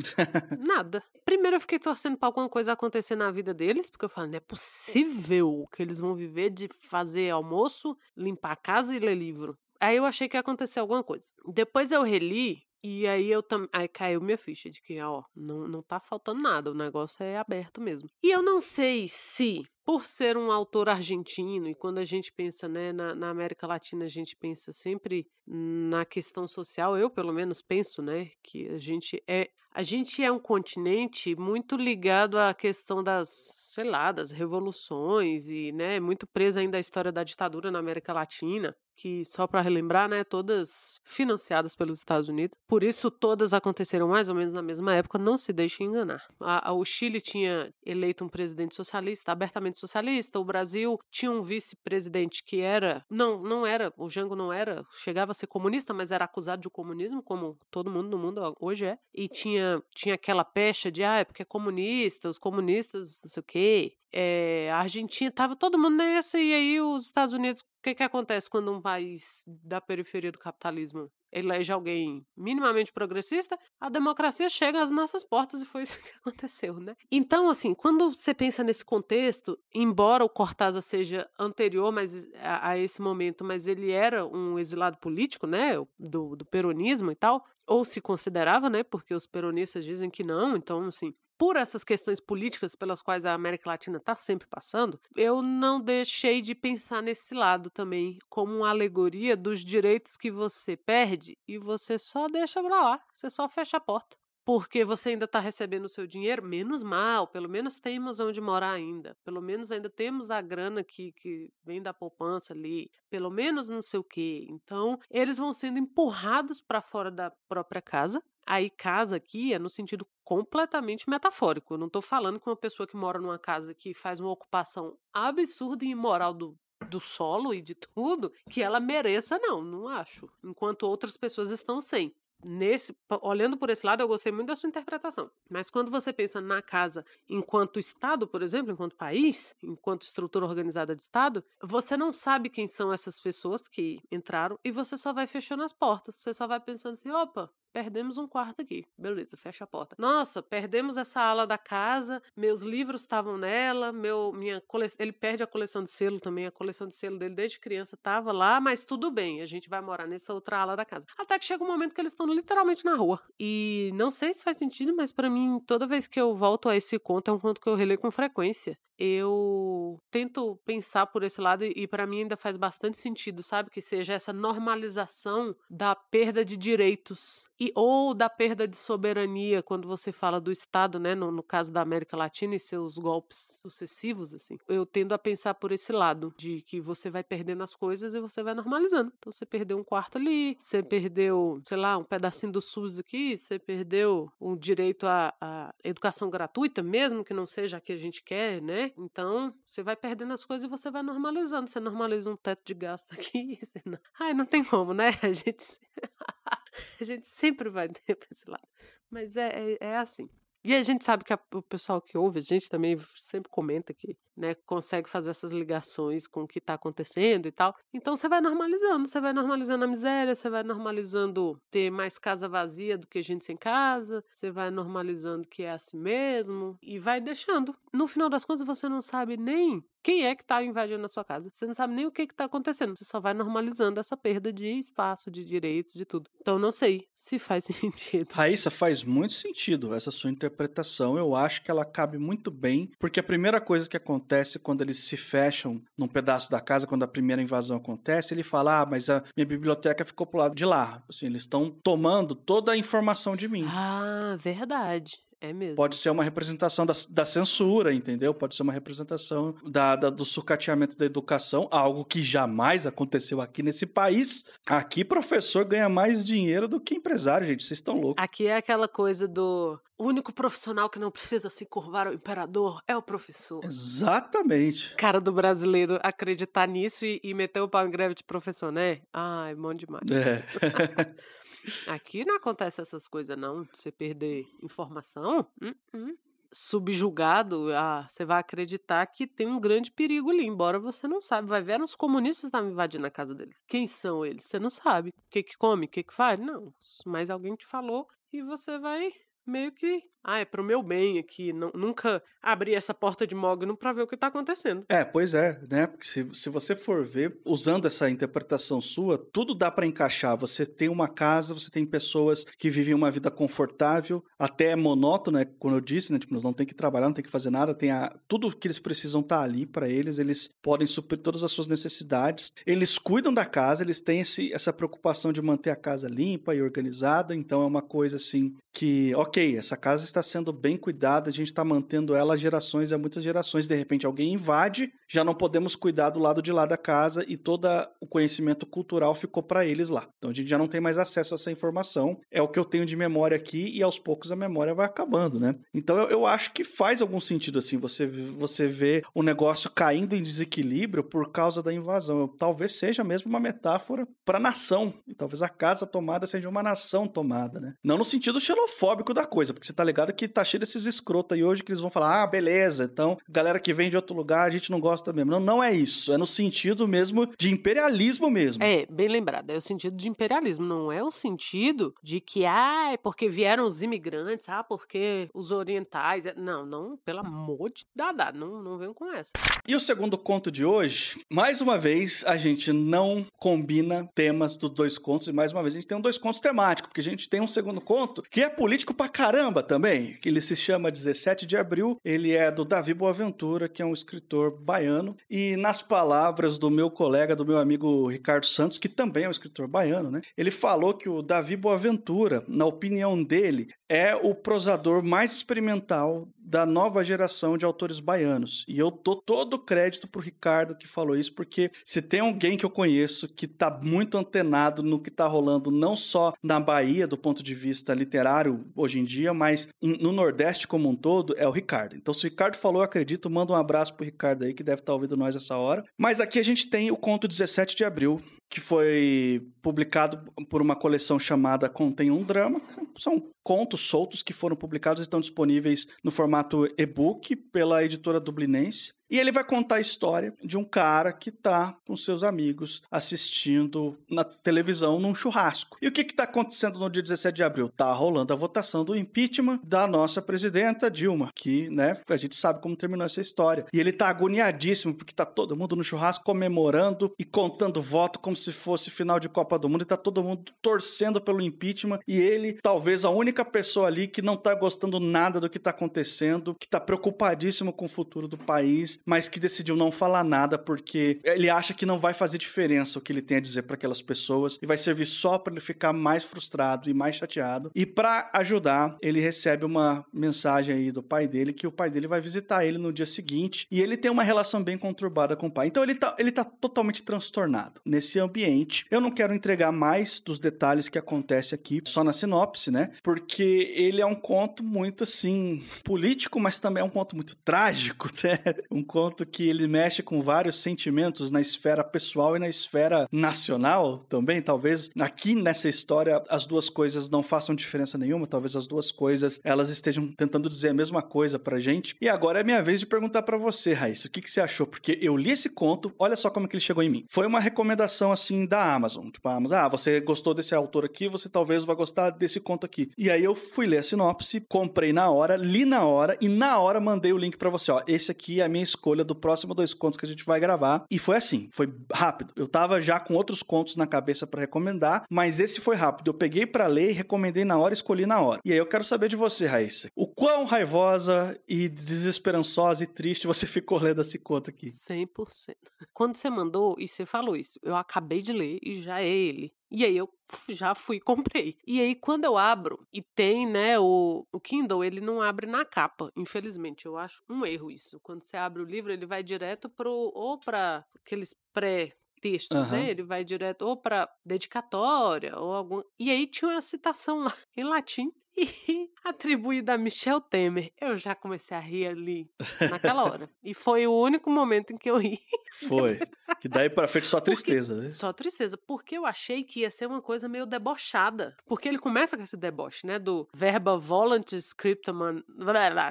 nada. 0.59 1.03
Primeiro 1.25 1.57
eu 1.57 1.61
fiquei 1.61 1.79
torcendo 1.79 2.17
pra 2.17 2.29
alguma 2.29 2.49
coisa 2.49 2.73
acontecer 2.73 3.17
na 3.17 3.31
vida 3.31 3.53
deles, 3.53 3.91
porque 3.91 4.05
eu 4.05 4.09
falei, 4.09 4.31
não 4.31 4.37
é 4.37 4.41
possível 4.41 5.67
que 5.75 5.83
eles 5.83 5.99
vão 5.99 6.15
viver 6.15 6.51
de 6.51 6.69
fazer 6.69 7.31
almoço, 7.31 7.97
limpar 8.17 8.53
a 8.53 8.57
casa 8.57 8.95
e 8.95 8.99
ler 8.99 9.15
livro. 9.15 9.59
Aí 9.81 9.97
eu 9.97 10.05
achei 10.05 10.29
que 10.29 10.37
ia 10.37 10.41
acontecer 10.41 10.81
alguma 10.81 11.05
coisa. 11.05 11.27
Depois 11.53 11.93
eu 11.93 12.03
reli 12.03 12.63
e 12.83 13.07
aí 13.07 13.31
eu 13.31 13.43
também. 13.43 13.69
Aí 13.73 13.89
caiu 13.89 14.21
minha 14.21 14.39
ficha 14.39 14.71
de 14.71 14.81
que, 14.81 15.01
ó, 15.01 15.23
não, 15.35 15.67
não 15.67 15.83
tá 15.83 16.01
faltando 16.01 16.43
nada, 16.43 16.71
o 16.71 16.75
negócio 16.75 17.23
é 17.23 17.37
aberto 17.37 17.81
mesmo. 17.81 18.09
E 18.23 18.31
eu 18.31 18.43
não 18.43 18.61
sei 18.61 19.07
se, 19.09 19.65
por 19.89 20.05
ser 20.05 20.37
um 20.37 20.53
autor 20.53 20.91
argentino, 20.91 21.67
e 21.67 21.75
quando 21.75 21.97
a 21.97 22.05
gente 22.05 22.31
pensa, 22.31 22.69
né, 22.69 22.93
na, 22.93 23.15
na 23.15 23.31
América 23.31 23.67
Latina, 23.67 24.05
a 24.05 24.09
gente 24.09 24.37
pensa 24.37 24.71
sempre 24.71 25.27
na 25.47 26.05
questão 26.05 26.47
social, 26.47 26.95
eu 26.99 27.09
pelo 27.09 27.33
menos 27.33 27.63
penso, 27.63 28.03
né, 28.03 28.33
que 28.43 28.69
a 28.69 28.77
gente 28.77 29.23
é. 29.27 29.49
A 29.73 29.83
gente 29.83 30.23
é 30.23 30.31
um 30.31 30.39
continente 30.39 31.35
muito 31.37 31.75
ligado 31.75 32.39
à 32.39 32.53
questão 32.53 33.03
das, 33.03 33.31
sei 33.73 33.85
lá, 33.85 34.13
das 34.13 34.31
revoluções 34.31 35.49
e, 35.49 35.73
né, 35.73 35.99
muito 35.99 36.27
preso 36.27 36.61
ainda 36.61 36.77
à 36.77 36.81
história 36.81 37.11
da 37.11 37.25
ditadura 37.25 37.71
na 37.71 37.79
América 37.79 38.13
Latina 38.13 38.77
que 38.99 39.25
só 39.25 39.47
para 39.47 39.63
relembrar, 39.63 40.09
né, 40.09 40.25
todas 40.25 41.01
financiadas 41.05 41.77
pelos 41.77 41.99
Estados 41.99 42.29
Unidos. 42.29 42.59
Por 42.67 42.83
isso 42.83 43.11
todas 43.11 43.55
aconteceram 43.55 44.09
mais 44.09 44.29
ou 44.29 44.35
menos 44.35 44.53
na 44.53 44.61
mesma 44.61 44.93
época, 44.93 45.17
não 45.17 45.39
se 45.39 45.53
deixe 45.53 45.85
enganar. 45.85 46.27
A, 46.41 46.71
a, 46.71 46.73
o 46.73 46.85
Chile 46.85 47.21
tinha 47.21 47.73
eleito 47.87 48.25
um 48.25 48.29
presidente 48.29 48.75
socialista, 48.75 49.31
abertamente 49.31 49.78
socialista, 49.79 50.39
o 50.39 50.45
Brasil 50.45 50.99
tinha 51.11 51.31
um 51.31 51.41
vice-presidente 51.41 52.43
que 52.45 52.61
era, 52.61 53.05
não, 53.11 53.43
não 53.43 53.67
era, 53.67 53.93
o 53.97 54.09
Jango 54.09 54.37
não 54.37 54.53
era, 54.53 54.85
chegava 54.93 55.33
a 55.33 55.35
ser 55.35 55.47
comunista, 55.47 55.95
mas 55.95 56.11
era 56.11 56.25
acusado 56.25 56.63
de 56.63 56.71
comunismo, 56.71 57.23
como 57.23 57.59
todo 57.71 57.91
mundo 57.91 58.11
no 58.11 58.19
mundo 58.19 58.55
hoje 58.61 58.87
é, 58.87 58.99
e 59.15 59.29
tinha 59.29 59.83
tinha 59.95 60.15
aquela 60.15 60.45
pecha 60.45 60.91
de, 60.91 61.03
ah, 61.03 61.19
é 61.19 61.25
porque 61.25 61.43
é 61.43 61.45
comunista, 61.45 62.29
os 62.29 62.39
comunistas, 62.39 63.21
não 63.23 63.31
sei 63.31 63.41
o 63.41 63.45
quê, 63.45 63.97
é, 64.13 64.71
a 64.73 64.79
Argentina, 64.79 65.31
tava 65.31 65.57
todo 65.57 65.79
mundo 65.79 65.97
nessa, 65.97 66.39
e 66.39 66.53
aí 66.53 66.81
os 66.81 67.05
Estados 67.05 67.35
Unidos, 67.35 67.61
o 67.61 67.83
que, 67.83 67.95
que 67.95 68.03
acontece 68.03 68.49
quando 68.49 68.73
um 68.73 68.81
país 68.81 69.45
da 69.47 69.81
periferia 69.81 70.33
do 70.33 70.39
capitalismo 70.39 71.11
elege 71.33 71.73
alguém 71.73 72.27
minimamente 72.37 72.93
progressista, 72.93 73.59
a 73.81 73.89
democracia 73.89 74.49
chega 74.49 74.83
às 74.83 74.91
nossas 74.91 75.25
portas 75.25 75.63
e 75.63 75.65
foi 75.67 75.83
isso 75.89 76.01
que 76.01 76.11
aconteceu, 76.21 76.75
né? 76.81 76.95
Então, 77.11 77.49
assim, 77.49 77.75
quando 77.75 78.13
você 78.13 78.35
pensa 78.35 78.65
nesse 78.65 78.85
contexto, 78.85 79.59
embora 79.75 80.25
o 80.25 80.29
Cortázar 80.29 80.83
seja 80.83 81.29
anterior 81.39 81.93
mas, 81.93 82.29
a, 82.41 82.71
a 82.71 82.79
esse 82.79 83.01
momento, 83.01 83.45
mas 83.45 83.67
ele 83.67 83.91
era 83.91 84.27
um 84.27 84.59
exilado 84.59 84.99
político, 84.99 85.47
né, 85.47 85.77
do, 85.99 86.37
do 86.37 86.45
peronismo 86.45 87.11
e 87.11 87.15
tal, 87.15 87.45
ou 87.67 87.85
se 87.85 88.01
considerava, 88.01 88.71
né, 88.71 88.83
porque 88.83 89.15
os 89.15 89.27
peronistas 89.27 89.85
dizem 89.85 90.11
que 90.11 90.25
não, 90.25 90.57
então, 90.57 90.87
assim, 90.87 91.15
por 91.39 91.57
essas 91.57 91.85
questões 91.85 92.19
políticas 92.19 92.75
pelas 92.75 93.01
quais 93.01 93.25
a 93.25 93.33
América 93.33 93.71
Latina 93.71 93.99
está 93.99 94.17
sempre 94.17 94.49
passando, 94.49 95.01
eu 95.17 95.41
não 95.41 95.81
deixei 95.81 96.43
de 96.43 96.55
pensar 96.55 97.01
nesse 97.01 97.33
lado 97.33 97.71
também, 97.71 98.19
como 98.29 98.57
uma 98.57 98.69
alegoria 98.69 99.37
dos 99.37 99.65
direitos 99.65 100.17
que 100.17 100.31
você 100.33 100.77
perde 100.77 101.39
e 101.47 101.57
você 101.57 101.97
só 101.97 102.27
deixa 102.27 102.61
pra 102.61 102.83
lá, 102.83 103.01
você 103.15 103.31
só 103.31 103.49
fecha 103.49 103.77
a 103.77 103.81
porta. 103.81 104.17
Porque 104.45 104.83
você 104.83 105.11
ainda 105.11 105.27
está 105.27 105.41
recebendo 105.41 105.85
o 105.85 105.91
seu 105.91 106.07
dinheiro, 106.07 106.43
menos 106.43 106.83
mal, 106.83 107.29
pelo 107.29 107.51
menos 107.51 107.79
temos 107.79 108.19
onde 108.19 108.41
morar 108.41 108.73
ainda. 108.73 109.15
Pelo 109.23 109.43
menos 109.43 109.71
ainda 109.71 109.91
temos 109.91 110.31
a 110.31 110.41
grana 110.41 110.83
que, 110.83 111.13
que 111.13 111.53
vem 111.63 111.83
da 111.83 111.93
poupança 111.93 112.55
ali. 112.55 112.91
Pelo 113.11 113.31
menos 113.31 113.69
não 113.69 113.83
sei 113.83 114.01
o 114.01 114.05
quê. 114.05 114.47
Então, 114.49 114.99
eles 115.11 115.37
vão 115.37 115.53
sendo 115.53 115.79
empurrados 115.79 116.63
para 116.63 116.81
fora 116.81 117.11
da 117.11 117.31
própria 117.47 117.83
casa 117.83 118.25
Aí, 118.51 118.71
casa 118.71 119.17
aqui 119.17 119.53
é 119.53 119.59
no 119.59 119.69
sentido 119.69 120.09
completamente 120.25 121.11
metafórico. 121.11 121.75
Eu 121.75 121.79
não 121.79 121.87
estou 121.87 122.01
falando 122.01 122.41
que 122.41 122.49
uma 122.49 122.57
pessoa 122.57 122.87
que 122.87 122.97
mora 122.97 123.21
numa 123.21 123.39
casa 123.39 123.75
que 123.75 123.93
faz 123.93 124.21
uma 124.21 124.31
ocupação 124.31 124.97
absurda 125.13 125.85
e 125.85 125.89
imoral 125.89 126.33
do, 126.33 126.57
do 126.89 126.99
solo 126.99 127.53
e 127.53 127.61
de 127.61 127.75
tudo, 127.75 128.33
que 128.49 128.63
ela 128.63 128.81
mereça, 128.81 129.39
não, 129.39 129.61
não 129.61 129.87
acho. 129.87 130.27
Enquanto 130.43 130.85
outras 130.85 131.15
pessoas 131.15 131.51
estão 131.51 131.79
sem 131.79 132.15
nesse, 132.43 132.97
olhando 133.21 133.57
por 133.57 133.69
esse 133.69 133.85
lado, 133.85 134.03
eu 134.03 134.09
gostei 134.09 134.33
muito 134.33 134.49
da 134.49 134.57
sua 134.57 134.69
interpretação. 134.69 135.31
Mas 135.51 135.69
quando 135.69 135.91
você 135.91 136.11
pensa 136.11 136.41
na 136.41 136.63
casa 136.63 137.05
enquanto 137.29 137.79
Estado, 137.79 138.27
por 138.27 138.43
exemplo, 138.43 138.73
enquanto 138.73 138.97
país, 138.97 139.55
enquanto 139.63 140.03
estrutura 140.03 140.47
organizada 140.47 140.95
de 140.95 141.03
Estado, 141.03 141.45
você 141.63 141.99
não 141.99 142.13
sabe 142.13 142.49
quem 142.49 142.67
são 142.67 142.93
essas 142.93 143.21
pessoas 143.21 143.69
que 143.69 144.01
entraram 144.11 144.59
e 144.65 144.71
você 144.71 144.97
só 144.97 145.13
vai 145.13 145.27
fechando 145.27 145.63
as 145.63 145.73
portas. 145.73 146.17
Você 146.17 146.33
só 146.33 146.47
vai 146.47 146.61
pensando 146.61 146.93
assim: 146.93 147.11
opa, 147.11 147.51
perdemos 147.73 148.19
um 148.19 148.27
quarto 148.27 148.63
aqui. 148.63 148.85
Beleza, 148.97 149.37
fecha 149.37 149.65
a 149.65 149.67
porta. 149.67 149.97
Nossa, 149.99 150.43
perdemos 150.43 150.97
essa 150.97 151.21
ala 151.21 151.47
da 151.47 151.59
casa, 151.59 152.23
meus 152.37 152.63
livros 152.63 153.03
estavam 153.03 153.37
nela, 153.37 153.93
meu 153.93 154.33
minha 154.33 154.61
cole... 154.61 154.87
ele 154.99 155.13
perde 155.13 155.43
a 155.43 155.47
coleção 155.47 155.83
de 155.83 155.91
selo 155.91 156.21
também, 156.21 156.47
a 156.47 156.51
coleção 156.51 156.87
de 156.87 156.95
selo 156.95 157.19
dele 157.19 157.35
desde 157.35 157.59
criança 157.59 157.95
estava 157.95 158.33
lá, 158.33 158.61
mas 158.61 158.85
tudo 158.85 159.11
bem, 159.11 159.41
a 159.43 159.47
gente 159.47 159.69
vai 159.69 159.81
morar 159.81 160.07
nessa 160.07 160.33
outra 160.33 160.59
ala 160.59 160.77
da 160.77 160.85
casa. 160.85 161.07
Até 161.17 161.39
que 161.39 161.45
chega 161.45 161.63
um 161.63 161.67
momento 161.67 161.95
que 161.95 162.01
eles 162.01 162.13
estão 162.13 162.27
literalmente 162.27 162.85
na 162.85 162.95
rua. 162.95 163.21
E 163.39 163.91
não 163.95 164.11
sei 164.11 164.33
se 164.33 164.45
faz 164.45 164.57
sentido, 164.57 164.95
mas 164.95 165.13
para 165.13 165.29
mim, 165.29 165.61
toda 165.67 165.87
vez 165.87 166.07
que 166.07 166.21
eu 166.21 166.35
volto 166.35 166.69
a 166.69 166.77
esse 166.77 166.99
conto, 166.99 167.31
é 167.31 167.35
um 167.35 167.39
conto 167.39 167.61
que 167.61 167.69
eu 167.69 167.75
releio 167.75 167.99
com 167.99 168.11
frequência 168.11 168.79
eu 168.99 170.01
tento 170.11 170.59
pensar 170.65 171.07
por 171.07 171.23
esse 171.23 171.41
lado 171.41 171.65
e 171.65 171.87
para 171.87 172.07
mim 172.07 172.23
ainda 172.23 172.37
faz 172.37 172.57
bastante 172.57 172.99
sentido, 172.99 173.43
sabe, 173.43 173.71
que 173.71 173.81
seja 173.81 174.15
essa 174.15 174.33
normalização 174.33 175.55
da 175.71 175.95
perda 175.95 176.45
de 176.45 176.57
direitos 176.57 177.45
e 177.61 177.73
ou 177.75 178.15
da 178.15 178.29
perda 178.29 178.67
de 178.67 178.77
soberania 178.77 179.63
quando 179.63 179.87
você 179.87 180.13
fala 180.13 180.41
do 180.41 180.51
Estado, 180.51 180.99
né, 180.99 181.15
no, 181.15 181.31
no 181.31 181.43
caso 181.43 181.73
da 181.73 181.81
América 181.81 182.17
Latina 182.17 182.55
e 182.55 182.59
seus 182.59 182.99
golpes 182.99 183.61
sucessivos, 183.63 184.35
assim. 184.35 184.59
Eu 184.69 184.87
tendo 184.87 185.13
a 185.13 185.19
pensar 185.19 185.55
por 185.55 185.73
esse 185.73 185.93
lado 185.93 186.33
de 186.37 186.61
que 186.63 186.81
você 186.81 187.11
vai 187.11 187.23
perdendo 187.23 187.63
as 187.63 187.75
coisas 187.75 188.15
e 188.15 188.21
você 188.21 188.43
vai 188.43 188.55
normalizando. 188.55 189.13
Então 189.19 189.33
você 189.33 189.45
perdeu 189.45 189.79
um 189.79 189.85
quarto 189.85 190.19
ali, 190.19 190.57
você 190.61 190.83
perdeu, 190.83 191.61
sei 191.65 191.77
lá, 191.77 191.99
um 191.99 192.05
pedacinho 192.05 192.53
do 192.53 192.61
SUS 192.61 192.99
aqui, 192.99 193.37
você 193.37 193.59
perdeu 193.59 194.31
o 194.39 194.57
direito 194.57 195.07
à, 195.07 195.35
à 195.41 195.75
educação 195.85 196.31
gratuita, 196.31 196.83
mesmo 196.83 197.25
que 197.25 197.35
não 197.35 197.47
seja 197.47 197.77
a 197.79 197.81
que 197.81 197.93
a 197.93 197.97
gente 197.97 198.23
quer, 198.23 198.61
né? 198.63 198.88
Então, 198.97 199.55
você 199.65 199.83
vai 199.83 199.97
perdendo 199.97 200.33
as 200.33 200.45
coisas 200.45 200.67
e 200.67 200.71
você 200.71 200.91
vai 200.91 201.03
normalizando. 201.03 201.69
Você 201.69 201.81
normaliza 201.81 202.31
um 202.31 202.37
teto 202.37 202.63
de 202.65 202.75
gasto 202.75 203.13
aqui. 203.19 203.59
Você 203.61 203.83
não... 203.85 203.99
Ai, 204.19 204.35
não 204.35 204.47
tem 204.47 204.65
como, 204.65 204.95
né? 204.95 205.11
A 205.23 205.33
gente, 205.33 205.67
a 207.01 207.05
gente 207.05 207.27
sempre 207.27 207.69
vai 207.69 207.89
ter 207.89 208.15
pra 208.15 208.29
esse 208.31 208.49
lado. 208.49 208.69
Mas 209.11 209.37
é, 209.37 209.49
é, 209.49 209.79
é 209.81 209.97
assim. 209.97 210.29
E 210.69 210.75
a 210.75 210.83
gente 210.83 211.03
sabe 211.03 211.25
que 211.25 211.33
a, 211.33 211.39
o 211.55 211.63
pessoal 211.63 211.99
que 211.99 212.19
ouve, 212.19 212.41
a 212.41 212.43
gente 212.43 212.69
também 212.69 212.95
sempre 213.17 213.51
comenta 213.51 213.95
que 213.95 214.19
né, 214.37 214.55
consegue 214.67 215.09
fazer 215.09 215.31
essas 215.31 215.51
ligações 215.51 216.27
com 216.27 216.43
o 216.43 216.47
que 216.47 216.59
está 216.59 216.75
acontecendo 216.75 217.47
e 217.47 217.51
tal. 217.51 217.75
Então 217.91 218.15
você 218.15 218.29
vai 218.29 218.43
normalizando, 218.43 219.09
você 219.09 219.19
vai 219.19 219.33
normalizando 219.33 219.87
a 219.87 219.89
miséria, 219.89 220.35
você 220.35 220.51
vai 220.51 220.63
normalizando 220.63 221.59
ter 221.71 221.91
mais 221.91 222.19
casa 222.19 222.51
vazia 222.51 222.99
do 222.99 223.07
que 223.07 223.23
gente 223.23 223.47
sem 223.47 223.57
casa, 223.57 224.23
você 224.31 224.51
vai 224.51 224.71
normalizando 224.71 225.49
que 225.49 225.63
é 225.63 225.71
assim 225.71 225.99
mesmo 225.99 226.77
e 226.83 226.99
vai 226.99 227.19
deixando. 227.19 227.75
No 227.91 228.07
final 228.07 228.29
das 228.29 228.45
contas, 228.45 228.67
você 228.67 228.91
não 228.91 229.01
sabe 229.01 229.39
nem 229.39 229.83
quem 230.03 230.27
é 230.27 230.35
que 230.35 230.43
está 230.43 230.63
invadindo 230.63 231.05
a 231.05 231.09
sua 231.09 231.25
casa. 231.25 231.51
Você 231.53 231.67
não 231.67 231.75
sabe 231.75 231.95
nem 231.95 232.07
o 232.07 232.11
que 232.11 232.23
está 232.23 232.45
acontecendo. 232.45 232.97
Você 232.97 233.05
só 233.05 233.21
vai 233.21 233.35
normalizando 233.35 234.01
essa 234.01 234.17
perda 234.17 234.53
de 234.53 234.67
espaço, 234.79 235.31
de 235.31 235.45
direitos, 235.45 235.95
de 235.95 236.05
tudo. 236.05 236.29
Então 236.41 236.59
não 236.59 236.73
sei 236.73 237.07
se 237.15 237.39
faz 237.39 237.65
sentido. 237.71 238.29
Raíssa, 238.33 238.71
faz 238.71 239.03
muito 239.03 239.35
sentido 239.35 239.95
essa 239.95 240.11
sua 240.11 240.31
interpretação. 240.31 241.17
Eu 241.17 241.35
acho 241.35 241.63
que 241.63 241.71
ela 241.71 241.85
cabe 241.85 242.19
muito 242.19 242.51
bem, 242.51 242.91
porque 242.99 243.21
a 243.21 243.23
primeira 243.23 243.61
coisa 243.61 243.89
que 243.89 243.97
acontece 243.97 244.19
acontece 244.29 244.59
quando 244.59 244.83
eles 244.83 244.99
se 244.99 245.17
fecham 245.17 245.83
num 245.97 246.09
pedaço 246.09 246.51
da 246.51 246.61
casa, 246.61 246.87
quando 246.87 247.03
a 247.03 247.09
primeira 247.09 247.43
invasão 247.43 247.77
acontece, 247.77 248.35
ele 248.35 248.43
fala: 248.43 248.81
Ah, 248.81 248.87
mas 248.87 249.09
a 249.09 249.23
minha 249.37 249.47
biblioteca 249.47 250.05
ficou 250.05 250.27
pro 250.27 250.41
lado 250.41 250.55
de 250.55 250.65
lá. 250.65 251.03
Assim, 251.09 251.27
eles 251.27 251.43
estão 251.43 251.71
tomando 251.71 252.35
toda 252.35 252.73
a 252.73 252.77
informação 252.77 253.37
de 253.37 253.49
mim. 253.49 253.65
Ah, 253.69 254.37
verdade. 254.39 255.19
É 255.41 255.53
mesmo. 255.53 255.77
Pode 255.77 255.97
ser 255.97 256.11
uma 256.11 256.25
representação 256.25 256.85
da, 256.85 256.93
da 257.11 257.25
censura, 257.25 257.93
entendeu? 257.93 258.35
Pode 258.35 258.57
ser 258.57 258.63
uma 258.63 258.73
representação 258.73 259.55
da, 259.65 259.95
da, 259.95 260.11
do 260.11 260.25
sucateamento 260.25 260.99
da 260.99 261.07
educação, 261.07 261.69
algo 261.71 262.05
que 262.05 262.23
jamais 262.23 262.87
aconteceu 262.87 263.41
aqui 263.41 263.63
nesse 263.63 263.87
país. 263.87 264.45
Aqui, 264.67 265.05
professor 265.05 265.65
ganha 265.65 265.89
mais 265.89 266.25
dinheiro 266.25 266.67
do 266.67 266.81
que 266.81 266.95
empresário, 266.95 267.47
gente. 267.47 267.63
Vocês 267.63 267.79
estão 267.79 268.01
loucos. 268.01 268.23
Aqui 268.23 268.47
é 268.47 268.57
aquela 268.57 268.89
coisa 268.89 269.29
do. 269.29 269.79
O 269.97 270.05
único 270.05 270.33
profissional 270.33 270.89
que 270.89 270.99
não 270.99 271.11
precisa 271.11 271.51
se 271.51 271.67
curvar 271.67 272.07
ao 272.07 272.13
imperador 272.13 272.81
é 272.87 272.97
o 272.97 273.03
professor. 273.03 273.65
Exatamente. 273.65 274.95
Cara 274.97 275.21
do 275.21 275.33
brasileiro 275.33 275.99
acreditar 276.03 276.69
nisso 276.69 277.05
e, 277.05 277.21
e 277.23 277.35
meter 277.35 277.61
o 277.61 277.69
pau 277.69 277.85
em 277.85 277.91
greve 277.91 278.15
de 278.15 278.23
professor, 278.23 278.71
né? 278.71 279.01
Ai, 279.13 279.57
bom 279.57 279.75
demais. 279.75 280.05
É. 280.09 280.45
Aqui 281.87 282.25
não 282.25 282.37
acontece 282.37 282.81
essas 282.81 283.09
coisas, 283.09 283.37
não. 283.37 283.65
Você 283.73 283.91
perder 283.91 284.47
informação, 284.63 285.47
uh 285.63 285.75
-uh. 285.95 286.19
subjugado, 286.53 287.73
ah, 287.75 288.07
você 288.09 288.25
vai 288.25 288.41
acreditar 288.41 289.07
que 289.07 289.27
tem 289.27 289.47
um 289.47 289.61
grande 289.61 289.91
perigo 289.91 290.31
ali, 290.31 290.47
embora 290.47 290.79
você 290.79 291.07
não 291.07 291.21
sabe. 291.21 291.49
Vai 291.49 291.63
ver 291.63 291.81
os 291.81 291.95
comunistas 291.95 292.45
estavam 292.45 292.71
invadindo 292.71 293.07
a 293.07 293.11
casa 293.11 293.35
deles. 293.35 293.63
Quem 293.67 293.87
são 293.87 294.25
eles? 294.25 294.45
Você 294.45 294.59
não 294.59 294.71
sabe. 294.71 295.11
O 295.11 295.31
que 295.31 295.43
que 295.43 295.57
come, 295.57 295.87
o 295.87 295.89
que 295.89 296.03
que 296.03 296.15
faz? 296.15 296.39
Não. 296.39 296.73
Mas 297.07 297.31
alguém 297.31 297.55
te 297.55 297.67
falou 297.67 298.09
e 298.33 298.43
você 298.43 298.79
vai 298.79 299.11
meio 299.47 299.73
que 299.73 300.03
ah, 300.29 300.41
é 300.41 300.45
pro 300.45 300.63
meu 300.63 300.83
bem 300.83 301.19
aqui, 301.19 301.55
não, 301.55 301.71
nunca 301.75 302.23
abri 302.43 302.75
essa 302.75 302.93
porta 302.93 303.27
de 303.27 303.35
mogno 303.35 303.75
para 303.75 303.95
ver 303.95 304.03
o 304.03 304.07
que 304.07 304.15
tá 304.15 304.27
acontecendo. 304.27 304.85
É, 304.87 305.03
pois 305.03 305.33
é, 305.33 305.59
né? 305.71 305.87
Porque 305.87 306.07
se, 306.07 306.27
se 306.35 306.51
você 306.51 306.77
for 306.77 307.03
ver, 307.03 307.41
usando 307.47 307.87
essa 307.87 308.11
interpretação 308.11 308.79
sua, 308.79 309.17
tudo 309.33 309.55
dá 309.55 309.71
para 309.71 309.87
encaixar. 309.87 310.37
Você 310.37 310.67
tem 310.67 310.91
uma 310.91 311.09
casa, 311.09 311.55
você 311.55 311.71
tem 311.71 311.87
pessoas 311.87 312.45
que 312.59 312.69
vivem 312.69 312.93
uma 312.93 313.11
vida 313.11 313.31
confortável, 313.31 314.23
até 314.39 314.77
monótona, 314.77 315.39
né? 315.39 315.45
Como 315.59 315.75
eu 315.75 315.81
disse, 315.81 316.13
né? 316.13 316.19
Tipo, 316.19 316.35
nós 316.35 316.43
não 316.43 316.53
tem 316.53 316.67
que 316.67 316.75
trabalhar, 316.75 317.07
não 317.07 317.15
tem 317.15 317.25
que 317.25 317.31
fazer 317.31 317.49
nada, 317.49 317.75
tem 317.75 317.91
a, 317.91 318.15
tudo 318.29 318.55
que 318.55 318.67
eles 318.67 318.79
precisam 318.79 319.23
tá 319.23 319.41
ali 319.41 319.65
para 319.65 319.89
eles, 319.89 320.19
eles 320.19 320.51
podem 320.63 320.87
suprir 320.87 321.23
todas 321.23 321.43
as 321.43 321.51
suas 321.51 321.69
necessidades. 321.69 322.53
Eles 322.67 322.99
cuidam 322.99 323.33
da 323.33 323.47
casa, 323.47 323.83
eles 323.83 324.03
têm 324.03 324.21
esse, 324.21 324.53
essa 324.53 324.75
preocupação 324.75 325.33
de 325.33 325.41
manter 325.41 325.71
a 325.71 325.77
casa 325.77 326.07
limpa 326.07 326.55
e 326.55 326.61
organizada, 326.61 327.35
então 327.35 327.63
é 327.63 327.67
uma 327.67 327.83
coisa 327.83 328.17
assim 328.17 328.55
que, 328.75 329.15
ok, 329.15 329.57
essa 329.57 329.77
casa 329.77 330.05
está 330.05 330.18
sendo 330.23 330.53
bem 330.53 330.77
cuidada, 330.77 331.31
a 331.31 331.33
gente 331.33 331.49
está 331.49 331.65
mantendo 331.65 332.15
ela 332.15 332.37
gerações 332.37 332.91
e 332.91 332.97
muitas 332.97 333.23
gerações. 333.23 333.67
De 333.67 333.75
repente 333.75 334.07
alguém 334.07 334.33
invade, 334.33 334.93
já 335.09 335.25
não 335.25 335.35
podemos 335.35 335.75
cuidar 335.75 336.11
do 336.11 336.19
lado 336.19 336.43
de 336.43 336.53
lá 336.53 336.67
da 336.67 336.77
casa 336.77 337.25
e 337.27 337.37
todo 337.37 337.67
o 338.01 338.07
conhecimento 338.07 338.67
cultural 338.67 339.15
ficou 339.15 339.43
para 339.43 339.65
eles 339.65 339.89
lá. 339.89 340.09
Então 340.19 340.31
a 340.31 340.35
gente 340.35 340.49
já 340.49 340.59
não 340.59 340.69
tem 340.69 340.81
mais 340.81 340.99
acesso 340.99 341.35
a 341.35 341.37
essa 341.37 341.51
informação. 341.51 342.21
É 342.31 342.43
o 342.43 342.49
que 342.49 342.59
eu 342.59 342.65
tenho 342.65 342.85
de 342.85 342.97
memória 342.97 343.37
aqui 343.37 343.71
e 343.77 343.83
aos 343.83 343.99
poucos 343.99 344.33
a 344.33 344.37
memória 344.37 344.75
vai 344.75 344.87
acabando, 344.87 345.41
né? 345.41 345.55
Então 345.75 345.97
eu, 345.99 346.09
eu 346.09 346.27
acho 346.27 346.53
que 346.53 346.65
faz 346.65 347.01
algum 347.01 347.21
sentido 347.21 347.59
assim, 347.59 347.77
você, 347.77 348.07
você 348.07 348.69
vê 348.69 349.03
o 349.15 349.23
negócio 349.23 349.71
caindo 349.71 350.15
em 350.15 350.23
desequilíbrio 350.23 351.03
por 351.03 351.31
causa 351.31 351.63
da 351.63 351.73
invasão. 351.73 352.29
Talvez 352.39 352.79
seja 352.79 353.03
mesmo 353.03 353.29
uma 353.29 353.41
metáfora 353.41 354.07
para 354.25 354.39
nação. 354.39 354.93
E 355.07 355.15
talvez 355.15 355.43
a 355.43 355.49
casa 355.49 355.87
tomada 355.87 356.27
seja 356.27 356.49
uma 356.49 356.63
nação 356.63 357.07
tomada, 357.07 357.61
né? 357.61 357.75
Não 357.83 357.99
no 357.99 358.05
sentido 358.05 358.41
xenofóbico 358.41 359.13
da 359.15 359.27
coisa, 359.27 359.53
porque 359.53 359.67
você 359.67 359.73
tá 359.73 359.85
ligado 359.85 359.98
que 360.07 360.29
tá 360.29 360.45
cheio 360.45 360.61
desses 360.61 360.87
escrotos 360.87 361.37
aí 361.37 361.45
hoje 361.45 361.63
que 361.63 361.71
eles 361.71 361.81
vão 361.81 361.91
falar: 361.91 362.23
ah, 362.23 362.27
beleza, 362.27 362.85
então 362.85 363.19
galera 363.29 363.59
que 363.59 363.73
vem 363.75 363.91
de 363.91 363.97
outro 363.97 364.17
lugar 364.17 364.47
a 364.47 364.51
gente 364.51 364.71
não 364.71 364.81
gosta 364.81 365.13
mesmo. 365.13 365.31
Não, 365.31 365.41
não 365.41 365.63
é 365.63 365.73
isso. 365.73 366.13
É 366.13 366.19
no 366.19 366.27
sentido 366.27 366.87
mesmo 366.87 367.29
de 367.39 367.51
imperialismo 367.51 368.31
mesmo. 368.31 368.63
É, 368.63 368.87
bem 368.87 369.09
lembrado. 369.09 369.51
É 369.51 369.57
o 369.57 369.61
sentido 369.61 369.97
de 369.97 370.09
imperialismo. 370.09 370.65
Não 370.65 370.93
é 370.93 371.03
o 371.03 371.11
sentido 371.11 371.95
de 372.03 372.21
que, 372.21 372.47
ah, 372.47 372.93
é 372.93 372.97
porque 372.97 373.29
vieram 373.29 373.65
os 373.65 373.83
imigrantes, 373.83 374.49
ah, 374.49 374.63
porque 374.63 375.29
os 375.35 375.51
orientais. 375.51 376.27
É, 376.27 376.35
não, 376.35 376.65
não, 376.65 376.97
pelo 377.05 377.21
amor 377.21 377.71
de 377.71 377.87
Dada, 377.95 378.31
não, 378.33 378.63
não 378.63 378.79
venham 378.79 378.95
com 378.95 379.13
essa. 379.13 379.33
E 379.67 379.75
o 379.75 379.81
segundo 379.81 380.17
conto 380.17 380.51
de 380.51 380.65
hoje, 380.65 381.21
mais 381.31 381.61
uma 381.61 381.79
vez, 381.79 382.25
a 382.27 382.37
gente 382.37 382.73
não 382.73 383.27
combina 383.39 384.09
temas 384.15 384.57
dos 384.57 384.71
dois 384.71 384.99
contos, 384.99 385.29
e 385.29 385.33
mais 385.33 385.53
uma 385.53 385.63
vez 385.63 385.75
a 385.75 385.79
gente 385.79 385.89
tem 385.89 385.99
um 385.99 386.01
dois 386.01 386.19
contos 386.19 386.41
temáticos, 386.41 386.89
porque 386.89 387.01
a 387.01 387.05
gente 387.05 387.29
tem 387.29 387.41
um 387.41 387.47
segundo 387.47 387.81
conto 387.81 388.23
que 388.31 388.43
é 388.43 388.49
político 388.49 388.95
pra 388.95 389.09
caramba 389.09 389.63
também 389.63 389.88
que 390.21 390.29
ele 390.29 390.41
se 390.41 390.55
chama 390.55 390.91
17 390.91 391.47
de 391.47 391.57
Abril. 391.57 391.99
Ele 392.05 392.33
é 392.33 392.51
do 392.51 392.65
Davi 392.65 392.93
Boaventura, 392.95 393.69
que 393.69 393.83
é 393.83 393.87
um 393.87 393.93
escritor 393.93 394.51
baiano. 394.51 395.17
E 395.31 395.57
nas 395.57 395.81
palavras 395.81 396.59
do 396.59 396.71
meu 396.71 396.91
colega, 396.91 397.37
do 397.37 397.47
meu 397.47 397.59
amigo 397.59 398.09
Ricardo 398.09 398.47
Santos, 398.47 398.79
que 398.79 398.89
também 398.89 399.25
é 399.25 399.29
um 399.29 399.33
escritor 399.33 399.67
baiano, 399.67 400.11
né? 400.11 400.21
Ele 400.37 400.51
falou 400.51 400.95
que 400.95 401.09
o 401.09 401.23
Davi 401.23 401.57
Boaventura, 401.57 402.45
na 402.49 402.67
opinião 402.67 403.23
dele, 403.23 403.69
é 403.89 404.15
o 404.15 404.35
prosador 404.35 405.03
mais 405.03 405.33
experimental 405.33 406.29
da 406.49 406.65
nova 406.65 407.05
geração 407.05 407.59
de 407.59 407.67
autores 407.67 408.01
baianos. 408.01 408.65
E 408.67 408.79
eu 408.79 408.91
dou 408.91 409.17
todo 409.17 409.55
o 409.55 409.59
crédito 409.59 410.09
pro 410.09 410.21
Ricardo 410.21 410.75
que 410.75 410.89
falou 410.89 411.15
isso, 411.15 411.35
porque 411.35 411.71
se 411.85 412.01
tem 412.01 412.21
alguém 412.21 412.57
que 412.57 412.65
eu 412.65 412.71
conheço 412.71 413.29
que 413.29 413.47
tá 413.47 413.71
muito 413.83 414.17
antenado 414.17 414.83
no 414.83 414.99
que 414.99 415.11
tá 415.11 415.27
rolando, 415.27 415.71
não 415.71 415.95
só 415.95 416.33
na 416.43 416.59
Bahia, 416.59 417.07
do 417.07 417.19
ponto 417.19 417.43
de 417.43 417.55
vista 417.55 417.93
literário 417.93 418.65
hoje 418.75 418.99
em 418.99 419.05
dia, 419.05 419.35
mas 419.35 419.69
no 419.81 420.13
Nordeste 420.13 420.67
como 420.67 420.89
um 420.89 420.97
todo, 420.97 421.35
é 421.37 421.47
o 421.47 421.51
Ricardo. 421.51 421.97
Então, 421.97 422.13
se 422.13 422.27
o 422.27 422.31
Ricardo 422.31 422.57
falou, 422.57 422.83
acredito, 422.83 423.31
manda 423.31 423.53
um 423.53 423.57
abraço 423.57 423.95
pro 423.95 424.05
Ricardo 424.05 424.45
aí, 424.45 424.53
que 424.53 424.63
deve 424.63 424.81
estar 424.81 424.93
tá 424.93 424.95
ouvindo 424.95 425.17
nós 425.17 425.37
essa 425.37 425.57
hora. 425.57 425.85
Mas 425.97 426.21
aqui 426.21 426.39
a 426.39 426.43
gente 426.43 426.69
tem 426.69 426.91
o 426.91 426.97
conto 426.97 427.29
17 427.29 427.77
de 427.77 427.85
abril, 427.85 428.21
que 428.49 428.61
foi 428.61 429.47
publicado 429.61 430.33
por 430.49 430.63
uma 430.63 430.75
coleção 430.75 431.19
chamada 431.19 431.69
Contém 431.69 432.11
um 432.11 432.23
Drama. 432.23 432.61
São 432.97 433.31
contos 433.43 433.83
soltos 433.83 434.23
que 434.23 434.33
foram 434.33 434.57
publicados 434.57 435.01
e 435.01 435.03
estão 435.03 435.21
disponíveis 435.21 435.87
no 436.03 436.11
formato 436.11 436.67
e-book 436.77 437.35
pela 437.37 437.85
editora 437.85 438.21
dublinense. 438.21 438.93
E 439.11 439.19
ele 439.19 439.33
vai 439.33 439.43
contar 439.43 439.77
a 439.77 439.81
história 439.81 440.35
de 440.45 440.59
um 440.59 440.65
cara 440.65 441.13
que 441.13 441.31
está 441.31 441.75
com 441.87 441.97
seus 441.97 442.23
amigos 442.23 442.83
assistindo 442.91 443.97
na 444.11 444.23
televisão 444.23 445.01
num 445.01 445.15
churrasco. 445.15 445.79
E 445.81 445.89
o 445.89 445.93
que 445.93 446.03
está 446.03 446.25
acontecendo 446.25 446.79
no 446.79 446.91
dia 446.91 447.03
17 447.03 447.35
de 447.35 447.43
abril? 447.43 447.71
Tá 447.75 447.91
rolando 447.93 448.35
a 448.35 448.37
votação 448.37 448.85
do 448.85 448.95
impeachment 448.95 449.61
da 449.65 449.87
nossa 449.87 450.21
presidenta 450.21 450.91
Dilma, 450.91 451.31
que, 451.35 451.71
né, 451.71 451.95
a 452.07 452.17
gente 452.19 452.37
sabe 452.37 452.61
como 452.61 452.77
terminou 452.77 453.07
essa 453.07 453.23
história. 453.23 453.65
E 453.73 453.81
ele 453.81 453.93
tá 453.93 454.09
agoniadíssimo 454.09 454.95
porque 454.95 455.15
tá 455.15 455.25
todo 455.25 455.57
mundo 455.57 455.75
no 455.75 455.83
churrasco 455.83 456.25
comemorando 456.25 457.11
e 457.19 457.25
contando 457.25 457.81
voto 457.81 458.21
como 458.21 458.37
se 458.39 458.53
fosse 458.53 458.91
final 458.91 459.19
de 459.21 459.29
Copa 459.29 459.59
do 459.59 459.69
Mundo 459.69 459.83
e 459.83 459.87
tá 459.87 459.97
todo 459.97 460.23
mundo 460.23 460.53
torcendo 460.63 461.21
pelo 461.21 461.41
impeachment 461.41 462.01
e 462.07 462.19
ele, 462.19 462.59
talvez 462.63 463.05
a 463.05 463.11
única 463.11 463.45
pessoa 463.45 463.87
ali 463.87 464.09
que 464.09 464.23
não 464.23 464.37
tá 464.37 464.55
gostando 464.55 465.01
nada 465.01 465.41
do 465.41 465.51
que 465.51 465.59
tá 465.59 465.71
acontecendo, 465.71 466.55
que 466.55 466.69
tá 466.69 466.81
preocupadíssimo 466.81 467.73
com 467.73 467.85
o 467.85 467.89
futuro 467.89 468.29
do 468.29 468.39
país 468.39 469.01
mas 469.07 469.29
que 469.29 469.41
decidiu 469.41 469.77
não 469.77 469.91
falar 469.91 470.25
nada 470.25 470.59
porque 470.59 471.21
ele 471.25 471.51
acha 471.51 471.75
que 471.75 471.87
não 471.87 471.99
vai 471.99 472.13
fazer 472.13 472.39
diferença 472.39 472.99
o 472.99 473.03
que 473.03 473.13
ele 473.13 473.23
tem 473.23 473.39
a 473.39 473.41
dizer 473.41 473.63
para 473.63 473.75
aquelas 473.75 474.03
pessoas 474.03 474.59
e 474.63 474.67
vai 474.67 474.77
servir 474.77 475.07
só 475.07 475.39
para 475.39 475.53
ele 475.53 475.61
ficar 475.61 475.93
mais 475.93 476.25
frustrado 476.25 476.89
e 476.89 476.95
mais 476.95 477.17
chateado. 477.17 477.71
E 477.75 477.85
para 477.87 478.31
ajudar, 478.35 478.97
ele 479.03 479.21
recebe 479.21 479.65
uma 479.65 480.05
mensagem 480.13 480.75
aí 480.75 480.93
do 480.93 481.03
pai 481.03 481.27
dele 481.27 481.53
que 481.53 481.67
o 481.67 481.73
pai 481.73 481.91
dele 481.91 482.07
vai 482.07 482.21
visitar 482.21 482.65
ele 482.65 482.79
no 482.79 482.93
dia 482.93 483.07
seguinte 483.07 483.67
e 483.71 483.81
ele 483.81 483.97
tem 483.97 484.11
uma 484.11 484.23
relação 484.23 484.63
bem 484.63 484.79
conturbada 484.79 485.37
com 485.37 485.47
o 485.47 485.51
pai. 485.51 485.69
Então 485.69 485.83
ele 485.83 485.95
tá, 485.95 486.15
ele 486.19 486.31
tá 486.31 486.45
totalmente 486.45 487.03
transtornado. 487.03 487.81
Nesse 487.85 488.19
ambiente. 488.29 488.87
Eu 488.91 489.01
não 489.01 489.11
quero 489.11 489.35
entregar 489.35 489.73
mais 489.73 490.21
dos 490.21 490.39
detalhes 490.39 490.89
que 490.89 490.99
acontece 490.99 491.55
aqui 491.55 491.83
só 491.87 492.05
na 492.05 492.13
sinopse, 492.13 492.71
né? 492.71 492.91
Porque 493.03 493.73
ele 493.75 494.01
é 494.01 494.07
um 494.07 494.15
conto 494.15 494.63
muito 494.63 495.05
assim 495.05 495.63
político, 495.83 496.39
mas 496.39 496.61
também 496.61 496.83
é 496.83 496.85
um 496.85 496.91
conto 496.91 497.17
muito 497.17 497.37
trágico, 497.37 498.09
né? 498.23 498.39
Um 498.71 498.83
conto 498.83 499.27
que 499.27 499.49
ele 499.49 499.67
mexe 499.67 500.03
com 500.03 500.23
vários 500.23 500.57
sentimentos 500.57 501.31
na 501.31 501.41
esfera 501.41 501.83
pessoal 501.83 502.37
e 502.37 502.39
na 502.39 502.49
esfera 502.49 503.09
nacional 503.11 504.05
também. 504.09 504.43
Talvez 504.43 504.91
aqui 504.99 505.35
nessa 505.35 505.69
história 505.69 506.23
as 506.29 506.47
duas 506.47 506.69
coisas 506.69 507.11
não 507.11 507.23
façam 507.23 507.55
diferença 507.55 507.97
nenhuma, 507.97 508.27
talvez 508.27 508.55
as 508.55 508.67
duas 508.67 508.93
coisas 508.93 509.41
elas 509.43 509.71
estejam 509.71 510.13
tentando 510.17 510.49
dizer 510.49 510.69
a 510.69 510.75
mesma 510.75 511.03
coisa 511.03 511.39
pra 511.39 511.59
gente. 511.59 511.97
E 512.01 512.09
agora 512.09 512.41
é 512.41 512.45
minha 512.45 512.63
vez 512.63 512.81
de 512.81 512.87
perguntar 512.87 513.23
para 513.23 513.37
você, 513.37 513.73
Raíssa, 513.73 514.09
o 514.09 514.11
que, 514.11 514.21
que 514.21 514.31
você 514.31 514.41
achou? 514.41 514.67
Porque 514.67 514.99
eu 515.01 515.17
li 515.17 515.31
esse 515.31 515.49
conto, 515.49 515.93
olha 515.99 516.17
só 516.17 516.31
como 516.31 516.47
é 516.47 516.49
que 516.49 516.57
ele 516.57 516.63
chegou 516.63 516.83
em 516.83 516.91
mim. 516.91 517.05
Foi 517.09 517.27
uma 517.27 517.41
recomendação 517.41 518.13
assim 518.19 518.47
da 518.47 518.75
Amazon. 518.75 519.09
Tipo, 519.11 519.29
a 519.29 519.35
Amazon, 519.35 519.59
ah, 519.59 519.69
você 519.69 520.01
gostou 520.01 520.35
desse 520.35 520.55
autor 520.55 520.85
aqui, 520.85 521.09
você 521.09 521.29
talvez 521.29 521.65
vá 521.65 521.75
gostar 521.75 522.11
desse 522.11 522.41
conto 522.41 522.67
aqui. 522.67 522.91
E 522.97 523.11
aí 523.11 523.25
eu 523.25 523.35
fui 523.35 523.67
ler 523.67 523.79
a 523.79 523.83
sinopse, 523.83 524.41
comprei 524.41 524.93
na 524.93 525.11
hora, 525.11 525.37
li 525.37 525.65
na 525.65 525.85
hora 525.85 526.17
e 526.21 526.29
na 526.29 526.59
hora 526.59 526.81
mandei 526.81 527.13
o 527.13 527.19
link 527.19 527.37
para 527.37 527.51
você, 527.51 527.71
ó. 527.71 527.83
Esse 527.87 528.11
aqui 528.11 528.41
é 528.41 528.45
a 528.45 528.49
minha 528.49 528.65
escolha 528.65 529.05
do 529.05 529.15
próximo 529.15 529.55
dois 529.55 529.73
contos 529.73 529.99
que 529.99 530.05
a 530.05 530.09
gente 530.09 530.25
vai 530.25 530.41
gravar. 530.41 530.85
E 530.91 530.99
foi 530.99 531.17
assim, 531.17 531.49
foi 531.51 531.73
rápido. 531.93 532.33
Eu 532.37 532.49
tava 532.49 532.81
já 532.81 532.99
com 532.99 533.15
outros 533.15 533.43
contos 533.43 533.77
na 533.77 533.87
cabeça 533.87 534.27
para 534.27 534.41
recomendar, 534.41 535.05
mas 535.11 535.41
esse 535.41 535.61
foi 535.61 535.77
rápido. 535.77 536.09
Eu 536.09 536.15
peguei 536.15 536.47
para 536.47 536.67
ler, 536.67 536.93
recomendei 536.93 537.45
na 537.45 537.59
hora, 537.59 537.73
escolhi 537.73 538.07
na 538.07 538.21
hora. 538.21 538.41
E 538.45 538.53
aí 538.53 538.59
eu 538.59 538.67
quero 538.67 538.85
saber 538.85 539.09
de 539.09 539.17
você, 539.17 539.47
Raíssa. 539.47 539.91
O 539.95 540.07
quão 540.07 540.45
raivosa 540.45 541.39
e 541.49 541.69
desesperançosa 541.69 542.85
e 542.85 542.87
triste 542.87 543.27
você 543.27 543.47
ficou 543.47 543.79
lendo 543.79 544.01
esse 544.01 544.19
conto 544.19 544.51
aqui? 544.51 544.67
100%. 544.67 545.55
Quando 545.93 546.15
você 546.15 546.31
mandou 546.31 546.75
e 546.79 546.89
você 546.89 547.05
falou 547.05 547.37
isso, 547.37 547.59
eu 547.63 547.77
acabei 547.77 548.08
de 548.23 548.33
ler 548.33 548.59
e 548.63 548.75
já 548.75 549.03
é 549.03 549.09
ele. 549.09 549.53
E 549.71 549.85
aí 549.85 549.97
eu 549.97 550.09
já 550.49 550.75
fui 550.75 550.97
e 550.97 551.01
comprei. 551.37 551.59
E 551.67 551.81
aí 551.81 551.95
quando 551.95 552.25
eu 552.25 552.37
abro 552.37 552.87
e 552.93 553.03
tem, 553.03 553.47
né, 553.47 553.79
o, 553.79 554.27
o 554.33 554.41
Kindle, 554.41 554.83
ele 554.83 555.01
não 555.01 555.21
abre 555.21 555.47
na 555.47 555.65
capa, 555.65 556.11
infelizmente. 556.17 556.87
Eu 556.87 556.97
acho 556.97 557.23
um 557.29 557.45
erro 557.45 557.71
isso. 557.71 558.01
Quando 558.01 558.23
você 558.23 558.37
abre 558.37 558.63
o 558.63 558.67
livro, 558.67 558.93
ele 558.93 559.07
vai 559.07 559.23
direto 559.23 559.69
pro 559.69 559.93
ou 559.93 560.39
para 560.39 560.85
aqueles 561.05 561.35
pré 561.53 561.93
textos, 562.21 562.57
uhum. 562.57 562.71
né? 562.71 562.91
Ele 562.91 563.03
vai 563.03 563.23
direto 563.25 563.63
ou 563.63 563.77
para 563.77 564.09
dedicatória 564.25 565.39
ou 565.39 565.53
algum. 565.55 565.83
E 565.99 566.11
aí 566.11 566.27
tinha 566.27 566.51
uma 566.51 566.61
citação 566.61 567.21
lá 567.21 567.35
em 567.57 567.65
latim 567.65 568.13
e 568.69 568.91
atribuída 569.05 569.75
a 569.75 569.79
Michel 569.79 570.21
Temer. 570.21 570.73
Eu 570.81 570.97
já 570.97 571.15
comecei 571.15 571.57
a 571.57 571.61
rir 571.61 571.87
ali 571.87 572.31
naquela 572.71 573.05
hora. 573.05 573.29
e 573.43 573.53
foi 573.53 573.87
o 573.87 573.93
único 573.93 574.31
momento 574.31 574.73
em 574.73 574.79
que 574.79 574.91
eu 574.91 574.99
ri. 574.99 575.19
Foi. 575.67 575.99
Que 576.41 576.49
daí 576.49 576.71
para 576.71 576.87
frente 576.87 577.07
só 577.07 577.21
tristeza, 577.21 577.75
porque, 577.75 577.89
né? 577.89 577.93
Só 577.93 578.13
tristeza, 578.13 578.57
porque 578.57 578.97
eu 578.97 579.05
achei 579.05 579.43
que 579.43 579.61
ia 579.61 579.71
ser 579.71 579.87
uma 579.87 580.01
coisa 580.01 580.29
meio 580.29 580.47
debochada. 580.47 581.37
Porque 581.47 581.69
ele 581.69 581.79
começa 581.79 582.17
com 582.17 582.23
esse 582.23 582.37
deboche, 582.37 582.87
né? 582.87 582.99
Do 582.99 583.27
verba 583.35 583.77
volantis 583.77 584.47
scriptaman, 584.49 585.25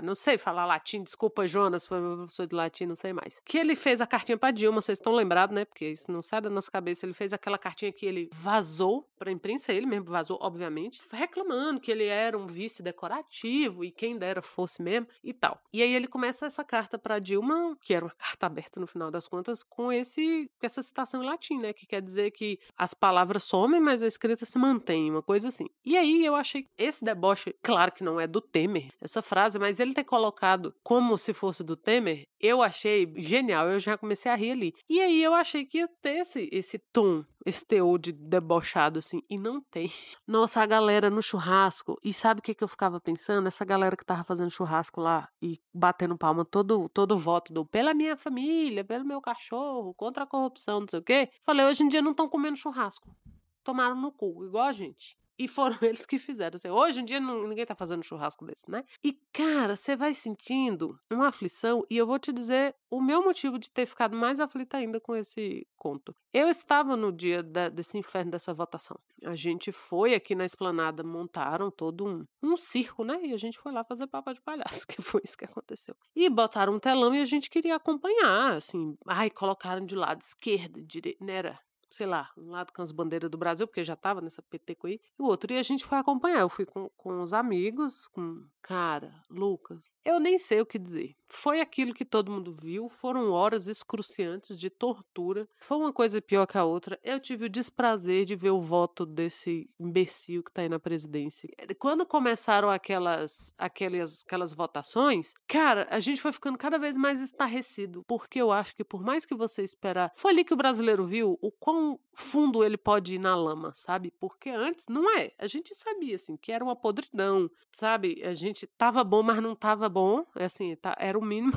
não 0.03 0.15
sei 0.15 0.38
falar 0.38 0.65
latim, 0.65 1.03
desculpa, 1.03 1.45
Jonas, 1.45 1.86
foi 1.86 1.99
meu 1.99 2.15
professor 2.15 2.47
de 2.47 2.55
latim, 2.55 2.86
não 2.86 2.95
sei 2.95 3.12
mais. 3.12 3.41
Que 3.43 3.57
ele 3.57 3.75
fez 3.75 3.99
a 3.99 4.07
cartinha 4.07 4.38
pra 4.38 4.51
Dilma, 4.51 4.79
vocês 4.79 4.97
estão 4.97 5.13
lembrados, 5.13 5.53
né? 5.53 5.65
Porque 5.65 5.89
isso 5.89 6.10
não 6.10 6.21
sai 6.21 6.39
da 6.39 6.49
nossa 6.49 6.71
cabeça. 6.71 7.05
Ele 7.05 7.13
fez 7.13 7.33
aquela 7.33 7.57
cartinha 7.57 7.91
que 7.91 8.05
ele 8.05 8.29
vazou 8.33 9.05
pra 9.17 9.31
imprensa, 9.31 9.73
ele 9.73 9.86
mesmo 9.86 10.05
vazou, 10.05 10.38
obviamente, 10.41 11.01
reclamando 11.12 11.81
que 11.81 11.91
ele 11.91 12.05
era 12.05 12.37
um 12.38 12.45
vice 12.45 12.82
decorativo 12.82 13.84
e 13.84 13.91
quem 13.91 14.17
dera 14.17 14.41
fosse 14.41 14.82
mesmo 14.82 15.08
e 15.23 15.34
tal. 15.34 15.60
E 15.73 15.82
aí 15.82 15.93
ele 15.93 16.08
começa 16.08 16.45
essa 16.45 16.63
carta 16.63 16.97
pra 16.97 17.19
Dilma, 17.19 17.78
que 17.82 17.93
era 17.93 18.06
uma 18.06 18.13
carta 18.15 18.45
aberta 18.45 18.80
no 18.80 18.88
final 18.88 19.12
das 19.12 19.28
contas, 19.28 19.63
com 19.63 19.91
esse 19.91 20.50
essa 20.62 20.82
citação 20.82 21.23
em 21.23 21.26
latim, 21.26 21.58
né? 21.58 21.73
Que 21.73 21.86
quer 21.86 22.02
dizer 22.02 22.32
que 22.32 22.60
as 22.78 22.93
palavras 22.93 23.43
somem, 23.43 23.80
mas 23.80 24.04
a 24.04 24.08
escrita 24.08 24.45
se 24.45 24.58
mantém, 24.58 25.10
uma 25.10 25.23
coisa 25.23 25.47
assim. 25.47 25.67
E 25.86 25.97
aí 25.97 26.26
eu 26.26 26.36
achei 26.36 26.67
esse 26.78 27.04
deboche, 27.04 27.56
claro 27.62 27.91
que 27.91 28.04
não 28.04 28.19
é 28.19 28.28
do 28.28 28.41
Temer, 28.41 28.89
essa 29.02 29.21
frase, 29.21 29.58
mas 29.58 29.80
ele 29.80 29.93
ter 29.93 30.04
colocado 30.04 30.76
como 30.84 31.17
se 31.17 31.34
fosse 31.34 31.63
do 31.63 31.76
Temer, 31.76 32.28
eu 32.39 32.62
achei 32.62 33.12
genial. 33.17 33.69
Eu 33.69 33.80
já 33.80 33.97
comecei 33.97 34.32
a 34.32 34.36
rir 34.36 34.52
ali. 34.52 34.73
E 34.89 35.02
aí 35.02 35.23
eu 35.23 35.34
achei 35.34 35.65
que 35.65 35.80
ia 35.80 35.88
ter 36.02 36.19
esse, 36.19 36.50
esse 36.52 36.80
tom 36.91 37.23
esse 37.47 37.65
teor 37.65 37.97
de 37.97 38.12
debochado, 38.12 39.00
assim, 39.00 39.21
e 39.30 39.38
não 39.39 39.62
tem. 39.62 39.89
Nossa, 40.28 40.62
a 40.62 40.65
galera 40.65 41.10
no 41.10 41.23
churrasco, 41.23 41.97
e 42.04 42.12
sabe 42.12 42.39
o 42.39 42.43
que, 42.43 42.54
que 42.54 42.62
eu 42.62 42.67
ficava 42.67 43.00
pensando? 43.00 43.47
Essa 43.47 43.63
galera 43.63 43.95
que 43.95 44.04
tava 44.04 44.26
fazendo 44.26 44.52
churrasco 44.52 45.00
lá 45.00 45.30
e 45.41 45.58
batendo 45.73 46.17
palma 46.17 46.43
todo, 46.43 46.89
todo 46.89 47.17
voto 47.17 47.54
do 47.54 47.65
pela 47.65 47.93
minha 47.93 48.17
família, 48.17 48.84
pelo 48.84 49.06
meu 49.06 49.21
cachorro, 49.21 49.93
contra 49.93 50.26
a 50.26 50.28
corrupção, 50.28 50.82
não 50.82 50.88
sei 50.89 51.00
o 51.00 51.04
quê. 51.04 51.30
Falei, 51.41 51.65
hoje 51.65 51.84
em 51.84 51.88
dia 51.88 52.02
não 52.02 52.12
estão 52.12 52.28
comendo 52.28 52.58
churrasco. 52.58 53.15
Tomaram 53.63 53.95
no 53.95 54.12
cu, 54.12 54.45
igual 54.45 54.65
a 54.65 54.71
gente. 54.73 55.17
E 55.38 55.47
foram 55.47 55.78
eles 55.82 56.06
que 56.06 56.17
fizeram. 56.17 56.56
Assim, 56.56 56.69
hoje 56.69 57.02
em 57.02 57.06
dia 57.06 57.19
não, 57.19 57.47
ninguém 57.47 57.65
tá 57.65 57.76
fazendo 57.76 58.04
churrasco 58.04 58.45
desse, 58.45 58.69
né? 58.69 58.84
E, 59.04 59.13
cara, 59.32 59.76
você 59.76 59.95
vai 59.95 60.13
sentindo 60.13 61.00
uma 61.12 61.28
aflição, 61.28 61.86
e 61.89 61.97
eu 61.97 62.06
vou 62.06 62.19
te 62.19 62.32
dizer 62.32 62.76
o 62.89 63.02
meu 63.02 63.23
motivo 63.23 63.60
de 63.60 63.69
ter 63.69 63.86
ficado 63.86 64.15
mais 64.15 64.39
aflita 64.39 64.78
ainda 64.78 65.00
com 65.00 65.15
esse 65.15 65.67
conto. 65.76 66.15
Eu 66.34 66.50
estava 66.50 66.95
no 66.95 67.12
dia 67.12 67.43
da, 67.43 67.69
desse 67.69 67.97
inferno 67.97 68.32
dessa 68.32 68.54
votação. 68.54 68.97
A 69.26 69.36
gente 69.36 69.71
foi 69.71 70.13
aqui 70.13 70.36
na 70.36 70.45
esplanada, 70.45 71.04
montaram 71.04 71.69
todo 71.69 72.06
um, 72.06 72.26
um 72.41 72.56
circo, 72.56 73.04
né? 73.04 73.19
E 73.23 73.34
a 73.34 73.38
gente 73.38 73.58
foi 73.58 73.71
lá 73.71 73.84
fazer 73.84 74.08
papo 74.08 74.34
de 74.34 74.41
palhaço, 74.41 74.86
que 74.88 75.02
foi 75.02 75.21
isso 75.23 75.38
que 75.38 75.45
aconteceu. 75.45 75.95
E 76.15 76.30
botaram 76.30 76.73
um 76.73 76.80
telão 76.80 77.13
e 77.13 77.21
a 77.21 77.26
gente 77.26 77.50
queria 77.50 77.76
acompanhar, 77.76 78.56
assim. 78.56 78.95
Ai, 79.06 79.30
colocaram 79.30 79.86
de 79.86 79.95
lado 79.95 80.21
esquerda, 80.21 80.82
direita, 80.82 81.23
né? 81.23 81.34
Era 81.34 81.60
sei 81.89 82.06
lá, 82.06 82.32
um 82.38 82.50
lado 82.50 82.73
com 82.73 82.82
as 82.82 82.91
bandeiras 82.91 83.30
do 83.30 83.38
Brasil, 83.38 83.67
porque 83.67 83.84
já 83.84 83.95
tava 83.95 84.21
nessa 84.21 84.41
peteco 84.41 84.88
aí, 84.88 85.00
e 85.17 85.21
o 85.21 85.26
outro, 85.26 85.54
e 85.54 85.58
a 85.58 85.63
gente 85.63 85.86
foi 85.86 85.97
acompanhar. 85.97 86.39
Eu 86.39 86.50
fui 86.50 86.65
com, 86.65 86.89
com 86.95 87.21
os 87.21 87.34
amigos, 87.34 88.08
com 88.08 88.45
cara, 88.62 89.21
Lucas. 89.30 89.89
Eu 90.04 90.19
nem 90.19 90.38
sei 90.38 90.62
o 90.62 90.65
que 90.65 90.78
dizer. 90.78 91.15
Foi 91.29 91.61
aquilo 91.61 91.93
que 91.93 92.03
todo 92.03 92.31
mundo 92.31 92.53
viu, 92.53 92.89
foram 92.89 93.31
horas 93.31 93.67
excruciantes 93.67 94.59
de 94.59 94.69
tortura. 94.69 95.47
Foi 95.57 95.77
uma 95.77 95.93
coisa 95.93 96.21
pior 96.21 96.45
que 96.45 96.57
a 96.57 96.65
outra. 96.65 96.99
Eu 97.03 97.19
tive 97.19 97.45
o 97.45 97.49
desprazer 97.49 98.25
de 98.25 98.35
ver 98.35 98.51
o 98.51 98.61
voto 98.61 99.05
desse 99.05 99.69
imbecil 99.79 100.43
que 100.43 100.51
tá 100.51 100.61
aí 100.61 100.69
na 100.69 100.79
presidência. 100.79 101.49
Quando 101.79 102.05
começaram 102.05 102.69
aquelas, 102.69 103.53
aquelas, 103.57 104.23
aquelas 104.25 104.53
votações, 104.53 105.33
cara, 105.47 105.87
a 105.89 105.99
gente 105.99 106.21
foi 106.21 106.31
ficando 106.31 106.57
cada 106.57 106.77
vez 106.77 106.97
mais 106.97 107.21
estarrecido, 107.21 108.03
porque 108.07 108.41
eu 108.41 108.51
acho 108.51 108.75
que 108.75 108.83
por 108.83 109.01
mais 109.01 109.25
que 109.25 109.35
você 109.35 109.63
esperar, 109.63 110.11
foi 110.17 110.31
ali 110.31 110.43
que 110.43 110.53
o 110.53 110.57
brasileiro 110.57 111.05
viu 111.05 111.37
o 111.41 111.51
quão 111.51 111.77
quão 111.77 111.99
fundo 112.13 112.63
ele 112.63 112.77
pode 112.77 113.15
ir 113.15 113.19
na 113.19 113.35
lama, 113.35 113.71
sabe? 113.75 114.11
Porque 114.19 114.49
antes 114.49 114.87
não 114.89 115.15
é. 115.17 115.31
A 115.37 115.45
gente 115.45 115.75
sabia, 115.75 116.15
assim, 116.15 116.35
que 116.35 116.51
era 116.51 116.63
uma 116.63 116.75
podridão, 116.75 117.49
sabe? 117.71 118.21
A 118.23 118.33
gente 118.33 118.65
tava 118.65 119.03
bom, 119.03 119.21
mas 119.21 119.39
não 119.39 119.55
tava 119.55 119.87
bom. 119.87 120.25
É 120.35 120.45
assim, 120.45 120.75
tá, 120.75 120.95
era 120.99 121.16
Romina 121.17 121.49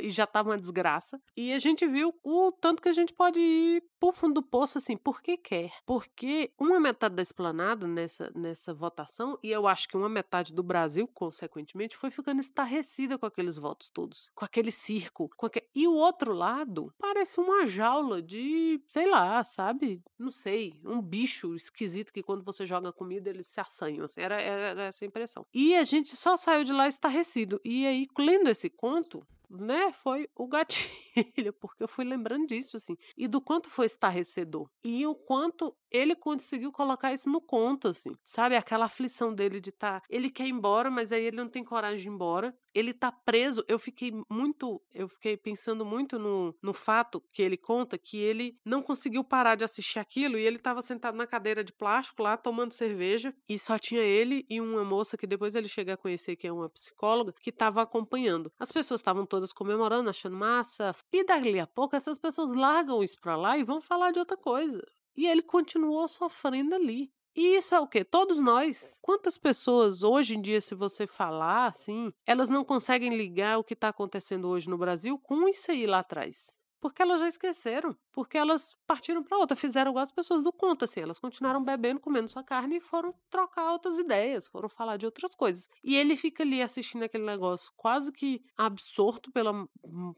e 0.00 0.10
já 0.10 0.26
tava 0.26 0.50
uma 0.50 0.58
desgraça. 0.58 1.20
E 1.36 1.52
a 1.52 1.58
gente 1.58 1.86
viu 1.86 2.14
o 2.22 2.52
tanto 2.52 2.82
que 2.82 2.88
a 2.88 2.92
gente 2.92 3.12
pode 3.12 3.40
ir 3.40 3.82
pro 3.98 4.12
fundo 4.12 4.34
do 4.34 4.42
poço, 4.42 4.78
assim, 4.78 4.96
porque 4.96 5.36
quer. 5.36 5.72
Porque 5.84 6.52
uma 6.58 6.78
metade 6.78 7.14
da 7.14 7.22
esplanada 7.22 7.86
nessa, 7.86 8.30
nessa 8.34 8.72
votação, 8.72 9.38
e 9.42 9.50
eu 9.50 9.66
acho 9.66 9.88
que 9.88 9.96
uma 9.96 10.08
metade 10.08 10.54
do 10.54 10.62
Brasil, 10.62 11.08
consequentemente, 11.08 11.96
foi 11.96 12.10
ficando 12.10 12.40
estarrecida 12.40 13.18
com 13.18 13.26
aqueles 13.26 13.56
votos 13.56 13.88
todos. 13.88 14.30
Com 14.34 14.44
aquele 14.44 14.70
circo. 14.70 15.30
Com 15.36 15.46
aquele... 15.46 15.66
E 15.74 15.86
o 15.86 15.94
outro 15.94 16.32
lado 16.32 16.92
parece 16.98 17.40
uma 17.40 17.66
jaula 17.66 18.22
de, 18.22 18.80
sei 18.86 19.08
lá, 19.08 19.42
sabe? 19.42 20.02
Não 20.18 20.30
sei, 20.30 20.78
um 20.84 21.00
bicho 21.00 21.54
esquisito 21.54 22.12
que 22.12 22.22
quando 22.22 22.44
você 22.44 22.64
joga 22.64 22.92
comida 22.92 23.30
eles 23.30 23.46
se 23.46 23.60
assanham. 23.60 24.04
Assim, 24.04 24.20
era, 24.20 24.40
era 24.40 24.82
essa 24.84 25.04
impressão. 25.04 25.46
E 25.52 25.74
a 25.74 25.84
gente 25.84 26.16
só 26.16 26.36
saiu 26.36 26.64
de 26.64 26.72
lá 26.72 26.86
estarrecido. 26.86 27.60
E 27.64 27.86
aí, 27.86 28.06
lendo 28.18 28.48
esse 28.48 28.70
conto, 28.70 29.26
né, 29.50 29.92
foi 29.92 30.28
o 30.34 30.46
gatilho, 30.46 30.88
porque 31.60 31.82
eu 31.82 31.88
fui 31.88 32.04
lembrando 32.04 32.46
disso, 32.46 32.76
assim, 32.76 32.96
e 33.16 33.26
do 33.26 33.40
quanto 33.40 33.70
foi 33.70 33.86
estarrecedor, 33.86 34.68
e 34.84 35.06
o 35.06 35.14
quanto 35.14 35.74
ele 35.90 36.14
conseguiu 36.14 36.70
colocar 36.70 37.12
isso 37.12 37.30
no 37.30 37.40
conto, 37.40 37.88
assim, 37.88 38.12
sabe, 38.22 38.56
aquela 38.56 38.84
aflição 38.84 39.34
dele 39.34 39.60
de 39.60 39.70
estar, 39.70 40.00
tá, 40.00 40.06
ele 40.08 40.30
quer 40.30 40.46
ir 40.46 40.50
embora, 40.50 40.90
mas 40.90 41.12
aí 41.12 41.24
ele 41.24 41.36
não 41.36 41.48
tem 41.48 41.64
coragem 41.64 41.98
de 41.98 42.08
ir 42.08 42.12
embora, 42.12 42.54
ele 42.78 42.94
tá 42.94 43.10
preso, 43.10 43.64
eu 43.66 43.78
fiquei 43.78 44.12
muito, 44.30 44.80
eu 44.94 45.08
fiquei 45.08 45.36
pensando 45.36 45.84
muito 45.84 46.18
no, 46.18 46.54
no 46.62 46.72
fato 46.72 47.20
que 47.32 47.42
ele 47.42 47.56
conta 47.56 47.98
que 47.98 48.16
ele 48.16 48.56
não 48.64 48.80
conseguiu 48.80 49.24
parar 49.24 49.56
de 49.56 49.64
assistir 49.64 49.98
aquilo, 49.98 50.38
e 50.38 50.44
ele 50.44 50.58
tava 50.58 50.80
sentado 50.80 51.16
na 51.16 51.26
cadeira 51.26 51.64
de 51.64 51.72
plástico 51.72 52.22
lá, 52.22 52.36
tomando 52.36 52.72
cerveja, 52.72 53.34
e 53.48 53.58
só 53.58 53.78
tinha 53.78 54.02
ele 54.02 54.46
e 54.48 54.60
uma 54.60 54.84
moça 54.84 55.16
que 55.16 55.26
depois 55.26 55.56
ele 55.56 55.68
chega 55.68 55.94
a 55.94 55.96
conhecer, 55.96 56.36
que 56.36 56.46
é 56.46 56.52
uma 56.52 56.68
psicóloga, 56.68 57.34
que 57.40 57.50
tava 57.50 57.82
acompanhando. 57.82 58.52
As 58.58 58.70
pessoas 58.70 59.00
estavam 59.00 59.26
todas 59.26 59.52
comemorando, 59.52 60.08
achando 60.08 60.36
massa. 60.36 60.92
E 61.12 61.24
dali 61.24 61.58
a 61.58 61.66
pouco 61.66 61.96
essas 61.96 62.18
pessoas 62.18 62.52
largam 62.52 63.02
isso 63.02 63.18
pra 63.20 63.36
lá 63.36 63.58
e 63.58 63.64
vão 63.64 63.80
falar 63.80 64.12
de 64.12 64.20
outra 64.20 64.36
coisa. 64.36 64.80
E 65.16 65.26
ele 65.26 65.42
continuou 65.42 66.06
sofrendo 66.06 66.76
ali. 66.76 67.10
E 67.40 67.56
isso 67.56 67.72
é 67.72 67.78
o 67.78 67.86
quê? 67.86 68.02
Todos 68.04 68.40
nós. 68.40 68.98
Quantas 69.00 69.38
pessoas 69.38 70.02
hoje 70.02 70.36
em 70.36 70.42
dia, 70.42 70.60
se 70.60 70.74
você 70.74 71.06
falar 71.06 71.68
assim, 71.68 72.12
elas 72.26 72.48
não 72.48 72.64
conseguem 72.64 73.16
ligar 73.16 73.58
o 73.58 73.62
que 73.62 73.74
está 73.74 73.90
acontecendo 73.90 74.48
hoje 74.48 74.68
no 74.68 74.76
Brasil 74.76 75.16
com 75.20 75.48
isso 75.48 75.70
aí 75.70 75.86
lá 75.86 76.00
atrás? 76.00 76.57
Porque 76.80 77.02
elas 77.02 77.20
já 77.20 77.28
esqueceram. 77.28 77.96
Porque 78.12 78.36
elas 78.36 78.76
partiram 78.86 79.22
para 79.22 79.38
outra, 79.38 79.56
fizeram 79.56 79.90
igual 79.90 80.02
as 80.02 80.12
pessoas 80.12 80.42
do 80.42 80.52
conto, 80.52 80.84
assim. 80.84 81.00
Elas 81.00 81.18
continuaram 81.18 81.62
bebendo, 81.62 82.00
comendo 82.00 82.28
sua 82.28 82.42
carne 82.42 82.76
e 82.76 82.80
foram 82.80 83.14
trocar 83.30 83.72
outras 83.72 83.98
ideias, 83.98 84.46
foram 84.46 84.68
falar 84.68 84.96
de 84.96 85.06
outras 85.06 85.34
coisas. 85.34 85.68
E 85.82 85.96
ele 85.96 86.16
fica 86.16 86.42
ali 86.42 86.62
assistindo 86.62 87.02
aquele 87.02 87.24
negócio 87.24 87.72
quase 87.76 88.12
que 88.12 88.42
absorto 88.56 89.30
pela 89.30 89.68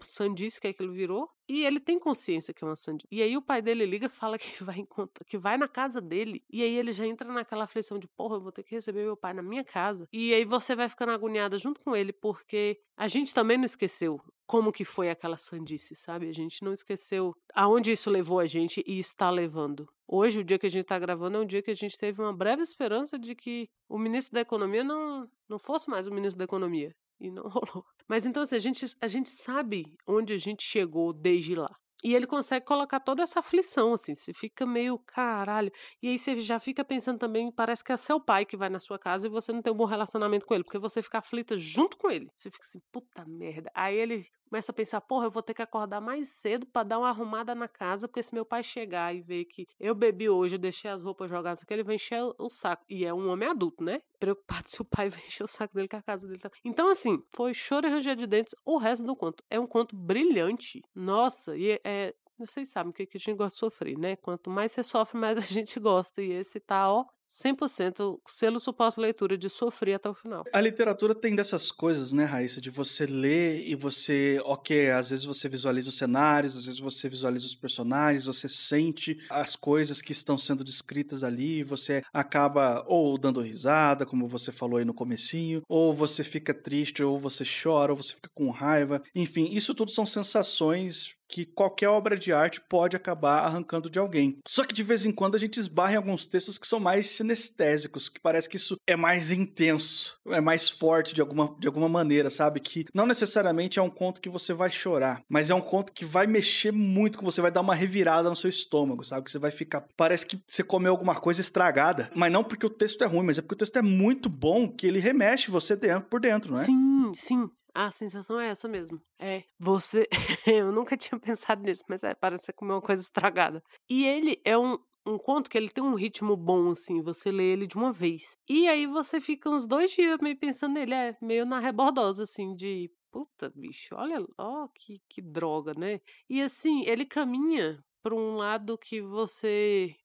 sandice 0.01 0.61
que 0.61 0.69
aquilo 0.69 0.93
virou. 0.93 1.31
E 1.49 1.65
ele 1.65 1.81
tem 1.81 1.99
consciência 1.99 2.55
que 2.55 2.63
é 2.63 2.67
uma 2.67 2.77
sandice. 2.77 3.09
E 3.11 3.21
aí 3.21 3.37
o 3.37 3.43
pai 3.43 3.61
dele 3.61 3.85
liga 3.85 4.07
e 4.07 4.09
fala 4.09 4.39
que 4.39 4.63
vai, 4.63 4.87
que 5.27 5.37
vai 5.37 5.59
na 5.59 5.67
casa 5.67 6.01
dele. 6.01 6.45
E 6.49 6.63
aí 6.63 6.77
ele 6.77 6.93
já 6.93 7.05
entra 7.05 7.31
naquela 7.33 7.65
aflição 7.65 7.99
de, 7.99 8.07
porra, 8.07 8.37
eu 8.37 8.41
vou 8.41 8.53
ter 8.53 8.63
que 8.63 8.75
receber 8.75 9.03
meu 9.03 9.17
pai 9.17 9.35
na 9.35 9.43
minha 9.43 9.65
casa. 9.65 10.07
E 10.13 10.33
aí 10.33 10.45
você 10.45 10.77
vai 10.77 10.89
ficando 10.89 11.11
agoniada 11.13 11.59
junto 11.59 11.81
com 11.81 11.97
ele, 11.97 12.13
porque 12.13 12.81
a 12.97 13.09
gente 13.09 13.35
também 13.35 13.59
não 13.59 13.65
esqueceu 13.65 14.21
como 14.51 14.73
que 14.73 14.85
foi 14.85 15.09
aquela 15.09 15.37
sandice, 15.37 15.95
sabe? 15.95 16.29
A 16.29 16.33
gente 16.33 16.65
não 16.65 16.73
esqueceu 16.73 17.33
aonde 17.55 17.93
isso 17.93 18.11
levou 18.11 18.41
a 18.41 18.47
gente 18.47 18.83
e 18.85 18.99
está 18.99 19.31
levando. 19.31 19.89
Hoje, 20.09 20.41
o 20.41 20.45
dia 20.45 20.59
que 20.59 20.67
a 20.67 20.69
gente 20.69 20.83
está 20.83 20.99
gravando, 20.99 21.37
é 21.37 21.41
um 21.41 21.47
dia 21.47 21.63
que 21.63 21.71
a 21.71 21.75
gente 21.75 21.97
teve 21.97 22.21
uma 22.21 22.37
breve 22.37 22.61
esperança 22.61 23.17
de 23.17 23.33
que 23.37 23.69
o 23.89 23.97
ministro 23.97 24.35
da 24.35 24.41
Economia 24.41 24.83
não, 24.83 25.31
não 25.49 25.57
fosse 25.57 25.89
mais 25.89 26.09
o 26.09 26.13
ministro 26.13 26.37
da 26.37 26.47
Economia. 26.47 26.93
E 27.21 27.31
não 27.31 27.45
rolou. 27.49 27.85
Mas 28.09 28.27
então, 28.27 28.43
assim, 28.43 28.57
a 28.57 28.59
gente, 28.59 28.85
a 29.01 29.07
gente 29.07 29.31
sabe 29.31 29.97
onde 30.05 30.33
a 30.33 30.39
gente 30.39 30.65
chegou 30.65 31.13
desde 31.13 31.55
lá. 31.55 31.71
E 32.03 32.15
ele 32.15 32.27
consegue 32.27 32.65
colocar 32.65 32.99
toda 32.99 33.23
essa 33.23 33.41
aflição, 33.41 33.93
assim, 33.93 34.15
você 34.15 34.33
fica 34.33 34.65
meio 34.67 34.99
caralho. 34.99 35.71
E 36.03 36.09
aí 36.09 36.19
você 36.19 36.41
já 36.41 36.59
fica 36.59 36.85
pensando 36.85 37.19
também, 37.19 37.53
parece 37.53 37.85
que 37.85 37.93
é 37.93 37.97
seu 37.97 38.19
pai 38.19 38.47
que 38.47 38.57
vai 38.57 38.71
na 38.71 38.81
sua 38.81 38.99
casa 38.99 39.27
e 39.27 39.31
você 39.31 39.53
não 39.53 39.61
tem 39.61 39.73
um 39.73 39.77
bom 39.77 39.85
relacionamento 39.85 40.47
com 40.47 40.55
ele, 40.55 40.65
porque 40.65 40.79
você 40.79 41.03
fica 41.03 41.19
aflita 41.19 41.57
junto 41.59 41.99
com 41.99 42.11
ele. 42.11 42.29
Você 42.35 42.51
fica 42.51 42.65
assim, 42.67 42.81
puta 42.91 43.25
merda. 43.27 43.71
Aí 43.75 43.97
ele 43.97 44.27
começa 44.51 44.73
a 44.73 44.75
pensar, 44.75 45.01
porra, 45.01 45.27
eu 45.27 45.31
vou 45.31 45.43
ter 45.43 45.55
que 45.55 45.63
acordar 45.63 46.01
mais 46.01 46.29
cedo 46.29 46.67
para 46.67 46.83
dar 46.83 46.99
uma 46.99 47.09
arrumada 47.09 47.55
na 47.55 47.69
casa, 47.69 48.09
porque 48.09 48.23
se 48.23 48.35
meu 48.35 48.45
pai 48.45 48.63
chegar 48.63 49.15
e 49.15 49.21
ver 49.21 49.45
que 49.45 49.67
eu 49.79 49.95
bebi 49.95 50.29
hoje, 50.29 50.57
eu 50.57 50.59
deixei 50.59 50.91
as 50.91 51.03
roupas 51.03 51.31
jogadas 51.31 51.63
aqui, 51.63 51.73
ele 51.73 51.85
vai 51.85 51.95
encher 51.95 52.21
o 52.37 52.51
saco. 52.51 52.85
E 52.91 53.05
é 53.05 53.15
um 53.15 53.31
homem 53.31 53.49
adulto, 53.49 53.83
né? 53.83 54.03
Preocupado 54.19 54.69
se 54.69 54.83
o 54.83 54.85
pai 54.85 55.09
vai 55.09 55.21
encher 55.21 55.45
o 55.45 55.47
saco 55.47 55.73
dele 55.75 55.89
com 55.89 55.97
a 55.97 56.03
casa 56.03 56.27
dele 56.27 56.41
tá. 56.41 56.51
Então, 56.65 56.91
assim, 56.91 57.23
foi 57.35 57.55
choro 57.55 57.87
e 57.87 57.91
ranger 57.91 58.17
de 58.17 58.27
dentes 58.27 58.55
o 58.65 58.77
resto 58.77 59.07
do 59.07 59.15
conto. 59.15 59.43
É 59.49 59.59
um 59.59 59.67
conto 59.67 59.97
brilhante. 59.97 60.83
Nossa, 60.95 61.57
e 61.57 61.81
é. 61.85 62.15
Vocês 62.39 62.71
sabem 62.71 62.91
o 62.91 62.95
que, 62.95 63.05
que 63.05 63.19
a 63.19 63.21
gente 63.21 63.37
gosta 63.37 63.55
de 63.55 63.61
sofrer, 63.61 63.99
né? 63.99 64.17
Quanto 64.17 64.49
mais 64.49 64.73
você 64.73 64.83
sofre, 64.83 65.19
mais 65.19 65.37
a 65.37 65.41
gente 65.55 65.79
gosta. 65.79 66.23
E 66.23 66.33
esse 66.33 66.59
tá, 66.59 66.91
ó, 66.91 67.05
100% 67.31 68.19
selo 68.27 68.59
suposto 68.59 69.01
leitura 69.01 69.39
de 69.39 69.49
sofrer 69.49 69.95
até 69.95 70.09
o 70.09 70.15
final. 70.15 70.45
A 70.53 70.61
literatura 70.61 71.15
tem 71.15 71.37
dessas 71.37 71.71
coisas, 71.71 72.13
né, 72.13 72.25
Raíssa? 72.25 72.61
De 72.61 72.71
você 72.71 73.07
ler 73.07 73.65
e 73.69 73.77
você, 73.77 74.41
ok, 74.45 74.91
às 74.91 75.11
vezes 75.11 75.25
você 75.25 75.49
visualiza 75.49 75.91
os 75.91 75.97
cenários, 75.97 76.57
às 76.57 76.67
vezes 76.67 76.81
você 76.81 77.09
visualiza 77.09 77.47
os 77.47 77.55
personagens, 77.55 78.25
você 78.25 78.49
sente 78.49 79.17
as 79.31 79.55
coisas 79.55 80.03
que 80.03 80.11
estão 80.11 80.37
sendo 80.37 80.65
descritas 80.65 81.23
ali, 81.23 81.63
você 81.63 82.03
acaba 82.13 82.85
ou 82.89 83.17
dando 83.17 83.41
risada, 83.41 84.05
como 84.05 84.27
você 84.27 84.51
falou 84.51 84.79
aí 84.79 84.85
no 84.85 84.93
comecinho, 84.93 85.63
ou 85.69 85.95
você 85.95 86.25
fica 86.25 86.53
triste, 86.53 87.03
ou 87.05 87.17
você 87.17 87.45
chora, 87.45 87.93
ou 87.93 87.97
você 87.97 88.15
fica 88.15 88.31
com 88.35 88.51
raiva. 88.51 89.01
Enfim, 89.15 89.51
isso 89.53 89.73
tudo 89.73 89.93
são 89.93 90.05
sensações 90.05 91.15
que 91.31 91.45
qualquer 91.45 91.89
obra 91.89 92.19
de 92.19 92.33
arte 92.33 92.61
pode 92.61 92.97
acabar 92.97 93.45
arrancando 93.45 93.89
de 93.89 93.99
alguém. 93.99 94.39
Só 94.47 94.65
que 94.65 94.75
de 94.75 94.83
vez 94.83 95.07
em 95.07 95.13
quando 95.13 95.37
a 95.37 95.39
gente 95.39 95.61
esbarra 95.61 95.93
em 95.93 95.97
alguns 95.97 96.27
textos 96.27 96.59
que 96.59 96.67
são 96.67 96.81
mais 96.81 97.09
sinestésicos, 97.21 98.09
que 98.09 98.21
parece 98.21 98.49
que 98.49 98.57
isso 98.57 98.77
é 98.87 98.97
mais 98.97 99.31
intenso, 99.31 100.19
é 100.29 100.41
mais 100.41 100.69
forte 100.69 101.15
de 101.15 101.21
alguma, 101.21 101.55
de 101.59 101.67
alguma 101.67 101.89
maneira, 101.89 102.31
sabe? 102.31 102.61
Que 102.61 102.87
não 102.95 103.07
necessariamente 103.07 103.79
é 103.79 103.83
um 103.83 103.91
conto 103.91 104.21
que 104.21 104.29
você 104.29 104.53
vai 104.53 104.71
chorar, 104.71 105.23
mas 105.29 105.51
é 105.51 105.55
um 105.55 105.61
conto 105.61 105.93
que 105.93 106.05
vai 106.05 106.27
mexer 106.27 106.73
muito 106.73 107.19
com 107.19 107.25
você, 107.25 107.41
vai 107.41 107.51
dar 107.51 107.61
uma 107.61 107.75
revirada 107.75 108.29
no 108.29 108.37
seu 108.37 108.49
estômago, 108.49 109.05
sabe? 109.05 109.25
Que 109.25 109.31
você 109.31 109.39
vai 109.39 109.51
ficar. 109.51 109.85
Parece 109.97 110.27
que 110.27 110.41
você 110.47 110.63
comeu 110.63 110.93
alguma 110.93 111.15
coisa 111.15 111.41
estragada, 111.41 112.11
mas 112.15 112.33
não 112.33 112.43
porque 112.43 112.67
o 112.67 112.71
texto 112.71 113.05
é 113.05 113.07
ruim, 113.07 113.25
mas 113.25 113.39
é 113.39 113.43
porque 113.43 113.55
o 113.55 113.59
texto 113.59 113.77
é 113.77 113.83
muito 113.83 114.29
bom 114.29 114.69
que 114.69 114.87
ele 114.87 114.99
remexe 114.99 115.51
você 115.51 115.77
dentro, 115.77 116.09
por 116.09 116.21
dentro, 116.21 116.53
não 116.53 116.61
é? 116.61 116.65
Sim, 116.65 117.13
sim. 117.15 117.51
A 117.75 117.91
sensação 117.91 118.41
é 118.41 118.49
essa 118.49 118.69
mesmo. 118.69 119.01
É, 119.19 119.45
você. 119.59 120.07
eu 120.47 120.73
nunca 120.73 120.97
tinha 120.97 121.19
pensado 121.19 121.63
nisso, 121.63 121.85
mas 121.89 122.03
é, 122.03 122.15
parece 122.15 122.53
comer 122.53 122.73
uma 122.73 122.81
coisa 122.81 123.03
estragada. 123.03 123.63
E 123.89 124.05
ele 124.05 124.41
é 124.45 124.59
um, 124.59 124.79
um 125.07 125.19
conto 125.19 125.49
que 125.49 125.57
ele 125.57 125.69
tem 125.69 125.83
um 125.83 125.95
ritmo 125.95 126.37
bom, 126.37 126.71
assim, 126.71 127.01
você 127.03 127.31
lê 127.31 127.53
ele 127.53 127.67
de 127.67 127.77
uma 127.77 127.93
vez. 127.93 128.37
E 128.49 128.69
aí 128.69 128.87
você 128.87 129.21
fica 129.21 129.49
uns 129.49 129.67
dois 129.67 129.91
dias 129.93 130.19
meio 130.21 130.39
pensando 130.39 130.75
nele, 130.75 130.95
é 130.95 131.17
meio 131.21 131.45
na 131.45 131.59
rebordosa, 131.59 132.25
assim, 132.25 132.55
de. 132.55 132.91
Puta, 133.13 133.51
bicho, 133.57 133.97
olha, 133.97 134.25
ó, 134.39 134.69
que, 134.69 135.01
que 135.09 135.21
droga, 135.21 135.75
né? 135.75 136.01
E 136.29 136.41
assim, 136.41 136.85
ele 136.87 137.05
caminha 137.05 137.83
para 138.03 138.15
um 138.15 138.37
lado 138.37 138.79
que 138.79 139.03
você. 139.03 139.97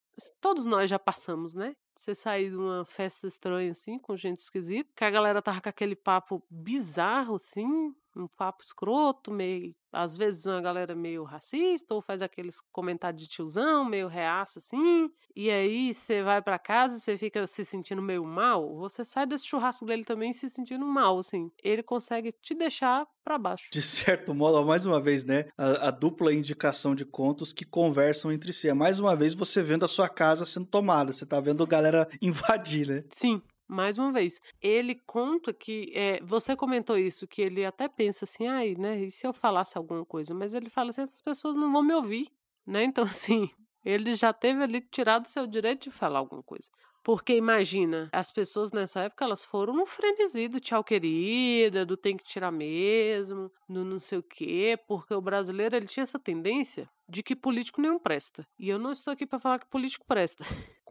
Todos 0.42 0.66
nós 0.66 0.90
já 0.90 0.98
passamos, 0.98 1.54
né? 1.54 1.76
você 2.00 2.14
sair 2.14 2.50
de 2.50 2.58
uma 2.58 2.86
festa 2.86 3.28
estranha, 3.28 3.72
assim, 3.72 3.98
com 3.98 4.16
gente 4.16 4.40
esquisita, 4.40 4.92
que 4.96 5.04
a 5.04 5.10
galera 5.10 5.42
tava 5.42 5.62
com 5.62 5.70
aquele 5.70 5.96
papo 5.96 6.46
bizarro, 6.50 7.36
assim, 7.36 7.96
um 8.16 8.28
papo 8.28 8.64
escroto, 8.64 9.32
meio 9.32 9.76
às 9.96 10.18
vezes 10.18 10.46
uma 10.46 10.62
galera 10.62 10.94
meio 10.94 11.24
racista 11.24 11.94
ou 11.94 12.02
faz 12.02 12.22
aqueles 12.22 12.60
comentários 12.72 13.22
de 13.22 13.30
tiozão, 13.30 13.86
meio 13.86 14.08
reaça 14.08 14.60
assim, 14.60 15.10
e 15.34 15.50
aí 15.50 15.94
você 15.94 16.22
vai 16.22 16.42
para 16.42 16.60
casa 16.60 16.98
e 16.98 17.00
você 17.00 17.18
fica 17.18 17.48
se 17.48 17.64
sentindo 17.64 18.02
meio 18.02 18.26
mal, 18.26 18.76
você 18.76 19.06
sai 19.06 19.26
desse 19.26 19.48
churrasco 19.48 19.86
dele 19.86 20.04
também 20.04 20.34
se 20.34 20.50
sentindo 20.50 20.86
mal, 20.86 21.18
assim. 21.18 21.50
Ele 21.64 21.82
consegue 21.82 22.34
te 22.34 22.54
deixar 22.54 23.08
para 23.24 23.38
baixo. 23.38 23.70
De 23.72 23.82
certo 23.82 24.36
modo, 24.36 24.66
mais 24.66 24.86
uma 24.86 25.00
vez, 25.02 25.24
né, 25.24 25.46
a, 25.58 25.88
a, 25.88 25.92
dupla 25.92 26.34
indicação 26.34 26.94
de 26.94 27.06
contos 27.06 27.54
que 27.54 27.66
conversam 27.66 28.32
entre 28.32 28.52
si. 28.52 28.68
É 28.68 28.74
mais 28.74 29.00
uma 29.00 29.16
vez 29.16 29.34
você 29.34 29.64
vendo 29.64 29.86
a 29.86 29.88
sua 29.88 30.10
casa 30.10 30.46
sendo 30.46 30.68
tomada, 30.68 31.14
você 31.14 31.26
tá 31.26 31.40
vendo 31.40 31.64
a 31.64 31.68
galera 31.68 32.08
invadir, 32.22 32.88
né? 32.88 33.04
Sim, 33.10 33.42
mais 33.68 33.98
uma 33.98 34.12
vez, 34.12 34.40
ele 34.62 34.96
conta 35.06 35.54
que 35.54 35.92
é, 35.96 36.20
você 36.24 36.56
comentou 36.56 36.98
isso, 36.98 37.28
que 37.28 37.42
ele 37.42 37.66
até 37.66 37.88
pensa 37.88 38.26
assim, 38.26 38.48
ai, 38.48 38.76
né? 38.76 39.04
E 39.04 39.12
se 39.12 39.26
eu 39.26 39.34
falasse 39.34 39.78
alguma 39.78 40.06
coisa? 40.06 40.34
Mas 40.34 40.54
ele 40.54 40.70
fala 40.70 40.90
assim, 40.90 41.02
essas 41.02 41.22
pessoas 41.22 41.56
não 41.56 41.72
vão 41.72 41.82
me 41.84 41.94
ouvir, 41.94 42.28
né? 42.66 42.84
Então, 42.84 43.04
assim, 43.06 43.50
ele 43.84 44.14
já 44.14 44.34
teve 44.34 44.64
ali 44.64 44.82
tirado 44.82 45.28
seu 45.28 45.46
direito 45.48 45.84
de 45.84 45.92
falar 45.92 46.20
alguma 46.20 46.44
coisa. 46.44 46.70
Porque 47.06 47.36
imagina, 47.36 48.10
as 48.12 48.32
pessoas 48.32 48.72
nessa 48.72 49.02
época 49.02 49.24
elas 49.24 49.46
foram 49.46 49.76
no 49.76 49.86
frenesi 49.86 50.48
do 50.48 50.60
tchau 50.60 50.84
querida, 50.84 51.86
do 51.86 51.96
tem 51.96 52.18
que 52.18 52.24
tirar 52.24 52.52
mesmo, 52.52 53.52
do 53.70 53.86
não 53.86 54.00
sei 54.00 54.18
o 54.18 54.24
quê, 54.24 54.76
porque 54.88 55.14
o 55.14 55.22
brasileiro 55.22 55.76
ele 55.76 55.86
tinha 55.86 56.02
essa 56.02 56.18
tendência 56.18 56.90
de 57.08 57.22
que 57.22 57.36
político 57.36 57.80
nenhum 57.80 58.00
presta. 58.00 58.48
E 58.58 58.68
eu 58.70 58.80
não 58.80 58.92
estou 58.92 59.14
aqui 59.14 59.28
para 59.28 59.38
falar 59.38 59.60
que 59.60 59.68
político 59.68 60.04
presta. 60.08 60.44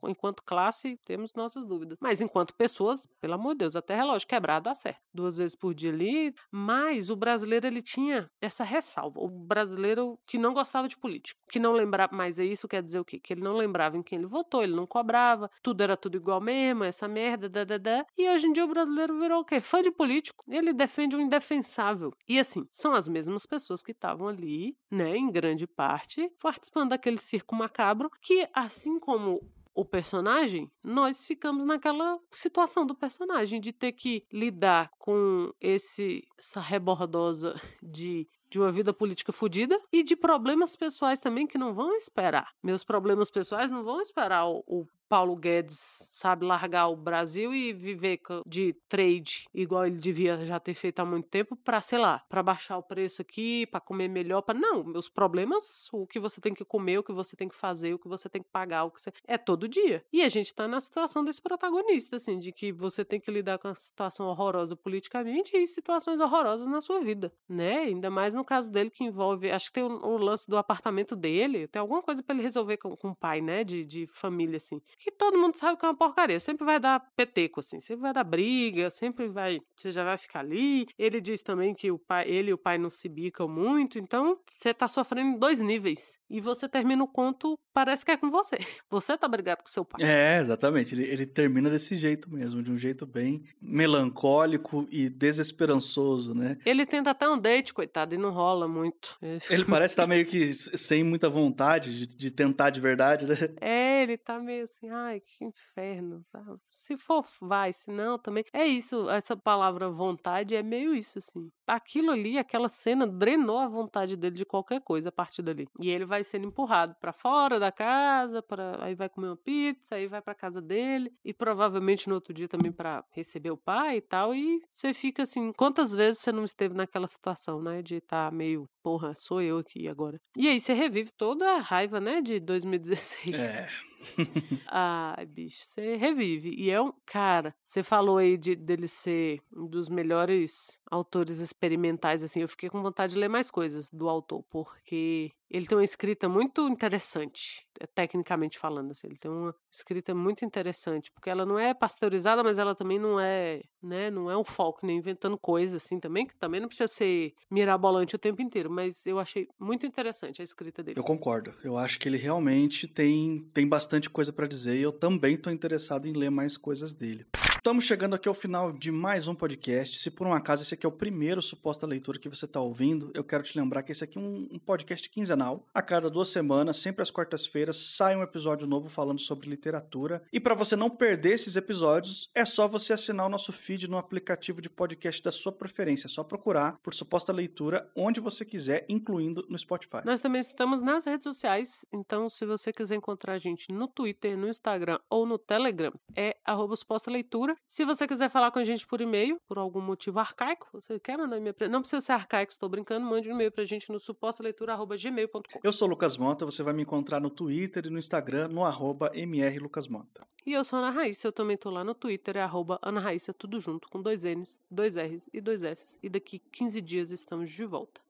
Enquanto 0.09 0.43
classe, 0.43 0.99
temos 1.05 1.35
nossas 1.35 1.65
dúvidas. 1.65 1.99
Mas 2.01 2.21
enquanto 2.21 2.55
pessoas, 2.55 3.07
pelo 3.21 3.35
amor 3.35 3.55
de 3.55 3.59
Deus, 3.59 3.77
até 3.77 3.95
relógio 3.95 4.29
quebrado 4.29 4.65
dá 4.65 4.75
certo. 4.75 5.01
Duas 5.13 5.39
vezes 5.39 5.57
por 5.57 5.75
dia 5.75 5.91
ali. 5.91 6.35
Mas 6.51 7.11
o 7.11 7.17
brasileiro, 7.17 7.67
ele 7.67 7.83
tinha 7.83 8.31
essa 8.41 8.65
ressalva. 8.65 9.21
O 9.21 9.29
brasileiro 9.29 10.19
que 10.27 10.39
não 10.39 10.55
gostava 10.55 10.89
de 10.89 10.97
político, 10.97 11.41
que 11.51 11.59
não 11.59 11.73
lembrava, 11.73 12.15
mas 12.15 12.39
é 12.39 12.45
isso 12.45 12.69
quer 12.69 12.83
dizer 12.83 12.99
o 12.99 13.05
quê? 13.05 13.19
Que 13.19 13.35
ele 13.35 13.43
não 13.43 13.55
lembrava 13.55 13.97
em 13.97 14.03
quem 14.03 14.19
ele 14.19 14.27
votou, 14.27 14.63
ele 14.63 14.75
não 14.75 14.87
cobrava, 14.87 15.51
tudo 15.63 15.83
era 15.83 15.97
tudo 15.97 16.17
igual 16.17 16.41
mesmo, 16.41 16.85
essa 16.85 17.07
merda, 17.07 17.49
da, 17.49 17.65
da, 17.65 17.79
da. 17.79 18.07
E 18.17 18.29
hoje 18.29 18.47
em 18.47 18.53
dia 18.53 18.65
o 18.65 18.69
brasileiro 18.69 19.19
virou 19.19 19.41
o 19.41 19.45
quê? 19.45 19.61
Fã 19.61 19.83
de 19.83 19.91
político. 19.91 20.45
Ele 20.49 20.73
defende 20.73 21.17
o 21.17 21.21
indefensável. 21.21 22.13
E 22.29 22.39
assim, 22.39 22.67
são 22.69 22.93
as 22.93 23.09
mesmas 23.09 23.47
pessoas 23.47 23.83
que 23.83 23.93
estavam 23.93 24.29
ali, 24.29 24.77
né, 24.91 25.17
em 25.17 25.31
grande 25.31 25.67
parte, 25.67 26.31
participando 26.41 26.91
daquele 26.91 27.19
circo 27.19 27.55
macabro, 27.55 28.11
que 28.21 28.49
assim 28.53 28.99
como 28.99 29.41
o 29.75 29.85
personagem, 29.85 30.71
nós 30.83 31.25
ficamos 31.25 31.65
naquela 31.65 32.19
situação 32.31 32.87
do 32.87 32.95
personagem 32.95 33.61
de 33.61 33.73
ter 33.73 33.93
que 33.93 34.25
lidar 34.33 34.91
com 34.99 35.53
esse 35.61 36.23
essa 36.39 36.61
rebordosa 36.61 37.61
de 37.83 38.29
de 38.55 38.61
uma 38.61 38.71
vida 38.71 38.95
política 38.95 39.33
fodida 39.33 39.81
e 39.93 40.05
de 40.05 40.15
problemas 40.15 40.77
pessoais 40.77 41.19
também 41.19 41.45
que 41.45 41.59
não 41.59 41.75
vão 41.75 41.93
esperar. 41.97 42.53
Meus 42.63 42.85
problemas 42.85 43.29
pessoais 43.29 43.69
não 43.69 43.83
vão 43.83 44.01
esperar 44.01 44.47
o, 44.47 44.63
o 44.65 44.87
Paulo 45.15 45.37
Guedes, 45.37 46.11
sabe, 46.13 46.45
largar 46.45 46.89
o 46.89 46.97
Brasil 46.97 47.55
e 47.55 47.73
viver 47.73 48.19
de 48.45 48.73
trade, 48.89 49.49
igual 49.55 49.87
ele 49.87 49.97
devia 49.97 50.45
já 50.45 50.59
ter 50.59 50.75
feito 50.75 50.99
há 50.99 51.05
muito 51.05 51.29
tempo, 51.29 51.55
para, 51.55 51.81
sei 51.81 52.01
lá, 52.01 52.19
para 52.29 52.43
baixar 52.43 52.79
o 52.79 52.83
preço 52.83 53.23
aqui, 53.23 53.65
para 53.65 53.79
comer 53.79 54.09
melhor, 54.09 54.43
para 54.43 54.59
não, 54.59 54.83
meus 54.83 55.09
problemas, 55.09 55.89
o 55.93 56.05
que 56.05 56.19
você 56.19 56.41
tem 56.41 56.53
que 56.53 56.65
comer, 56.65 56.99
o 56.99 57.05
que 57.05 57.13
você 57.13 57.37
tem 57.37 57.49
que 57.49 57.55
fazer, 57.55 57.95
o 57.95 57.99
que 58.01 58.09
você 58.09 58.29
tem 58.29 58.43
que 58.43 58.49
pagar, 58.51 58.83
o 58.83 58.91
que 58.91 59.01
você 59.01 59.13
é 59.25 59.39
todo 59.39 59.69
dia. 59.69 60.05
E 60.13 60.21
a 60.21 60.29
gente 60.29 60.53
tá 60.53 60.67
na 60.67 60.81
situação 60.81 61.23
desse 61.23 61.41
protagonista, 61.41 62.17
assim, 62.17 62.37
de 62.37 62.51
que 62.51 62.73
você 62.73 63.05
tem 63.05 63.21
que 63.21 63.31
lidar 63.31 63.59
com 63.59 63.69
a 63.69 63.75
situação 63.77 64.27
horrorosa 64.27 64.75
politicamente 64.75 65.57
e 65.57 65.65
situações 65.65 66.19
horrorosas 66.19 66.67
na 66.67 66.81
sua 66.81 66.99
vida, 66.99 67.33
né? 67.49 67.83
Ainda 67.83 68.11
mais 68.11 68.35
no 68.35 68.45
caso 68.45 68.69
dele 68.69 68.91
que 68.91 69.05
envolve, 69.05 69.49
acho 69.49 69.67
que 69.67 69.75
tem 69.75 69.85
o, 69.85 70.17
lance 70.17 70.51
do 70.51 70.59
apartamento 70.59 71.15
dele, 71.15 71.69
tem 71.69 71.79
alguma 71.79 72.03
coisa 72.03 72.21
para 72.21 72.35
ele 72.35 72.43
resolver 72.43 72.79
com, 72.79 72.97
com 72.97 73.11
o 73.11 73.15
pai, 73.15 73.41
né, 73.41 73.63
de, 73.63 73.85
de 73.85 74.09
família 74.09 74.57
assim 74.57 74.81
que 75.05 75.11
todo 75.11 75.39
mundo 75.39 75.55
sabe 75.55 75.79
que 75.79 75.85
é 75.85 75.89
uma 75.89 75.95
porcaria. 75.95 76.41
Sempre 76.41 76.65
vai 76.65 76.81
dar 76.81 76.99
peteco, 77.15 77.61
assim, 77.61 77.79
sempre 77.79 78.01
vai 78.01 78.13
dar 78.15 78.25
briga, 78.25 78.89
sempre 78.89 79.29
vai. 79.29 79.61
Você 79.77 79.93
já 79.93 80.03
vai 80.03 80.17
ficar 80.17 80.41
ali. 80.41 80.87
Ele 80.99 81.21
diz 81.21 81.43
também 81.43 81.75
que 81.75 81.91
o 81.91 81.99
pai, 81.99 82.27
ele 82.27 82.51
e 82.51 82.55
o 82.55 82.59
pai 82.59 82.79
não 82.79 82.89
se 82.89 83.07
bicam 83.07 83.47
muito, 83.47 83.99
então 83.99 84.39
você 84.49 84.73
tá 84.73 84.89
sofrendo 84.89 85.37
em 85.37 85.39
dois 85.39 85.61
níveis. 85.61 86.19
E 86.31 86.41
você 86.41 86.67
termina 86.67 87.05
o 87.05 87.07
conto, 87.07 87.59
parece 87.75 88.03
que 88.03 88.13
é 88.13 88.17
com 88.17 88.31
você. 88.31 88.57
Você 88.91 89.17
tá 89.19 89.27
brigado 89.27 89.63
com 89.63 89.69
seu 89.69 89.85
pai. 89.85 90.01
É, 90.03 90.39
exatamente. 90.41 90.95
Ele, 90.95 91.05
ele 91.05 91.27
termina 91.27 91.69
desse 91.69 91.97
jeito 91.97 92.31
mesmo, 92.31 92.63
de 92.63 92.71
um 92.71 92.77
jeito 92.77 93.05
bem 93.05 93.43
melancólico 93.61 94.87
e 94.91 95.09
desesperançoso, 95.09 96.33
né? 96.35 96.57
Ele 96.65 96.87
tenta 96.87 97.11
até 97.11 97.29
um 97.29 97.39
date, 97.39 97.75
coitado, 97.75 98.15
e 98.15 98.19
não 98.19 98.31
rola 98.31 98.69
muito. 98.69 99.17
Ele 99.51 99.65
parece 99.65 99.93
estar 99.93 100.05
tá 100.05 100.07
meio 100.07 100.25
que 100.25 100.55
sem 100.55 101.03
muita 101.03 101.29
vontade 101.29 101.99
de, 101.99 102.07
de 102.07 102.31
tentar 102.31 102.71
de 102.71 102.81
verdade, 102.81 103.27
né? 103.27 103.37
É, 103.61 104.03
ele 104.03 104.17
tá 104.17 104.39
meio 104.39 104.63
assim, 104.63 104.89
ai, 104.95 105.21
que 105.21 105.45
inferno. 105.45 106.25
Se 106.71 106.97
for, 106.97 107.25
vai, 107.41 107.73
se 107.73 107.91
não, 107.91 108.19
também. 108.19 108.45
É 108.53 108.67
isso, 108.67 109.09
essa 109.11 109.37
palavra 109.37 109.91
vontade 109.91 110.55
é 110.55 110.63
meio 110.63 110.95
isso, 110.95 111.19
assim. 111.19 111.51
Aquilo 111.67 112.11
ali, 112.11 112.39
aquela 112.39 112.69
cena, 112.69 113.07
drenou 113.07 113.59
a 113.59 113.69
vontade 113.69 114.17
dele 114.17 114.35
de 114.35 114.45
qualquer 114.45 114.81
coisa 114.81 115.09
a 115.09 115.13
partir 115.13 115.43
dali. 115.43 115.67
E 115.81 115.91
ele 115.91 116.05
vai 116.05 116.23
sendo 116.23 116.47
empurrado 116.47 116.95
para 117.01 117.13
fora 117.13 117.59
da 117.59 117.73
casa, 117.73 118.43
para 118.43 118.85
aí 118.85 118.95
vai 118.95 119.09
comer 119.09 119.29
uma 119.29 119.37
pizza, 119.37 119.97
aí 119.97 120.07
vai 120.07 120.21
para 120.21 120.35
casa 120.35 120.61
dele 120.61 121.13
e 121.25 121.33
provavelmente 121.33 122.09
no 122.09 122.15
outro 122.15 122.33
dia 122.33 122.49
também 122.49 122.73
para 122.73 123.05
receber 123.11 123.51
o 123.51 123.57
pai 123.57 123.97
e 123.97 124.01
tal. 124.01 124.35
E 124.35 124.61
você 124.71 124.93
fica 124.93 125.23
assim, 125.23 125.53
quantas 125.53 125.93
vezes 125.93 126.21
você 126.21 126.33
não 126.33 126.45
esteve 126.45 126.75
naquela 126.75 127.07
situação, 127.07 127.61
né, 127.61 127.83
de 127.83 127.97
estar 127.97 128.31
tá 128.31 128.37
meio, 128.37 128.69
porra, 128.83 129.15
sou 129.15 129.41
eu 129.41 129.59
aqui 129.59 129.89
agora. 129.89 130.21
E 130.37 130.49
aí 130.49 130.61
você 130.61 130.73
revive 130.73 131.11
toda 131.13 131.57
a 131.57 131.61
raiva, 131.61 132.01
né, 132.01 132.21
de 132.21 132.41
2016. 132.41 133.39
É. 133.39 133.67
Ai, 134.67 135.27
bicho, 135.27 135.65
você 135.65 135.97
revive. 135.97 136.55
E 136.57 136.71
é 136.71 136.81
um. 136.81 136.93
Cara, 137.07 137.55
você 137.65 137.83
falou 137.83 138.19
aí 138.19 138.37
de, 138.37 138.55
dele 138.55 138.89
ser 138.89 139.41
um 139.55 139.67
dos 139.67 139.89
melhores 139.89 140.81
autores 140.91 141.39
experimentais, 141.39 142.23
assim. 142.23 142.41
Eu 142.41 142.49
fiquei 142.49 142.69
com 142.69 142.83
vontade 142.83 143.15
de 143.15 143.19
ler 143.19 143.29
mais 143.29 143.51
coisas 143.51 143.91
do 143.91 144.09
autor, 144.09 144.43
porque 144.51 145.33
ele 145.51 145.67
tem 145.67 145.77
uma 145.77 145.85
escrita 145.85 146.29
muito 146.29 146.67
interessante, 146.69 147.67
tecnicamente 147.95 148.59
falando, 148.59 148.91
assim. 148.91 149.07
Ele 149.07 149.17
tem 149.17 149.31
uma 149.31 149.55
escrita 149.73 150.15
muito 150.15 150.45
interessante, 150.45 151.11
porque 151.13 151.31
ela 151.31 151.45
não 151.45 151.59
é 151.59 151.75
pasteurizada, 151.75 152.43
mas 152.43 152.59
ela 152.59 152.75
também 152.75 152.99
não 152.99 153.21
é, 153.21 153.63
né, 153.83 154.11
não 154.11 154.31
é 154.31 154.37
um 154.37 154.45
foco, 154.45 154.87
nem 154.87 154.99
inventando 154.99 155.39
coisas, 155.39 155.85
assim, 155.85 156.01
também, 156.01 156.27
que 156.27 156.37
também 156.37 156.61
não 156.61 156.69
precisa 156.69 156.89
ser 156.89 157.35
mirabolante 157.51 158.17
o 158.17 158.19
tempo 158.19 158.43
inteiro, 158.43 158.71
mas 158.71 159.07
eu 159.07 159.19
achei 159.19 159.49
muito 159.59 159.87
interessante 159.87 160.41
a 160.41 160.45
escrita 160.45 160.83
dele. 160.83 160.99
Eu 160.99 161.05
concordo. 161.05 161.55
Eu 161.63 161.77
acho 161.77 161.99
que 161.99 162.09
ele 162.09 162.19
realmente 162.19 162.89
tem, 162.89 163.49
tem 163.53 163.69
bastante 163.69 164.09
coisa 164.11 164.33
para 164.33 164.47
dizer 164.47 164.77
e 164.77 164.83
eu 164.83 164.93
também 164.93 165.35
estou 165.35 165.53
interessado 165.53 166.07
em 166.07 166.13
ler 166.13 166.31
mais 166.31 166.57
coisas 166.57 166.95
dele. 166.95 167.27
Estamos 167.65 167.85
chegando 167.85 168.13
aqui 168.13 168.29
ao 168.29 168.35
final 168.35 168.71
de 168.71 168.93
mais 168.93 169.27
um 169.27 169.35
podcast. 169.35 169.99
Se 169.99 170.11
por 170.11 170.27
um 170.27 170.35
acaso 170.35 170.63
esse 170.63 170.75
aqui 170.75 170.85
é 170.85 170.89
o 170.89 170.93
primeiro 170.93 171.41
suposta 171.41 171.87
leitura 171.87 172.19
que 172.19 172.29
você 172.29 172.45
está 172.45 172.61
ouvindo, 172.61 173.11
eu 173.15 173.25
quero 173.25 173.43
te 173.43 173.59
lembrar 173.59 173.83
que 173.83 173.91
esse 173.91 174.05
aqui 174.05 174.19
é 174.19 174.21
um, 174.21 174.61
podcast 174.67 175.09
quinzenal. 175.09 175.65
A 175.73 175.81
cada 175.81 176.11
duas 176.11 176.29
semanas, 176.29 176.77
sempre 176.77 177.01
às 177.01 177.11
quartas-feiras, 177.11 177.79
sai 177.79 178.17
um 178.17 178.23
episódio 178.23 178.67
novo 178.67 178.91
falando 178.91 179.19
sobre 179.19 179.49
literatura. 179.49 180.23
E 180.31 180.39
para 180.39 180.55
você 180.55 180.77
não 180.77 180.91
perder 180.91 181.33
esses 181.33 181.57
episódios, 181.57 182.29
é 182.35 182.45
só 182.45 182.69
você 182.69 182.93
assinar 182.93 183.25
o 183.25 183.31
nosso 183.31 183.51
feed 183.51 183.89
no 183.89 183.97
aplicativo 183.97 184.61
de 184.61 184.69
podcast 184.69 185.23
da 185.23 185.33
sua 185.33 185.51
preferência. 185.51 186.07
É 186.07 186.11
só 186.11 186.23
procurar 186.23 186.79
por 186.83 186.93
suposta 186.93 187.33
leitura 187.33 187.91
onde 187.97 188.21
você 188.21 188.45
quiser, 188.45 188.85
incluindo 188.91 189.43
no 189.49 189.59
Spotify. 189.59 190.03
Nós 190.05 190.21
também 190.21 190.43
estamos 190.43 190.83
nas 190.83 191.07
redes 191.07 191.25
sociais, 191.25 191.87
então 191.91 192.29
se 192.29 192.45
você 192.45 192.75
quiser 192.75 192.97
encontrar 192.97 193.33
a 193.33 193.39
gente 193.39 193.73
no 193.73 193.89
Twitter, 193.89 194.37
no 194.37 194.51
Instagram 194.51 194.99
ou 195.09 195.25
no 195.25 195.39
Telegram, 195.39 195.95
é 196.15 196.37
suposta 196.77 197.11
leitura. 197.11 197.54
Se 197.67 197.85
você 197.85 198.07
quiser 198.07 198.29
falar 198.29 198.51
com 198.51 198.59
a 198.59 198.65
gente 198.65 198.87
por 198.87 199.01
e-mail, 199.01 199.41
por 199.47 199.59
algum 199.59 199.81
motivo 199.81 200.19
arcaico, 200.19 200.69
você 200.73 200.99
quer 200.99 201.17
mandar 201.17 201.37
um 201.37 201.41
e-mail 201.41 201.55
pra... 201.55 201.69
Não 201.69 201.81
precisa 201.81 202.01
ser 202.01 202.13
arcaico, 202.13 202.53
estou 202.53 202.69
brincando, 202.69 203.07
mande 203.07 203.31
um 203.31 203.35
e-mail 203.35 203.51
pra 203.53 203.65
gente 203.65 203.91
no 203.91 203.99
supostaleitura.gmail.com. 203.99 205.61
Eu 205.63 205.73
sou 205.73 205.89
o 205.89 205.91
Lucas 205.91 206.17
Mota, 206.17 206.45
você 206.45 206.63
vai 206.63 206.73
me 206.73 206.83
encontrar 206.83 207.21
no 207.21 207.31
Twitter 207.31 207.87
e 207.87 207.91
no 207.91 207.99
Instagram, 207.99 208.49
no 208.49 208.65
arroba 208.65 209.11
mrlucasmota. 209.15 210.27
E 210.47 210.53
eu 210.53 210.63
sou 210.63 210.79
a 210.79 210.83
Ana 210.83 210.91
Raíssa, 210.91 211.29
eu 211.29 211.33
também 211.33 211.57
tô 211.57 211.71
lá 211.71 211.83
no 211.83 211.95
Twitter, 211.95 212.37
é 212.37 212.43
arroba 212.43 212.79
Ana 212.83 213.01
Raíssa, 213.01 213.33
tudo 213.33 213.59
junto, 213.59 213.89
com 213.89 214.03
dois 214.03 214.25
N's, 214.25 214.61
dois 214.71 214.95
R's 214.97 215.31
e 215.33 215.41
dois 215.41 215.63
S's. 215.63 215.99
E 216.03 216.09
daqui 216.09 216.39
15 216.53 216.81
dias 216.83 217.11
estamos 217.11 217.51
de 217.51 217.65
volta. 217.65 218.03